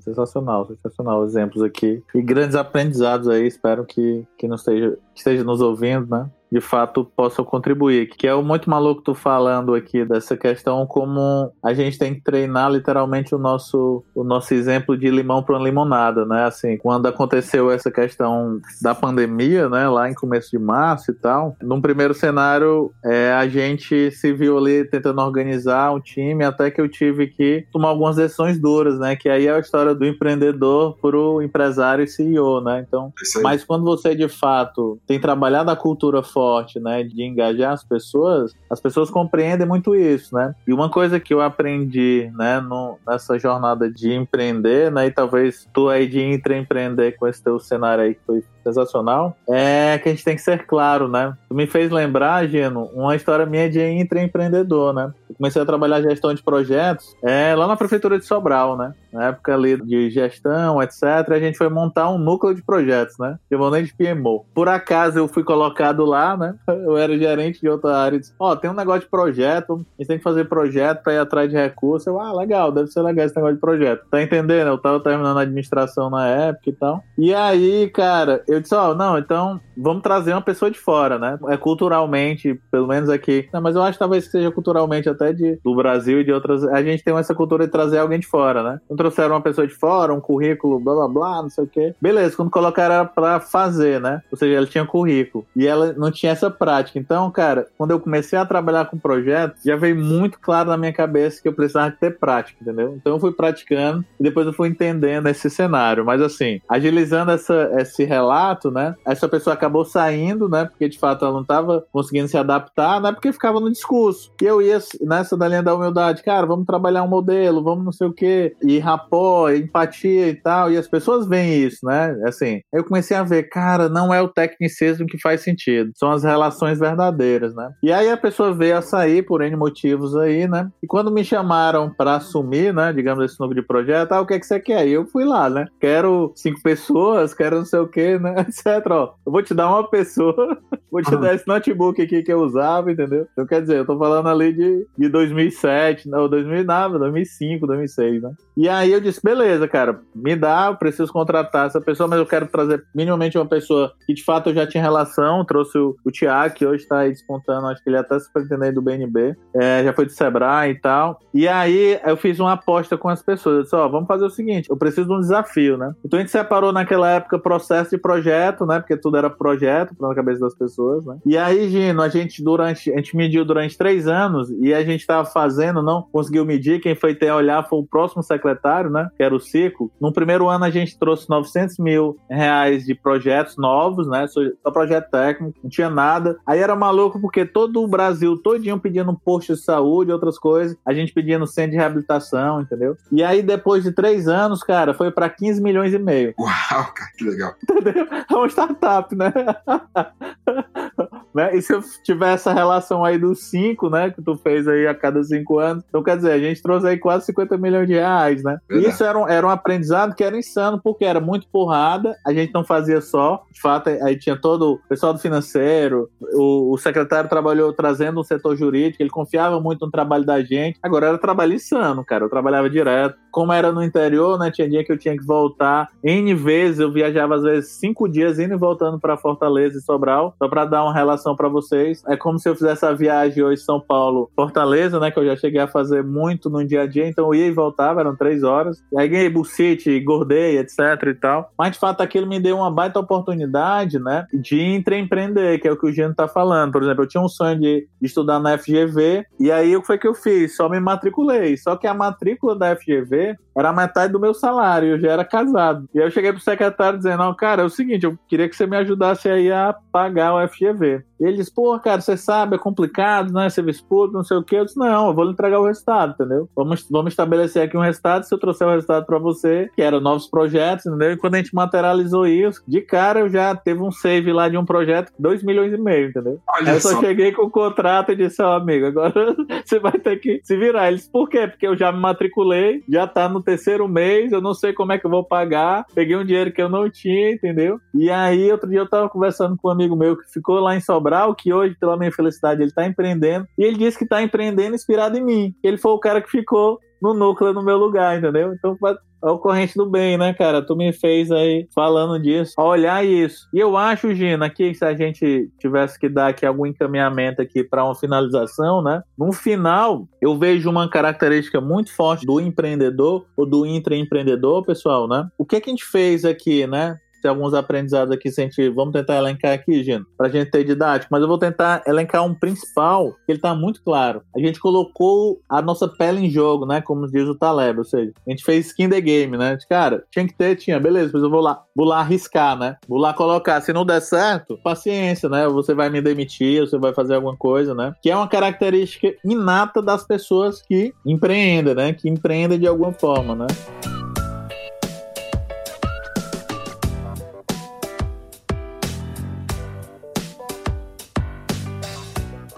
Sensacional, 0.00 0.66
sensacional. 0.66 1.24
Exemplos 1.24 1.62
aqui. 1.62 2.02
E 2.14 2.22
grandes 2.22 2.56
aprendizados 2.56 3.28
aí. 3.28 3.46
Espero 3.46 3.84
que, 3.84 4.26
que 4.36 4.46
não 4.46 4.56
esteja, 4.56 4.98
que 5.14 5.20
esteja 5.20 5.44
nos 5.44 5.60
ouvindo, 5.60 6.06
né? 6.08 6.28
De 6.50 6.60
fato, 6.60 7.04
possam 7.04 7.44
contribuir. 7.44 8.08
Que 8.08 8.26
é 8.26 8.34
o 8.34 8.42
muito 8.42 8.68
maluco 8.68 9.02
tu 9.02 9.14
falando 9.14 9.74
aqui 9.74 10.04
dessa 10.04 10.36
questão, 10.36 10.86
como 10.86 11.52
a 11.62 11.74
gente 11.74 11.98
tem 11.98 12.14
que 12.14 12.22
treinar 12.22 12.70
literalmente 12.70 13.34
o 13.34 13.38
nosso, 13.38 14.04
o 14.14 14.24
nosso 14.24 14.54
exemplo 14.54 14.96
de 14.96 15.10
limão 15.10 15.42
para 15.42 15.56
uma 15.56 15.64
limonada, 15.64 16.24
né? 16.24 16.44
Assim, 16.44 16.76
quando 16.76 17.06
aconteceu 17.06 17.70
essa 17.70 17.90
questão 17.90 18.60
da 18.82 18.94
pandemia, 18.94 19.68
né? 19.68 19.88
Lá 19.88 20.10
em 20.10 20.14
começo 20.14 20.50
de 20.50 20.58
março 20.58 21.10
e 21.10 21.14
tal, 21.14 21.56
num 21.62 21.80
primeiro 21.80 22.14
cenário, 22.14 22.90
é, 23.04 23.32
a 23.32 23.46
gente 23.48 24.10
se 24.10 24.32
viu 24.32 24.58
ali 24.58 24.84
tentando 24.84 25.20
organizar 25.20 25.92
um 25.94 26.00
time, 26.00 26.44
até 26.44 26.70
que 26.70 26.80
eu 26.80 26.88
tive 26.88 27.26
que 27.26 27.66
tomar 27.72 27.88
algumas 27.88 28.16
decisões 28.16 28.58
duras, 28.58 28.98
né? 28.98 29.16
Que 29.16 29.28
aí 29.28 29.46
é 29.46 29.54
a 29.54 29.58
história 29.58 29.94
do 29.94 30.06
empreendedor 30.06 30.96
pro 31.00 31.42
empresário 31.42 32.04
e 32.04 32.08
CEO, 32.08 32.60
né? 32.60 32.84
Então, 32.86 33.12
mas 33.42 33.64
quando 33.64 33.84
você 33.84 34.14
de 34.14 34.28
fato 34.28 34.98
tem 35.06 35.20
trabalhado 35.20 35.70
a 35.70 35.76
cultura 35.76 36.22
forte, 36.38 36.78
né, 36.78 37.02
de 37.02 37.24
engajar 37.24 37.72
as 37.72 37.82
pessoas, 37.82 38.54
as 38.70 38.80
pessoas 38.80 39.10
compreendem 39.10 39.66
muito 39.66 39.92
isso, 39.92 40.36
né? 40.36 40.54
E 40.68 40.72
uma 40.72 40.88
coisa 40.88 41.18
que 41.18 41.34
eu 41.34 41.40
aprendi, 41.40 42.30
né, 42.32 42.60
no, 42.60 42.96
nessa 43.04 43.36
jornada 43.40 43.90
de 43.90 44.12
empreender, 44.12 44.92
né, 44.92 45.06
e 45.06 45.10
talvez 45.10 45.68
tu 45.72 45.88
aí 45.88 46.06
de 46.06 46.22
intraempreender 46.22 47.16
com 47.16 47.26
esse 47.26 47.42
teu 47.42 47.58
cenário 47.58 48.04
aí 48.04 48.14
que 48.14 48.20
foi 48.24 48.44
sensacional, 48.68 49.36
é 49.48 49.98
que 49.98 50.08
a 50.08 50.12
gente 50.12 50.24
tem 50.24 50.36
que 50.36 50.42
ser 50.42 50.66
claro, 50.66 51.08
né? 51.08 51.34
Me 51.50 51.66
fez 51.66 51.90
lembrar, 51.90 52.46
Gino, 52.46 52.90
uma 52.94 53.16
história 53.16 53.46
minha 53.46 53.68
de 53.68 53.80
intraempreendedor, 53.80 54.92
né? 54.92 55.12
Eu 55.28 55.36
comecei 55.36 55.60
a 55.60 55.66
trabalhar 55.66 56.02
gestão 56.02 56.32
de 56.32 56.42
projetos 56.42 57.16
é, 57.22 57.54
lá 57.54 57.66
na 57.66 57.76
prefeitura 57.76 58.18
de 58.18 58.24
Sobral, 58.24 58.76
né? 58.76 58.94
Na 59.12 59.28
época 59.28 59.54
ali 59.54 59.80
de 59.80 60.10
gestão, 60.10 60.82
etc., 60.82 61.02
a 61.30 61.38
gente 61.38 61.56
foi 61.56 61.68
montar 61.68 62.10
um 62.10 62.18
núcleo 62.18 62.54
de 62.54 62.62
projetos, 62.62 63.18
né? 63.18 63.38
Chamou 63.50 63.70
nem 63.70 63.84
de 63.84 63.94
PMO. 63.94 64.44
Por 64.54 64.68
acaso 64.68 65.18
eu 65.18 65.28
fui 65.28 65.42
colocado 65.42 66.04
lá, 66.04 66.36
né? 66.36 66.54
Eu 66.88 66.96
era 66.96 67.18
gerente 67.18 67.60
de 67.60 67.68
outra 67.68 67.96
área 67.96 68.16
e 68.16 68.20
disse: 68.20 68.32
Ó, 68.38 68.52
oh, 68.52 68.56
tem 68.56 68.70
um 68.70 68.74
negócio 68.74 69.02
de 69.02 69.08
projeto, 69.08 69.74
a 69.74 70.02
gente 70.02 70.08
tem 70.08 70.18
que 70.18 70.24
fazer 70.24 70.48
projeto 70.48 71.02
para 71.02 71.14
ir 71.14 71.18
atrás 71.18 71.50
de 71.50 71.56
recursos. 71.56 72.06
Eu, 72.06 72.20
ah, 72.20 72.32
legal, 72.32 72.72
deve 72.72 72.88
ser 72.88 73.02
legal 73.02 73.26
esse 73.26 73.36
negócio 73.36 73.56
de 73.56 73.60
projeto. 73.60 74.06
Tá 74.10 74.22
entendendo? 74.22 74.68
Eu 74.68 74.78
tava 74.78 75.00
terminando 75.00 75.38
a 75.38 75.42
administração 75.42 76.08
na 76.08 76.26
época 76.26 76.70
e 76.70 76.72
tal. 76.72 77.02
E 77.16 77.34
aí, 77.34 77.88
cara, 77.90 78.42
eu 78.46 78.57
disse: 78.60 78.74
Ó, 78.74 78.90
oh, 78.90 78.94
não, 78.94 79.18
então 79.18 79.60
vamos 79.76 80.02
trazer 80.02 80.32
uma 80.32 80.42
pessoa 80.42 80.70
de 80.70 80.78
fora, 80.78 81.18
né? 81.18 81.38
É 81.48 81.56
culturalmente, 81.56 82.60
pelo 82.70 82.86
menos 82.86 83.08
aqui. 83.08 83.48
Não, 83.52 83.60
mas 83.60 83.76
eu 83.76 83.82
acho 83.82 83.92
que 83.92 83.98
talvez 83.98 84.30
seja 84.30 84.50
culturalmente 84.50 85.08
até 85.08 85.32
de, 85.32 85.58
do 85.64 85.74
Brasil 85.74 86.20
e 86.20 86.24
de 86.24 86.32
outras. 86.32 86.64
A 86.64 86.82
gente 86.82 87.04
tem 87.04 87.16
essa 87.16 87.34
cultura 87.34 87.66
de 87.66 87.72
trazer 87.72 87.98
alguém 87.98 88.18
de 88.18 88.26
fora, 88.26 88.62
né? 88.62 88.80
Então 88.84 88.96
trouxeram 88.96 89.34
uma 89.34 89.40
pessoa 89.40 89.66
de 89.66 89.74
fora, 89.74 90.12
um 90.12 90.20
currículo, 90.20 90.80
blá 90.80 90.94
blá 90.94 91.08
blá, 91.08 91.42
não 91.42 91.50
sei 91.50 91.64
o 91.64 91.68
quê. 91.68 91.94
Beleza, 92.00 92.36
quando 92.36 92.50
colocaram 92.50 92.94
era 92.94 93.04
pra 93.04 93.40
fazer, 93.40 94.00
né? 94.00 94.22
Ou 94.30 94.38
seja, 94.38 94.56
ela 94.56 94.66
tinha 94.66 94.84
currículo. 94.86 95.46
E 95.54 95.66
ela 95.66 95.92
não 95.96 96.10
tinha 96.10 96.32
essa 96.32 96.50
prática. 96.50 96.98
Então, 96.98 97.30
cara, 97.30 97.66
quando 97.76 97.90
eu 97.90 98.00
comecei 98.00 98.38
a 98.38 98.46
trabalhar 98.46 98.86
com 98.86 98.98
projetos, 98.98 99.62
já 99.64 99.76
veio 99.76 99.96
muito 99.96 100.38
claro 100.40 100.70
na 100.70 100.76
minha 100.76 100.92
cabeça 100.92 101.40
que 101.40 101.48
eu 101.48 101.52
precisava 101.52 101.90
ter 101.90 102.18
prática, 102.18 102.58
entendeu? 102.60 102.94
Então 102.96 103.14
eu 103.14 103.20
fui 103.20 103.32
praticando 103.32 104.04
e 104.18 104.22
depois 104.22 104.46
eu 104.46 104.52
fui 104.52 104.68
entendendo 104.68 105.28
esse 105.28 105.48
cenário. 105.50 106.04
Mas 106.04 106.20
assim, 106.20 106.60
agilizando 106.68 107.32
essa, 107.32 107.70
esse 107.78 108.04
relato, 108.04 108.47
né? 108.70 108.94
Essa 109.04 109.28
pessoa 109.28 109.54
acabou 109.54 109.84
saindo, 109.84 110.48
né? 110.48 110.66
Porque 110.66 110.88
de 110.88 110.98
fato 110.98 111.24
ela 111.24 111.34
não 111.34 111.42
estava 111.42 111.84
conseguindo 111.92 112.28
se 112.28 112.36
adaptar, 112.36 113.00
né? 113.00 113.12
Porque 113.12 113.32
ficava 113.32 113.60
no 113.60 113.70
discurso. 113.70 114.32
E 114.40 114.44
eu 114.44 114.62
ia 114.62 114.78
nessa 115.00 115.36
da 115.36 115.48
linha 115.48 115.62
da 115.62 115.74
humildade, 115.74 116.22
cara, 116.22 116.46
vamos 116.46 116.66
trabalhar 116.66 117.02
um 117.02 117.08
modelo, 117.08 117.62
vamos 117.62 117.84
não 117.84 117.92
sei 117.92 118.06
o 118.06 118.12
quê, 118.12 118.54
e 118.62 118.78
rapó, 118.78 119.50
empatia 119.50 120.28
e 120.28 120.34
tal. 120.34 120.70
E 120.70 120.76
as 120.76 120.88
pessoas 120.88 121.26
veem 121.26 121.62
isso, 121.62 121.84
né? 121.84 122.16
Assim, 122.26 122.60
eu 122.72 122.84
comecei 122.84 123.16
a 123.16 123.22
ver, 123.22 123.44
cara, 123.44 123.88
não 123.88 124.12
é 124.12 124.20
o 124.20 124.28
tecnicismo 124.28 125.06
que 125.06 125.20
faz 125.20 125.42
sentido, 125.42 125.92
são 125.94 126.10
as 126.10 126.24
relações 126.24 126.78
verdadeiras, 126.78 127.54
né? 127.54 127.70
E 127.82 127.92
aí 127.92 128.10
a 128.10 128.16
pessoa 128.16 128.52
veio 128.52 128.76
a 128.76 128.82
sair 128.82 129.22
por 129.22 129.42
N 129.42 129.56
motivos 129.56 130.16
aí, 130.16 130.46
né? 130.48 130.70
E 130.82 130.86
quando 130.86 131.10
me 131.10 131.24
chamaram 131.24 131.90
para 131.90 132.16
assumir, 132.16 132.72
né, 132.72 132.92
digamos, 132.92 133.24
esse 133.24 133.38
núcleo 133.40 133.60
de 133.60 133.66
projeto, 133.66 134.12
ah, 134.12 134.20
o 134.20 134.26
que 134.26 134.34
é 134.34 134.38
que 134.38 134.46
você 134.46 134.60
quer? 134.60 134.86
E 134.86 134.92
eu 134.92 135.06
fui 135.06 135.24
lá, 135.24 135.48
né? 135.48 135.66
Quero 135.80 136.32
cinco 136.36 136.62
pessoas, 136.62 137.34
quero 137.34 137.58
não 137.58 137.64
sei 137.64 137.80
o 137.80 137.88
quê, 137.88 138.18
né? 138.18 138.27
Etc. 138.40 138.66
Ó, 138.90 139.14
eu 139.26 139.32
vou 139.32 139.42
te 139.42 139.54
dar 139.54 139.68
uma 139.68 139.88
pessoa, 139.88 140.58
vou 140.90 141.02
te 141.02 141.16
dar 141.16 141.34
esse 141.34 141.46
notebook 141.46 142.00
aqui 142.00 142.22
que 142.22 142.32
eu 142.32 142.40
usava, 142.40 142.90
entendeu? 142.90 143.26
Então, 143.32 143.46
quer 143.46 143.60
dizer, 143.60 143.78
eu 143.78 143.86
tô 143.86 143.98
falando 143.98 144.28
ali 144.28 144.52
de, 144.52 144.86
de 144.96 145.08
2007, 145.08 146.08
não, 146.08 146.28
2000 146.28 146.64
nada, 146.64 146.98
2005, 146.98 147.66
2006, 147.66 148.22
né? 148.22 148.30
E 148.56 148.68
aí 148.68 148.92
eu 148.92 149.00
disse, 149.00 149.20
beleza, 149.22 149.68
cara, 149.68 150.00
me 150.14 150.34
dá, 150.34 150.66
eu 150.66 150.76
preciso 150.76 151.12
contratar 151.12 151.66
essa 151.66 151.80
pessoa, 151.80 152.08
mas 152.08 152.18
eu 152.18 152.26
quero 152.26 152.46
trazer 152.46 152.84
minimamente 152.94 153.38
uma 153.38 153.46
pessoa 153.46 153.92
que 154.06 154.14
de 154.14 154.24
fato 154.24 154.50
eu 154.50 154.54
já 154.54 154.66
tinha 154.66 154.82
relação, 154.82 155.44
trouxe 155.44 155.78
o, 155.78 155.96
o 156.04 156.10
Tiago, 156.10 156.54
que 156.54 156.66
hoje 156.66 156.86
tá 156.86 157.00
aí 157.00 157.10
despontando, 157.10 157.66
acho 157.68 157.82
que 157.82 157.88
ele 157.88 157.96
é 157.96 158.00
até 158.00 158.18
superintendente 158.18 158.74
do 158.74 158.82
BNB, 158.82 159.36
é, 159.54 159.84
já 159.84 159.92
foi 159.92 160.06
do 160.06 160.12
Sebrae 160.12 160.72
e 160.72 160.80
tal. 160.80 161.20
E 161.32 161.46
aí 161.46 162.00
eu 162.04 162.16
fiz 162.16 162.40
uma 162.40 162.54
aposta 162.54 162.96
com 162.96 163.08
as 163.08 163.22
pessoas, 163.22 163.56
eu 163.56 163.62
disse, 163.62 163.76
ó, 163.76 163.88
vamos 163.88 164.08
fazer 164.08 164.24
o 164.24 164.30
seguinte, 164.30 164.68
eu 164.68 164.76
preciso 164.76 165.06
de 165.06 165.14
um 165.14 165.20
desafio, 165.20 165.76
né? 165.76 165.92
Então 166.04 166.18
a 166.18 166.22
gente 166.22 166.32
separou 166.32 166.72
naquela 166.72 167.10
época 167.10 167.38
processo 167.38 167.90
de 167.90 167.98
projeto, 167.98 168.17
né? 168.66 168.78
Porque 168.80 168.96
tudo 168.96 169.16
era 169.16 169.30
projeto 169.30 169.94
na 170.00 170.14
cabeça 170.14 170.40
das 170.40 170.54
pessoas, 170.54 171.04
né? 171.04 171.16
E 171.24 171.36
aí, 171.36 171.68
Gino, 171.68 172.02
a 172.02 172.08
gente 172.08 172.42
durante, 172.42 172.92
a 172.92 172.96
gente 172.96 173.16
mediu 173.16 173.44
durante 173.44 173.76
três 173.76 174.06
anos 174.06 174.50
e 174.50 174.72
a 174.72 174.82
gente 174.84 175.06
tava 175.06 175.24
fazendo, 175.24 175.82
não 175.82 176.02
conseguiu 176.02 176.44
medir, 176.44 176.80
quem 176.80 176.94
foi 176.94 177.14
ter 177.14 177.28
a 177.28 177.36
olhar 177.36 177.68
foi 177.68 177.78
o 177.78 177.86
próximo 177.86 178.22
secretário 178.22 178.48
secretário, 178.48 178.90
né? 178.90 179.08
Que 179.16 179.22
era 179.22 179.34
o 179.34 179.40
Cico. 179.40 179.90
No 180.00 180.12
primeiro 180.12 180.48
ano 180.48 180.64
a 180.64 180.70
gente 180.70 180.98
trouxe 180.98 181.28
900 181.28 181.78
mil 181.78 182.16
reais 182.30 182.84
de 182.84 182.94
projetos 182.94 183.56
novos, 183.56 184.08
né? 184.08 184.26
Só 184.26 184.70
projeto 184.70 185.10
técnico, 185.10 185.58
não 185.62 185.70
tinha 185.70 185.90
nada. 185.90 186.38
Aí 186.46 186.60
era 186.60 186.76
maluco 186.76 187.20
porque 187.20 187.44
todo 187.44 187.82
o 187.82 187.88
Brasil 187.88 188.36
todinho 188.36 188.78
pedindo 188.78 189.10
um 189.10 189.16
posto 189.16 189.54
de 189.54 189.60
saúde, 189.60 190.12
outras 190.12 190.38
coisas. 190.38 190.76
A 190.86 190.92
gente 190.92 191.12
pedindo 191.12 191.46
centro 191.46 191.72
de 191.72 191.76
reabilitação, 191.76 192.60
entendeu? 192.60 192.96
E 193.10 193.22
aí 193.22 193.42
depois 193.42 193.84
de 193.84 193.92
três 193.92 194.28
anos, 194.28 194.62
cara, 194.62 194.94
foi 194.94 195.10
para 195.10 195.28
15 195.28 195.62
milhões 195.62 195.92
e 195.92 195.98
meio. 195.98 196.34
Uau, 196.38 196.92
cara, 196.94 197.10
que 197.16 197.24
legal. 197.24 197.54
Entendeu? 197.62 198.07
É 198.30 198.34
uma 198.34 198.48
startup, 198.48 199.14
né? 199.14 199.32
né? 201.34 201.56
E 201.56 201.62
se 201.62 201.72
eu 201.72 201.82
tiver 202.02 202.34
essa 202.34 202.52
relação 202.52 203.04
aí 203.04 203.18
dos 203.18 203.44
cinco, 203.44 203.88
né? 203.88 204.10
Que 204.10 204.22
tu 204.22 204.36
fez 204.36 204.66
aí 204.66 204.86
a 204.86 204.94
cada 204.94 205.22
cinco 205.22 205.58
anos, 205.58 205.84
então 205.88 206.02
quer 206.02 206.16
dizer, 206.16 206.32
a 206.32 206.38
gente 206.38 206.62
trouxe 206.62 206.86
aí 206.86 206.98
quase 206.98 207.26
50 207.26 207.56
milhões 207.56 207.86
de 207.86 207.94
reais, 207.94 208.42
né? 208.42 208.58
Verdade. 208.68 208.92
Isso 208.92 209.04
era 209.04 209.18
um, 209.18 209.28
era 209.28 209.46
um 209.46 209.50
aprendizado 209.50 210.14
que 210.14 210.24
era 210.24 210.36
insano, 210.36 210.80
porque 210.82 211.04
era 211.04 211.20
muito 211.20 211.46
porrada, 211.48 212.16
a 212.26 212.32
gente 212.32 212.52
não 212.52 212.64
fazia 212.64 213.00
só, 213.00 213.44
de 213.52 213.60
fato, 213.60 213.88
aí 213.88 214.18
tinha 214.18 214.36
todo 214.36 214.74
o 214.74 214.78
pessoal 214.88 215.12
do 215.12 215.18
financeiro, 215.18 216.08
o, 216.34 216.72
o 216.72 216.78
secretário 216.78 217.30
trabalhou 217.30 217.72
trazendo 217.72 218.20
um 218.20 218.24
setor 218.24 218.56
jurídico, 218.56 219.02
ele 219.02 219.10
confiava 219.10 219.60
muito 219.60 219.84
no 219.84 219.90
trabalho 219.90 220.24
da 220.24 220.42
gente, 220.42 220.78
agora 220.82 221.08
era 221.08 221.18
trabalho 221.18 221.54
insano, 221.54 222.04
cara, 222.04 222.24
eu 222.24 222.30
trabalhava 222.30 222.68
direto. 222.68 223.16
Como 223.30 223.52
era 223.52 223.70
no 223.70 223.84
interior, 223.84 224.38
né? 224.38 224.50
Tinha 224.50 224.68
dia 224.68 224.84
que 224.84 224.90
eu 224.90 224.98
tinha 224.98 225.16
que 225.16 225.24
voltar 225.24 225.88
N 226.02 226.34
vezes, 226.34 226.80
eu 226.80 226.90
viajava 226.90 227.36
às 227.36 227.42
vezes 227.42 227.70
cinco 227.98 228.08
dias 228.08 228.38
indo 228.38 228.54
e 228.54 228.56
voltando 228.56 229.00
para 229.00 229.16
Fortaleza 229.16 229.78
e 229.78 229.82
Sobral, 229.82 230.34
só 230.38 230.48
para 230.48 230.64
dar 230.64 230.84
uma 230.84 230.94
relação 230.94 231.34
para 231.34 231.48
vocês. 231.48 232.02
É 232.06 232.16
como 232.16 232.38
se 232.38 232.48
eu 232.48 232.54
fizesse 232.54 232.86
a 232.86 232.92
viagem 232.92 233.42
hoje 233.42 233.62
São 233.62 233.80
Paulo, 233.80 234.30
Fortaleza, 234.36 235.00
né? 235.00 235.10
Que 235.10 235.18
eu 235.18 235.26
já 235.26 235.36
cheguei 235.36 235.60
a 235.60 235.66
fazer 235.66 236.04
muito 236.04 236.48
no 236.48 236.64
dia 236.64 236.82
a 236.82 236.86
dia, 236.86 237.08
então 237.08 237.26
eu 237.26 237.34
ia 237.34 237.46
e 237.48 237.52
voltava, 237.52 238.00
eram 238.00 238.14
três 238.14 238.44
horas. 238.44 238.80
E 238.92 239.00
aí 239.00 239.08
ganhei 239.08 239.28
bucite, 239.28 239.90
engordei, 239.90 240.58
etc 240.58 240.78
e 241.08 241.14
tal. 241.14 241.50
Mas 241.58 241.72
de 241.72 241.78
fato 241.78 242.00
aquilo 242.00 242.26
me 242.26 242.38
deu 242.38 242.58
uma 242.58 242.70
baita 242.70 243.00
oportunidade, 243.00 243.98
né? 243.98 244.26
De 244.32 244.60
empreender, 244.62 245.58
que 245.58 245.66
é 245.66 245.72
o 245.72 245.76
que 245.76 245.86
o 245.86 245.92
Gino 245.92 246.14
tá 246.14 246.28
falando. 246.28 246.72
Por 246.72 246.82
exemplo, 246.82 247.02
eu 247.02 247.08
tinha 247.08 247.22
um 247.22 247.28
sonho 247.28 247.58
de 247.58 247.88
estudar 248.00 248.38
na 248.38 248.56
FGV, 248.56 249.24
e 249.40 249.50
aí 249.50 249.76
o 249.76 249.80
que 249.80 249.86
foi 249.86 249.98
que 249.98 250.06
eu 250.06 250.14
fiz? 250.14 250.54
Só 250.54 250.68
me 250.68 250.78
matriculei. 250.78 251.56
Só 251.56 251.76
que 251.76 251.86
a 251.86 251.94
matrícula 251.94 252.54
da 252.54 252.76
FGV 252.76 253.36
era 253.56 253.72
metade 253.72 254.12
do 254.12 254.20
meu 254.20 254.32
salário, 254.32 254.90
eu 254.90 255.00
já 255.00 255.10
era 255.10 255.24
casado. 255.24 255.88
E 255.92 255.98
aí 255.98 256.06
eu 256.06 256.10
cheguei 256.10 256.32
pro 256.32 256.40
secretário 256.40 256.98
dizendo: 256.98 257.18
Não, 257.18 257.34
cara, 257.34 257.62
é 257.62 257.64
o 257.64 257.70
seguinte, 257.70 257.87
eu 257.92 258.18
queria 258.28 258.48
que 258.48 258.56
você 258.56 258.66
me 258.66 258.76
ajudasse 258.76 259.28
aí 259.28 259.50
a 259.50 259.74
pagar 259.92 260.34
o 260.34 260.48
FGV. 260.48 261.04
E 261.20 261.24
ele 261.24 261.36
disse, 261.36 261.52
pô, 261.52 261.78
cara, 261.78 262.00
você 262.00 262.16
sabe, 262.16 262.56
é 262.56 262.58
complicado, 262.58 263.32
né? 263.32 263.48
Serviço 263.50 263.84
público, 263.84 264.16
não 264.16 264.24
sei 264.24 264.36
o 264.36 264.42
quê. 264.42 264.56
Eu 264.56 264.64
disse, 264.64 264.78
não, 264.78 265.08
eu 265.08 265.14
vou 265.14 265.24
lhe 265.24 265.32
entregar 265.32 265.60
o 265.60 265.66
resultado, 265.66 266.12
entendeu? 266.12 266.48
Vamos, 266.54 266.86
vamos 266.90 267.12
estabelecer 267.12 267.62
aqui 267.62 267.76
um 267.76 267.82
resultado. 267.82 268.24
Se 268.24 268.34
eu 268.34 268.38
trouxer 268.38 268.66
o 268.66 268.70
resultado 268.70 269.06
para 269.06 269.18
você, 269.18 269.70
que 269.74 269.82
eram 269.82 270.00
novos 270.00 270.28
projetos, 270.28 270.86
entendeu? 270.86 271.12
E 271.12 271.16
quando 271.16 271.34
a 271.34 271.38
gente 271.38 271.54
materializou 271.54 272.26
isso, 272.26 272.62
de 272.66 272.80
cara 272.80 273.20
eu 273.20 273.28
já 273.28 273.54
teve 273.54 273.80
um 273.82 273.90
save 273.90 274.32
lá 274.32 274.48
de 274.48 274.56
um 274.56 274.64
projeto, 274.64 275.12
2 275.18 275.42
milhões 275.42 275.72
e 275.72 275.78
meio, 275.78 276.08
entendeu? 276.08 276.40
Olha 276.48 276.72
eu 276.72 276.80
só, 276.80 276.90
só 276.90 277.00
cheguei 277.00 277.32
com 277.32 277.42
o 277.42 277.50
contrato 277.50 278.12
e 278.12 278.16
disse, 278.16 278.42
ó, 278.42 278.52
oh, 278.52 278.60
amigo, 278.60 278.86
agora 278.86 279.12
você 279.64 279.78
vai 279.78 279.92
ter 279.92 280.18
que 280.18 280.40
se 280.44 280.56
virar. 280.56 280.88
Ele 280.88 280.96
disse, 280.96 281.10
por 281.10 281.28
quê? 281.28 281.46
Porque 281.46 281.66
eu 281.66 281.76
já 281.76 281.90
me 281.92 281.98
matriculei, 281.98 282.82
já 282.88 283.06
tá 283.06 283.28
no 283.28 283.42
terceiro 283.42 283.88
mês, 283.88 284.32
eu 284.32 284.40
não 284.40 284.54
sei 284.54 284.72
como 284.72 284.92
é 284.92 284.98
que 284.98 285.06
eu 285.06 285.10
vou 285.10 285.24
pagar, 285.24 285.84
peguei 285.94 286.16
um 286.16 286.24
dinheiro 286.24 286.52
que 286.52 286.62
eu 286.62 286.68
não 286.68 286.88
tinha, 286.88 287.32
entendeu? 287.32 287.80
E 287.94 288.10
aí, 288.10 288.50
outro 288.50 288.68
dia 288.68 288.80
eu 288.80 288.88
tava 288.88 289.08
conversando 289.08 289.56
com 289.56 289.68
um 289.68 289.70
amigo 289.70 289.96
meu 289.96 290.16
que 290.16 290.30
ficou 290.32 290.60
lá 290.60 290.76
em 290.76 290.80
Sobral, 290.80 291.07
Que 291.34 291.52
hoje, 291.52 291.76
pela 291.78 291.96
minha 291.96 292.12
felicidade, 292.12 292.62
ele 292.62 292.70
está 292.70 292.86
empreendendo. 292.86 293.46
E 293.56 293.64
ele 293.64 293.78
disse 293.78 293.98
que 293.98 294.04
está 294.04 294.22
empreendendo 294.22 294.74
inspirado 294.74 295.16
em 295.16 295.24
mim. 295.24 295.54
Ele 295.62 295.76
foi 295.76 295.92
o 295.92 295.98
cara 295.98 296.20
que 296.20 296.30
ficou 296.30 296.78
no 297.00 297.14
núcleo 297.14 297.52
no 297.52 297.62
meu 297.62 297.76
lugar, 297.76 298.18
entendeu? 298.18 298.52
Então 298.52 298.76
é 299.22 299.30
o 299.30 299.38
corrente 299.38 299.76
do 299.76 299.86
bem, 299.86 300.16
né, 300.16 300.32
cara? 300.32 300.64
Tu 300.64 300.76
me 300.76 300.92
fez 300.92 301.30
aí 301.30 301.66
falando 301.74 302.20
disso, 302.22 302.54
olhar 302.58 303.04
isso. 303.04 303.48
E 303.52 303.58
eu 303.58 303.76
acho, 303.76 304.14
Gina, 304.14 304.46
aqui 304.46 304.74
se 304.74 304.84
a 304.84 304.94
gente 304.94 305.50
tivesse 305.58 305.98
que 305.98 306.08
dar 306.08 306.28
aqui 306.28 306.46
algum 306.46 306.66
encaminhamento 306.66 307.42
aqui 307.42 307.64
para 307.64 307.84
uma 307.84 307.94
finalização, 307.94 308.82
né? 308.82 309.02
No 309.16 309.32
final, 309.32 310.08
eu 310.20 310.38
vejo 310.38 310.70
uma 310.70 310.88
característica 310.88 311.60
muito 311.60 311.94
forte 311.94 312.24
do 312.24 312.40
empreendedor 312.40 313.26
ou 313.36 313.44
do 313.44 313.66
intraempreendedor, 313.66 314.64
pessoal, 314.64 315.08
né? 315.08 315.28
O 315.36 315.44
que, 315.44 315.56
é 315.56 315.60
que 315.60 315.70
a 315.70 315.72
gente 315.72 315.84
fez 315.84 316.24
aqui, 316.24 316.66
né? 316.66 316.98
Tem 317.20 317.28
alguns 317.28 317.54
aprendizados 317.54 318.14
aqui, 318.14 318.28
a 318.28 318.32
gente, 318.32 318.68
vamos 318.70 318.92
tentar 318.92 319.16
elencar 319.16 319.52
aqui, 319.52 319.82
Gino, 319.82 320.06
pra 320.16 320.28
gente 320.28 320.50
ter 320.50 320.64
didático, 320.64 321.08
mas 321.10 321.22
eu 321.22 321.28
vou 321.28 321.38
tentar 321.38 321.82
elencar 321.86 322.24
um 322.24 322.34
principal, 322.34 323.12
que 323.26 323.32
ele 323.32 323.40
tá 323.40 323.54
muito 323.54 323.82
claro. 323.82 324.22
A 324.36 324.40
gente 324.40 324.60
colocou 324.60 325.40
a 325.48 325.60
nossa 325.60 325.88
pele 325.88 326.26
em 326.26 326.30
jogo, 326.30 326.66
né, 326.66 326.80
como 326.80 327.06
diz 327.06 327.28
o 327.28 327.34
Taleb, 327.34 327.78
ou 327.78 327.84
seja, 327.84 328.12
a 328.26 328.30
gente 328.30 328.44
fez 328.44 328.66
skin 328.66 328.88
the 328.88 329.00
game, 329.00 329.36
né, 329.36 329.56
cara, 329.68 330.04
tinha 330.10 330.26
que 330.26 330.34
ter, 330.34 330.56
tinha, 330.56 330.78
beleza, 330.78 331.10
mas 331.12 331.22
eu 331.22 331.30
vou 331.30 331.40
lá, 331.40 331.62
vou 331.74 331.86
lá 331.86 332.00
arriscar, 332.00 332.56
né, 332.58 332.76
vou 332.88 332.98
lá 332.98 333.12
colocar, 333.12 333.60
se 333.60 333.72
não 333.72 333.84
der 333.84 334.00
certo, 334.00 334.58
paciência, 334.62 335.28
né, 335.28 335.48
você 335.48 335.74
vai 335.74 335.90
me 335.90 336.00
demitir, 336.00 336.60
você 336.60 336.78
vai 336.78 336.92
fazer 336.92 337.14
alguma 337.14 337.36
coisa, 337.36 337.74
né, 337.74 337.94
que 338.02 338.10
é 338.10 338.16
uma 338.16 338.28
característica 338.28 339.14
inata 339.24 339.82
das 339.82 340.06
pessoas 340.06 340.62
que 340.62 340.92
empreendem, 341.04 341.74
né, 341.74 341.92
que 341.92 342.08
empreendem 342.08 342.58
de 342.58 342.66
alguma 342.66 342.92
forma, 342.92 343.34
né. 343.34 343.46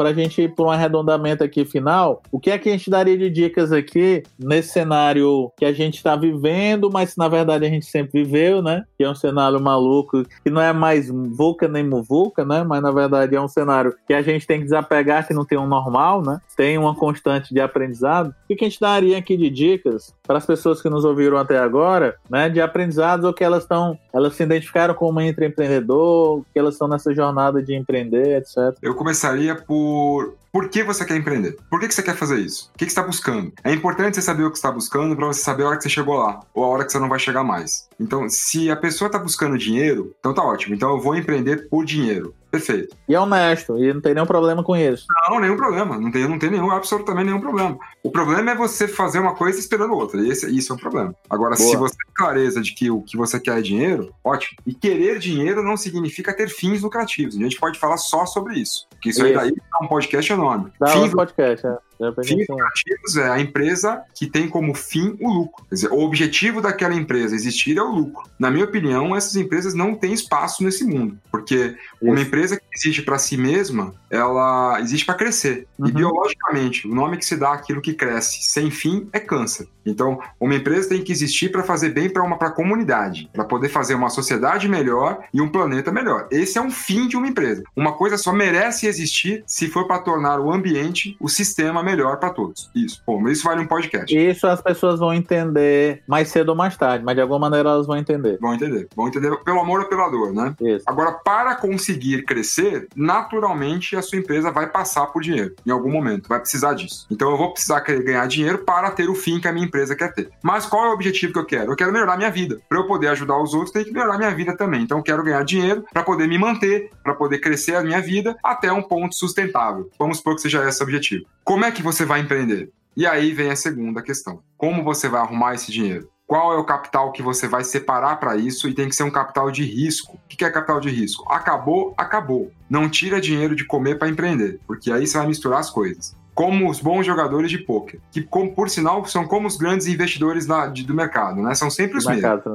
Para 0.00 0.08
a 0.08 0.14
gente 0.14 0.40
ir 0.40 0.54
para 0.54 0.64
um 0.64 0.70
arredondamento 0.70 1.44
aqui 1.44 1.62
final, 1.62 2.22
o 2.32 2.40
que 2.40 2.50
é 2.50 2.56
que 2.56 2.70
a 2.70 2.72
gente 2.72 2.88
daria 2.88 3.18
de 3.18 3.28
dicas 3.28 3.70
aqui 3.70 4.22
nesse 4.38 4.70
cenário 4.70 5.52
que 5.58 5.64
a 5.66 5.74
gente 5.74 5.96
está 5.96 6.16
vivendo, 6.16 6.90
mas 6.90 7.16
na 7.18 7.28
verdade 7.28 7.66
a 7.66 7.68
gente 7.68 7.84
sempre 7.84 8.24
viveu, 8.24 8.62
né? 8.62 8.84
Que 8.96 9.04
é 9.04 9.10
um 9.10 9.14
cenário 9.14 9.60
maluco, 9.60 10.24
que 10.42 10.48
não 10.48 10.62
é 10.62 10.72
mais 10.72 11.10
vulca 11.10 11.68
nem 11.68 11.84
muvuca, 11.84 12.46
né? 12.46 12.62
Mas 12.62 12.80
na 12.80 12.90
verdade 12.90 13.36
é 13.36 13.40
um 13.42 13.46
cenário 13.46 13.94
que 14.06 14.14
a 14.14 14.22
gente 14.22 14.46
tem 14.46 14.60
que 14.60 14.64
desapegar, 14.64 15.26
que 15.26 15.34
não 15.34 15.44
tem 15.44 15.58
um 15.58 15.66
normal, 15.66 16.22
né? 16.22 16.40
Tem 16.56 16.78
uma 16.78 16.94
constante 16.94 17.52
de 17.52 17.60
aprendizado. 17.60 18.34
O 18.48 18.56
que 18.56 18.64
a 18.64 18.68
gente 18.70 18.80
daria 18.80 19.18
aqui 19.18 19.36
de 19.36 19.50
dicas 19.50 20.14
para 20.26 20.38
as 20.38 20.46
pessoas 20.46 20.80
que 20.80 20.88
nos 20.88 21.04
ouviram 21.04 21.36
até 21.36 21.58
agora, 21.58 22.16
né? 22.30 22.48
De 22.48 22.58
aprendizados 22.58 23.26
ou 23.26 23.34
que 23.34 23.44
elas 23.44 23.64
estão, 23.64 23.98
elas 24.14 24.32
se 24.32 24.42
identificaram 24.42 24.94
como 24.94 25.20
empreendedor, 25.20 26.42
que 26.54 26.58
elas 26.58 26.72
estão 26.72 26.88
nessa 26.88 27.14
jornada 27.14 27.62
de 27.62 27.74
empreender, 27.74 28.38
etc. 28.38 28.78
Eu 28.80 28.94
começaria 28.94 29.54
por 29.54 29.89
por 29.90 30.40
por 30.52 30.68
que 30.68 30.82
você 30.82 31.04
quer 31.04 31.16
empreender? 31.16 31.56
Por 31.70 31.78
que, 31.78 31.88
você 31.90 32.02
quer 32.02 32.16
fazer 32.16 32.40
isso? 32.40 32.70
O 32.74 32.78
que, 32.78 32.84
você 32.84 32.90
está 32.90 33.02
buscando? 33.04 33.52
É 33.62 33.72
importante 33.72 34.16
você 34.16 34.22
saber 34.22 34.42
o 34.42 34.50
que 34.50 34.56
está 34.56 34.70
buscando 34.70 35.14
para 35.14 35.26
você 35.26 35.40
saber 35.40 35.62
a 35.62 35.68
hora 35.68 35.76
que 35.76 35.84
você 35.84 35.88
chegou 35.88 36.16
lá 36.16 36.40
ou 36.52 36.64
a 36.64 36.68
hora 36.68 36.84
que 36.84 36.90
você 36.90 36.98
não 36.98 37.08
vai 37.08 37.20
chegar 37.20 37.44
mais. 37.44 37.88
Então, 38.00 38.28
se 38.28 38.68
a 38.68 38.74
pessoa 38.74 39.06
está 39.06 39.18
buscando 39.18 39.56
dinheiro, 39.56 40.12
então 40.18 40.34
tá 40.34 40.42
ótimo. 40.42 40.74
Então 40.74 40.90
eu 40.90 41.00
vou 41.00 41.14
empreender 41.14 41.68
por 41.68 41.84
dinheiro. 41.84 42.34
Perfeito. 42.50 42.96
E 43.08 43.14
é 43.14 43.20
honesto, 43.20 43.78
e 43.78 43.92
não 43.92 44.00
tem 44.00 44.14
nenhum 44.14 44.26
problema 44.26 44.62
com 44.62 44.76
isso. 44.76 45.06
Não, 45.28 45.38
nenhum 45.38 45.56
problema. 45.56 45.98
Não 45.98 46.10
tem, 46.10 46.28
não 46.28 46.38
tem 46.38 46.50
nenhum, 46.50 46.70
absolutamente 46.70 47.26
nenhum 47.26 47.40
problema. 47.40 47.78
O 48.02 48.10
problema 48.10 48.50
é 48.50 48.54
você 48.54 48.88
fazer 48.88 49.20
uma 49.20 49.34
coisa 49.34 49.58
esperando 49.58 49.94
outra. 49.94 50.20
Esse, 50.26 50.50
isso 50.50 50.72
é 50.72 50.76
o 50.76 50.78
problema. 50.78 51.14
Agora, 51.28 51.54
Boa. 51.56 51.70
se 51.70 51.76
você 51.76 51.94
tem 51.94 52.14
clareza 52.14 52.60
de 52.60 52.74
que 52.74 52.90
o 52.90 53.02
que 53.02 53.16
você 53.16 53.38
quer 53.38 53.58
é 53.58 53.62
dinheiro, 53.62 54.12
ótimo. 54.24 54.58
E 54.66 54.74
querer 54.74 55.18
dinheiro 55.18 55.62
não 55.62 55.76
significa 55.76 56.34
ter 56.34 56.48
fins 56.48 56.82
lucrativos. 56.82 57.36
A 57.36 57.40
gente 57.40 57.58
pode 57.58 57.78
falar 57.78 57.96
só 57.96 58.26
sobre 58.26 58.58
isso. 58.58 58.86
Porque 58.90 59.10
isso, 59.10 59.24
isso. 59.24 59.38
aí 59.38 59.50
daí 59.50 59.54
é 59.80 59.84
um 59.84 59.88
podcast 59.88 60.34
nome. 60.34 60.72
Dá 60.80 60.88
fins, 60.88 61.12
podcast, 61.12 61.66
é. 61.66 61.89
Fins 62.24 62.46
lucrativos 62.48 63.16
é 63.16 63.28
a 63.28 63.38
empresa 63.38 64.02
que 64.14 64.26
tem 64.26 64.48
como 64.48 64.74
fim 64.74 65.16
o 65.20 65.28
lucro. 65.28 65.64
Quer 65.68 65.74
dizer, 65.74 65.92
o 65.92 66.00
objetivo 66.00 66.62
daquela 66.62 66.94
empresa 66.94 67.34
existir 67.34 67.76
é 67.76 67.82
o 67.82 67.90
lucro. 67.90 68.28
Na 68.38 68.50
minha 68.50 68.64
opinião, 68.64 69.14
essas 69.14 69.36
empresas 69.36 69.74
não 69.74 69.94
têm 69.94 70.14
espaço 70.14 70.64
nesse 70.64 70.84
mundo, 70.84 71.18
porque 71.30 71.54
Isso. 71.54 71.76
uma 72.00 72.20
empresa 72.20 72.56
que 72.56 72.64
existe 72.74 73.02
para 73.02 73.18
si 73.18 73.36
mesma, 73.36 73.94
ela 74.08 74.80
existe 74.80 75.04
para 75.04 75.14
crescer. 75.14 75.66
Uhum. 75.78 75.88
E 75.88 75.92
biologicamente, 75.92 76.88
o 76.88 76.94
nome 76.94 77.18
que 77.18 77.26
se 77.26 77.36
dá 77.36 77.52
àquilo 77.52 77.82
que 77.82 77.92
cresce 77.92 78.42
sem 78.42 78.70
fim 78.70 79.08
é 79.12 79.20
câncer. 79.20 79.68
Então, 79.84 80.20
uma 80.38 80.54
empresa 80.54 80.88
tem 80.88 81.02
que 81.02 81.12
existir 81.12 81.50
para 81.50 81.62
fazer 81.62 81.90
bem 81.90 82.08
para 82.08 82.22
uma 82.22 82.38
pra 82.38 82.50
comunidade, 82.50 83.28
para 83.32 83.44
poder 83.44 83.68
fazer 83.68 83.94
uma 83.94 84.10
sociedade 84.10 84.68
melhor 84.68 85.24
e 85.32 85.40
um 85.40 85.48
planeta 85.48 85.90
melhor. 85.90 86.28
Esse 86.30 86.58
é 86.58 86.62
um 86.62 86.70
fim 86.70 87.08
de 87.08 87.16
uma 87.16 87.26
empresa. 87.26 87.62
Uma 87.74 87.92
coisa 87.92 88.16
só 88.16 88.32
merece 88.32 88.86
existir 88.86 89.42
se 89.46 89.68
for 89.68 89.86
para 89.86 90.00
tornar 90.00 90.38
o 90.38 90.52
ambiente, 90.52 91.16
o 91.20 91.28
sistema 91.28 91.82
melhor 91.82 91.89
para 91.96 92.30
todos. 92.30 92.70
Isso. 92.74 93.02
Bom, 93.06 93.28
isso 93.28 93.44
vale 93.44 93.62
um 93.62 93.66
podcast. 93.66 94.16
Isso 94.16 94.46
as 94.46 94.60
pessoas 94.60 94.98
vão 94.98 95.12
entender 95.12 96.02
mais 96.06 96.28
cedo 96.28 96.50
ou 96.50 96.54
mais 96.54 96.76
tarde, 96.76 97.04
mas 97.04 97.14
de 97.14 97.20
alguma 97.20 97.38
maneira 97.38 97.70
elas 97.70 97.86
vão 97.86 97.96
entender. 97.96 98.38
Vão 98.40 98.54
entender. 98.54 98.88
Vão 98.94 99.08
entender 99.08 99.34
pelo 99.38 99.60
amor 99.60 99.80
ou 99.80 99.86
pela 99.86 100.08
dor, 100.08 100.32
né? 100.32 100.54
Isso. 100.60 100.84
Agora, 100.86 101.12
para 101.12 101.54
conseguir 101.56 102.24
crescer, 102.24 102.88
naturalmente 102.94 103.96
a 103.96 104.02
sua 104.02 104.18
empresa 104.18 104.50
vai 104.50 104.68
passar 104.68 105.06
por 105.06 105.22
dinheiro 105.22 105.54
em 105.66 105.70
algum 105.70 105.90
momento. 105.90 106.28
Vai 106.28 106.40
precisar 106.40 106.74
disso. 106.74 107.06
Então 107.10 107.30
eu 107.30 107.36
vou 107.36 107.52
precisar 107.52 107.80
ganhar 107.80 108.26
dinheiro 108.26 108.58
para 108.58 108.90
ter 108.90 109.08
o 109.08 109.14
fim 109.14 109.40
que 109.40 109.48
a 109.48 109.52
minha 109.52 109.66
empresa 109.66 109.96
quer 109.96 110.12
ter. 110.12 110.30
Mas 110.42 110.66
qual 110.66 110.86
é 110.86 110.88
o 110.88 110.92
objetivo 110.92 111.32
que 111.32 111.38
eu 111.38 111.46
quero? 111.46 111.72
Eu 111.72 111.76
quero 111.76 111.92
melhorar 111.92 112.16
minha 112.16 112.30
vida. 112.30 112.58
Para 112.68 112.78
eu 112.78 112.86
poder 112.86 113.08
ajudar 113.08 113.38
os 113.38 113.54
outros, 113.54 113.72
tem 113.72 113.84
que 113.84 113.92
melhorar 113.92 114.18
minha 114.18 114.34
vida 114.34 114.56
também. 114.56 114.82
Então 114.82 114.98
eu 114.98 115.04
quero 115.04 115.22
ganhar 115.22 115.44
dinheiro 115.44 115.84
para 115.92 116.02
poder 116.02 116.26
me 116.26 116.38
manter, 116.38 116.90
para 117.02 117.14
poder 117.14 117.38
crescer 117.38 117.76
a 117.76 117.82
minha 117.82 118.00
vida 118.00 118.36
até 118.42 118.72
um 118.72 118.82
ponto 118.82 119.14
sustentável. 119.14 119.90
Vamos 119.98 120.18
supor 120.18 120.34
que 120.34 120.42
seja 120.42 120.66
esse 120.68 120.82
o 120.82 120.84
objetivo. 120.84 121.26
Como 121.44 121.64
é 121.64 121.70
que 121.72 121.79
você 121.82 122.04
vai 122.04 122.20
empreender? 122.20 122.70
E 122.96 123.06
aí 123.06 123.32
vem 123.32 123.50
a 123.50 123.56
segunda 123.56 124.02
questão. 124.02 124.42
Como 124.56 124.84
você 124.84 125.08
vai 125.08 125.20
arrumar 125.20 125.54
esse 125.54 125.70
dinheiro? 125.70 126.10
Qual 126.26 126.52
é 126.52 126.56
o 126.56 126.64
capital 126.64 127.10
que 127.10 127.22
você 127.22 127.48
vai 127.48 127.64
separar 127.64 128.16
para 128.16 128.36
isso 128.36 128.68
e 128.68 128.74
tem 128.74 128.88
que 128.88 128.94
ser 128.94 129.02
um 129.02 129.10
capital 129.10 129.50
de 129.50 129.64
risco. 129.64 130.14
O 130.14 130.28
que 130.28 130.44
é 130.44 130.50
capital 130.50 130.78
de 130.78 130.88
risco? 130.88 131.24
Acabou, 131.28 131.92
acabou. 131.96 132.52
Não 132.68 132.88
tira 132.88 133.20
dinheiro 133.20 133.56
de 133.56 133.64
comer 133.64 133.98
para 133.98 134.08
empreender, 134.08 134.60
porque 134.66 134.92
aí 134.92 135.06
você 135.06 135.18
vai 135.18 135.26
misturar 135.26 135.58
as 135.58 135.70
coisas 135.70 136.14
como 136.40 136.70
os 136.70 136.80
bons 136.80 137.04
jogadores 137.04 137.50
de 137.50 137.58
poker, 137.58 138.00
que 138.10 138.22
como, 138.22 138.54
por 138.54 138.70
sinal 138.70 139.04
são 139.04 139.26
como 139.26 139.46
os 139.46 139.58
grandes 139.58 139.86
investidores 139.86 140.46
na, 140.46 140.68
de, 140.68 140.84
do 140.84 140.94
mercado, 140.94 141.42
né? 141.42 141.54
São 141.54 141.68
sempre 141.68 141.98
os 141.98 142.06
mesmos. 142.06 142.46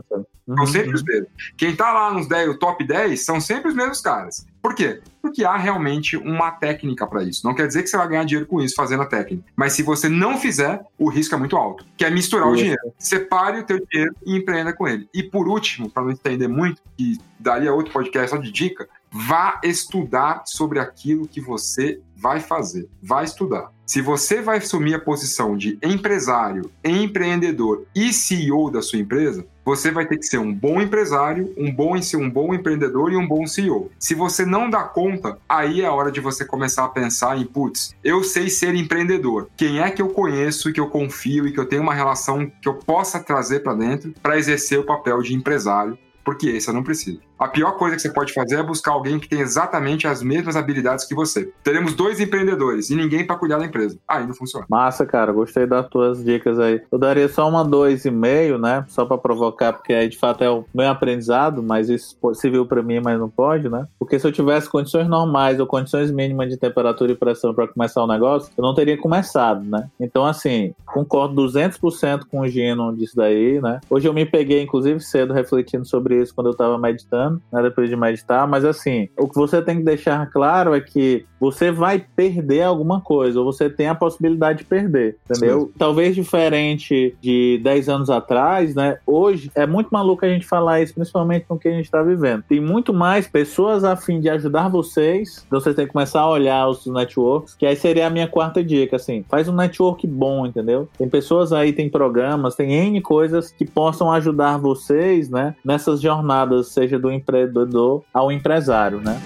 Uhum, 0.48 0.58
são 0.58 0.66
sempre 0.66 0.88
uhum. 0.88 0.96
os 0.96 1.04
mesmos. 1.04 1.30
Quem 1.56 1.76
tá 1.76 1.94
lá 1.94 2.12
nos 2.12 2.28
10, 2.28 2.50
o 2.50 2.58
top 2.58 2.84
10 2.84 3.24
são 3.24 3.40
sempre 3.40 3.70
os 3.70 3.76
mesmos 3.76 4.02
caras. 4.02 4.44
Por 4.60 4.74
quê? 4.74 5.04
Porque 5.22 5.46
há 5.46 5.56
realmente 5.56 6.18
uma 6.18 6.50
técnica 6.50 7.06
para 7.06 7.22
isso. 7.22 7.46
Não 7.46 7.54
quer 7.54 7.68
dizer 7.68 7.84
que 7.84 7.88
você 7.88 7.96
vai 7.96 8.08
ganhar 8.08 8.24
dinheiro 8.24 8.48
com 8.48 8.60
isso 8.60 8.74
fazendo 8.74 9.04
a 9.04 9.06
técnica. 9.06 9.44
Mas 9.56 9.74
se 9.74 9.84
você 9.84 10.10
não 10.10 10.40
fizer, 10.40 10.84
o 10.98 11.08
risco 11.08 11.36
é 11.36 11.38
muito 11.38 11.56
alto, 11.56 11.86
que 11.96 12.04
é 12.04 12.10
misturar 12.10 12.48
isso. 12.48 12.54
o 12.54 12.58
dinheiro. 12.58 12.94
Separe 12.98 13.60
o 13.60 13.64
teu 13.64 13.80
dinheiro 13.88 14.16
e 14.26 14.36
empreenda 14.36 14.74
com 14.74 14.88
ele. 14.88 15.08
E 15.14 15.22
por 15.22 15.48
último, 15.48 15.92
para 15.92 16.02
não 16.02 16.12
entender 16.12 16.48
muito, 16.48 16.82
que 16.98 17.20
daria 17.40 17.72
outro 17.72 17.94
podcast 17.94 18.32
só 18.32 18.38
de 18.38 18.52
dica, 18.52 18.90
vá 19.18 19.62
estudar 19.64 20.44
sobre 20.46 20.78
aquilo 20.78 21.26
que 21.26 21.40
você 21.40 22.02
vai 22.18 22.42
fazer. 22.42 22.90
Vai 23.02 23.24
estudar. 23.24 23.72
Se 23.86 24.02
você 24.02 24.42
vai 24.42 24.58
assumir 24.58 24.96
a 24.96 25.00
posição 25.00 25.56
de 25.56 25.78
empresário, 25.82 26.70
empreendedor 26.84 27.86
e 27.96 28.12
CEO 28.12 28.70
da 28.70 28.82
sua 28.82 29.00
empresa, 29.00 29.48
você 29.64 29.90
vai 29.90 30.06
ter 30.06 30.18
que 30.18 30.26
ser 30.26 30.40
um 30.40 30.54
bom 30.54 30.82
empresário, 30.82 31.54
um 31.58 31.74
bom 31.74 31.96
um 31.96 32.30
bom 32.30 32.54
empreendedor 32.54 33.14
e 33.14 33.16
um 33.16 33.28
bom 33.28 33.48
CEO. 33.48 33.90
Se 33.98 34.14
você 34.14 34.46
não 34.46 34.70
dá 34.70 34.84
conta, 34.84 35.38
aí 35.48 35.82
é 35.82 35.86
a 35.86 35.94
hora 35.94 36.12
de 36.12 36.20
você 36.20 36.44
começar 36.44 36.84
a 36.84 36.90
pensar 36.90 37.38
em, 37.38 37.46
putz, 37.46 37.96
eu 38.04 38.22
sei 38.22 38.50
ser 38.50 38.76
empreendedor. 38.76 39.50
Quem 39.56 39.80
é 39.80 39.92
que 39.92 40.02
eu 40.02 40.10
conheço 40.10 40.74
que 40.74 40.80
eu 40.80 40.90
confio 40.90 41.48
e 41.48 41.54
que 41.54 41.60
eu 41.60 41.66
tenho 41.66 41.84
uma 41.84 41.94
relação 41.94 42.52
que 42.62 42.68
eu 42.68 42.74
possa 42.74 43.20
trazer 43.20 43.62
para 43.62 43.76
dentro 43.76 44.14
para 44.22 44.38
exercer 44.38 44.78
o 44.78 44.86
papel 44.86 45.22
de 45.22 45.34
empresário? 45.34 45.98
Porque 46.26 46.50
esse 46.50 46.68
eu 46.68 46.74
não 46.74 46.84
preciso. 46.84 47.22
A 47.38 47.50
pior 47.50 47.74
coisa 47.74 47.96
que 47.98 48.02
você 48.02 48.10
pode 48.10 48.34
fazer 48.34 48.60
é 48.60 48.64
buscar 48.64 48.94
alguém 48.94 49.20
que 49.20 49.28
tem 49.28 49.42
exatamente 49.42 50.08
as 50.08 50.24
mesmas 50.24 50.56
habilidades 50.56 51.06
que 51.06 51.14
você. 51.14 51.52
Teremos 51.64 51.94
dois 51.94 52.20
empreendedores 52.20 52.90
e 52.90 52.96
ninguém 52.96 53.26
para 53.26 53.36
cuidar 53.36 53.58
da 53.58 53.66
empresa. 53.66 53.98
Aí 54.08 54.26
não 54.26 54.34
funciona. 54.34 54.66
Massa, 54.70 55.06
cara. 55.06 55.34
Gostei 55.34 55.66
das 55.68 55.88
tuas 55.90 56.24
dicas 56.24 56.58
aí. 56.60 56.82
Eu 56.90 56.98
daria 56.98 57.28
só 57.28 57.48
uma 57.48 57.64
dois 57.64 58.06
e 58.06 58.12
meio, 58.12 58.58
né? 58.58 58.86
Só 58.88 59.06
para 59.06 59.18
provocar, 59.18 59.74
porque 59.74 59.94
aí 59.94 60.08
de 60.08 60.18
fato 60.18 60.44
é 60.44 60.50
o 60.50 60.64
meu 60.74 60.90
aprendizado, 60.90 61.62
mas 61.62 61.90
isso 61.90 62.18
se 62.34 62.50
viu 62.50 62.66
para 62.66 62.82
mim, 62.82 63.02
mas 63.04 63.20
não 63.20 63.30
pode, 63.30 63.68
né? 63.68 63.86
Porque 64.00 64.18
se 64.18 64.26
eu 64.26 64.32
tivesse 64.32 64.70
condições 64.70 65.08
normais 65.08 65.60
ou 65.60 65.68
condições 65.68 66.12
mínimas 66.12 66.50
de 66.50 66.58
temperatura 66.58 67.12
e 67.12 67.16
pressão 67.16 67.54
para 67.54 67.68
começar 67.68 68.02
o 68.02 68.08
negócio, 68.08 68.52
eu 68.58 68.62
não 68.62 68.74
teria 68.74 68.98
começado, 68.98 69.62
né? 69.64 69.90
Então, 70.00 70.26
assim, 70.26 70.74
concordo 70.86 71.36
200% 71.42 72.26
com 72.32 72.40
o 72.40 72.48
Gino 72.48 72.96
disso 72.96 73.16
daí, 73.16 73.60
né? 73.62 73.82
Hoje 73.90 74.08
eu 74.08 74.14
me 74.14 74.26
peguei, 74.26 74.62
inclusive, 74.62 75.02
cedo 75.02 75.34
refletindo 75.34 75.86
sobre 75.86 76.22
isso 76.22 76.34
quando 76.34 76.48
eu 76.48 76.56
tava 76.56 76.78
meditando 76.78 77.25
né, 77.30 77.62
depois 77.62 77.90
de 77.90 77.96
meditar, 77.96 78.48
mas 78.48 78.66
assim, 78.66 79.10
o 79.18 79.28
que 79.28 79.36
você 79.36 79.62
tem 79.62 79.78
que 79.78 79.84
deixar 79.84 80.30
claro 80.32 80.74
é 80.74 80.82
que 80.82 81.26
você 81.40 81.72
vai 81.72 82.04
perder 82.16 82.64
alguma 82.64 83.02
coisa, 83.02 83.40
ou 83.40 83.46
você 83.46 83.70
tem 83.70 83.88
a 83.88 83.96
possibilidade 83.96 84.60
de 84.60 84.66
perder, 84.66 85.18
entendeu? 85.30 85.72
Talvez 85.78 86.16
diferente 86.16 87.16
de 87.22 87.60
10 87.64 87.90
anos 87.90 88.10
atrás, 88.10 88.74
né? 88.74 88.98
Hoje 89.06 89.52
é 89.54 89.68
muito 89.68 89.90
maluco 89.92 90.26
a 90.26 90.30
gente 90.30 90.46
falar 90.46 90.82
isso, 90.82 90.94
principalmente 90.94 91.46
no 91.50 91.60
que 91.60 91.68
a 91.68 91.72
gente 91.72 91.86
está 91.86 92.02
vivendo. 92.02 92.44
Tem 92.48 92.60
muito 92.60 92.94
mais 92.94 93.28
pessoas 93.28 93.84
a 93.84 93.96
fim 93.96 94.20
de 94.20 94.30
ajudar 94.30 94.70
vocês, 94.70 95.44
então 95.46 95.60
vocês 95.60 95.76
têm 95.76 95.86
que 95.86 95.94
começar 95.94 96.22
a 96.22 96.30
olhar 96.30 96.68
os 96.68 96.86
networks, 96.86 97.54
que 97.54 97.66
aí 97.66 97.76
seria 97.76 98.08
a 98.08 98.10
minha 98.10 98.28
quarta 98.28 98.64
dica, 98.64 98.96
assim, 98.96 99.24
faz 99.30 99.48
um 99.48 99.56
network 99.56 100.08
bom, 100.08 100.46
entendeu? 100.46 100.88
Tem 100.98 101.08
pessoas 101.08 101.54
aí, 101.54 101.74
tem 101.74 101.90
programas, 101.90 102.56
tem 102.56 102.72
N 102.72 103.02
coisas 103.02 103.52
que 103.52 103.66
possam 103.66 104.12
ajudar 104.12 104.58
vocês, 104.58 105.30
né, 105.30 105.56
nessas 105.64 106.02
jornadas, 106.02 106.70
seja 106.70 106.98
do 106.98 107.12
empreendedor 107.16 108.04
ao 108.14 108.32
empresário, 108.32 109.00
né? 109.00 109.20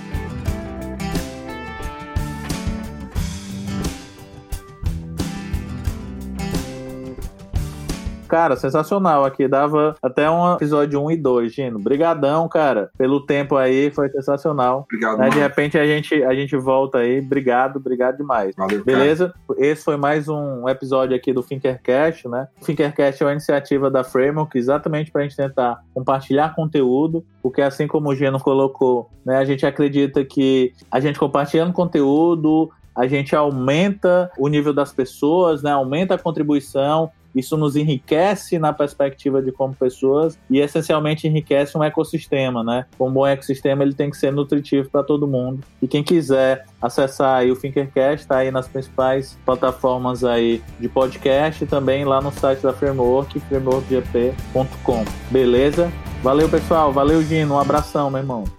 Cara, 8.29 8.55
sensacional 8.55 9.25
aqui. 9.25 9.47
Dava 9.47 9.95
até 10.03 10.29
um 10.29 10.53
episódio 10.53 11.03
1 11.03 11.11
e 11.11 11.17
2, 11.17 11.51
Gino. 11.51 11.79
Brigadão, 11.79 12.47
cara, 12.47 12.91
pelo 12.95 13.25
tempo 13.25 13.55
aí. 13.55 13.89
Foi 13.89 14.07
sensacional. 14.09 14.85
Obrigado, 14.85 15.17
Né, 15.17 15.29
De 15.29 15.39
repente 15.39 15.77
a 15.79 15.85
gente, 15.85 16.23
a 16.23 16.35
gente 16.35 16.55
volta 16.55 16.99
aí. 16.99 17.19
Obrigado, 17.19 17.77
obrigado 17.77 18.17
demais. 18.17 18.53
Valeu, 18.55 18.83
cara. 18.83 18.97
Beleza? 18.97 19.33
Esse 19.57 19.83
foi 19.83 19.97
mais 19.97 20.29
um 20.29 20.69
episódio 20.69 21.15
aqui 21.15 21.33
do 21.33 21.41
Finkercast, 21.41 22.27
né? 22.27 22.47
O 22.61 22.65
Finkercast 22.65 23.23
é 23.23 23.25
uma 23.25 23.31
iniciativa 23.31 23.89
da 23.89 24.03
Framework 24.03 24.55
exatamente 24.55 25.11
para 25.11 25.21
a 25.21 25.23
gente 25.23 25.35
tentar 25.35 25.79
compartilhar 25.91 26.53
conteúdo, 26.53 27.25
porque 27.41 27.63
assim 27.63 27.87
como 27.87 28.09
o 28.09 28.15
Geno 28.15 28.39
colocou, 28.39 29.09
né, 29.25 29.37
a 29.37 29.45
gente 29.45 29.65
acredita 29.65 30.23
que 30.23 30.73
a 30.91 30.99
gente 30.99 31.17
compartilhando 31.17 31.73
conteúdo, 31.73 32.69
a 32.95 33.07
gente 33.07 33.35
aumenta 33.35 34.29
o 34.37 34.47
nível 34.47 34.73
das 34.73 34.91
pessoas, 34.91 35.63
né? 35.63 35.71
Aumenta 35.71 36.15
a 36.15 36.17
contribuição 36.17 37.09
isso 37.35 37.57
nos 37.57 37.75
enriquece 37.75 38.57
na 38.59 38.73
perspectiva 38.73 39.41
de 39.41 39.51
como 39.51 39.73
pessoas 39.75 40.37
e 40.49 40.59
essencialmente 40.59 41.27
enriquece 41.27 41.77
um 41.77 41.83
ecossistema, 41.83 42.63
né? 42.63 42.85
Um 42.99 43.11
bom 43.11 43.25
ecossistema 43.25 43.83
ele 43.83 43.93
tem 43.93 44.09
que 44.09 44.17
ser 44.17 44.31
nutritivo 44.31 44.89
para 44.89 45.03
todo 45.03 45.27
mundo. 45.27 45.61
E 45.81 45.87
quem 45.87 46.03
quiser 46.03 46.65
acessar 46.81 47.37
aí 47.37 47.51
o 47.51 47.55
Finkercast, 47.55 48.27
tá 48.27 48.37
aí 48.37 48.51
nas 48.51 48.67
principais 48.67 49.37
plataformas 49.45 50.23
aí 50.23 50.61
de 50.79 50.87
podcast 50.87 51.63
e 51.63 51.67
também 51.67 52.05
lá 52.05 52.21
no 52.21 52.31
site 52.31 52.61
da 52.61 52.73
Framework, 52.73 53.39
frameworkgp.com. 53.41 55.05
Beleza? 55.29 55.91
Valeu, 56.23 56.49
pessoal. 56.49 56.91
Valeu, 56.91 57.21
Gino. 57.21 57.55
Um 57.55 57.59
abração, 57.59 58.09
meu 58.09 58.19
irmão. 58.19 58.58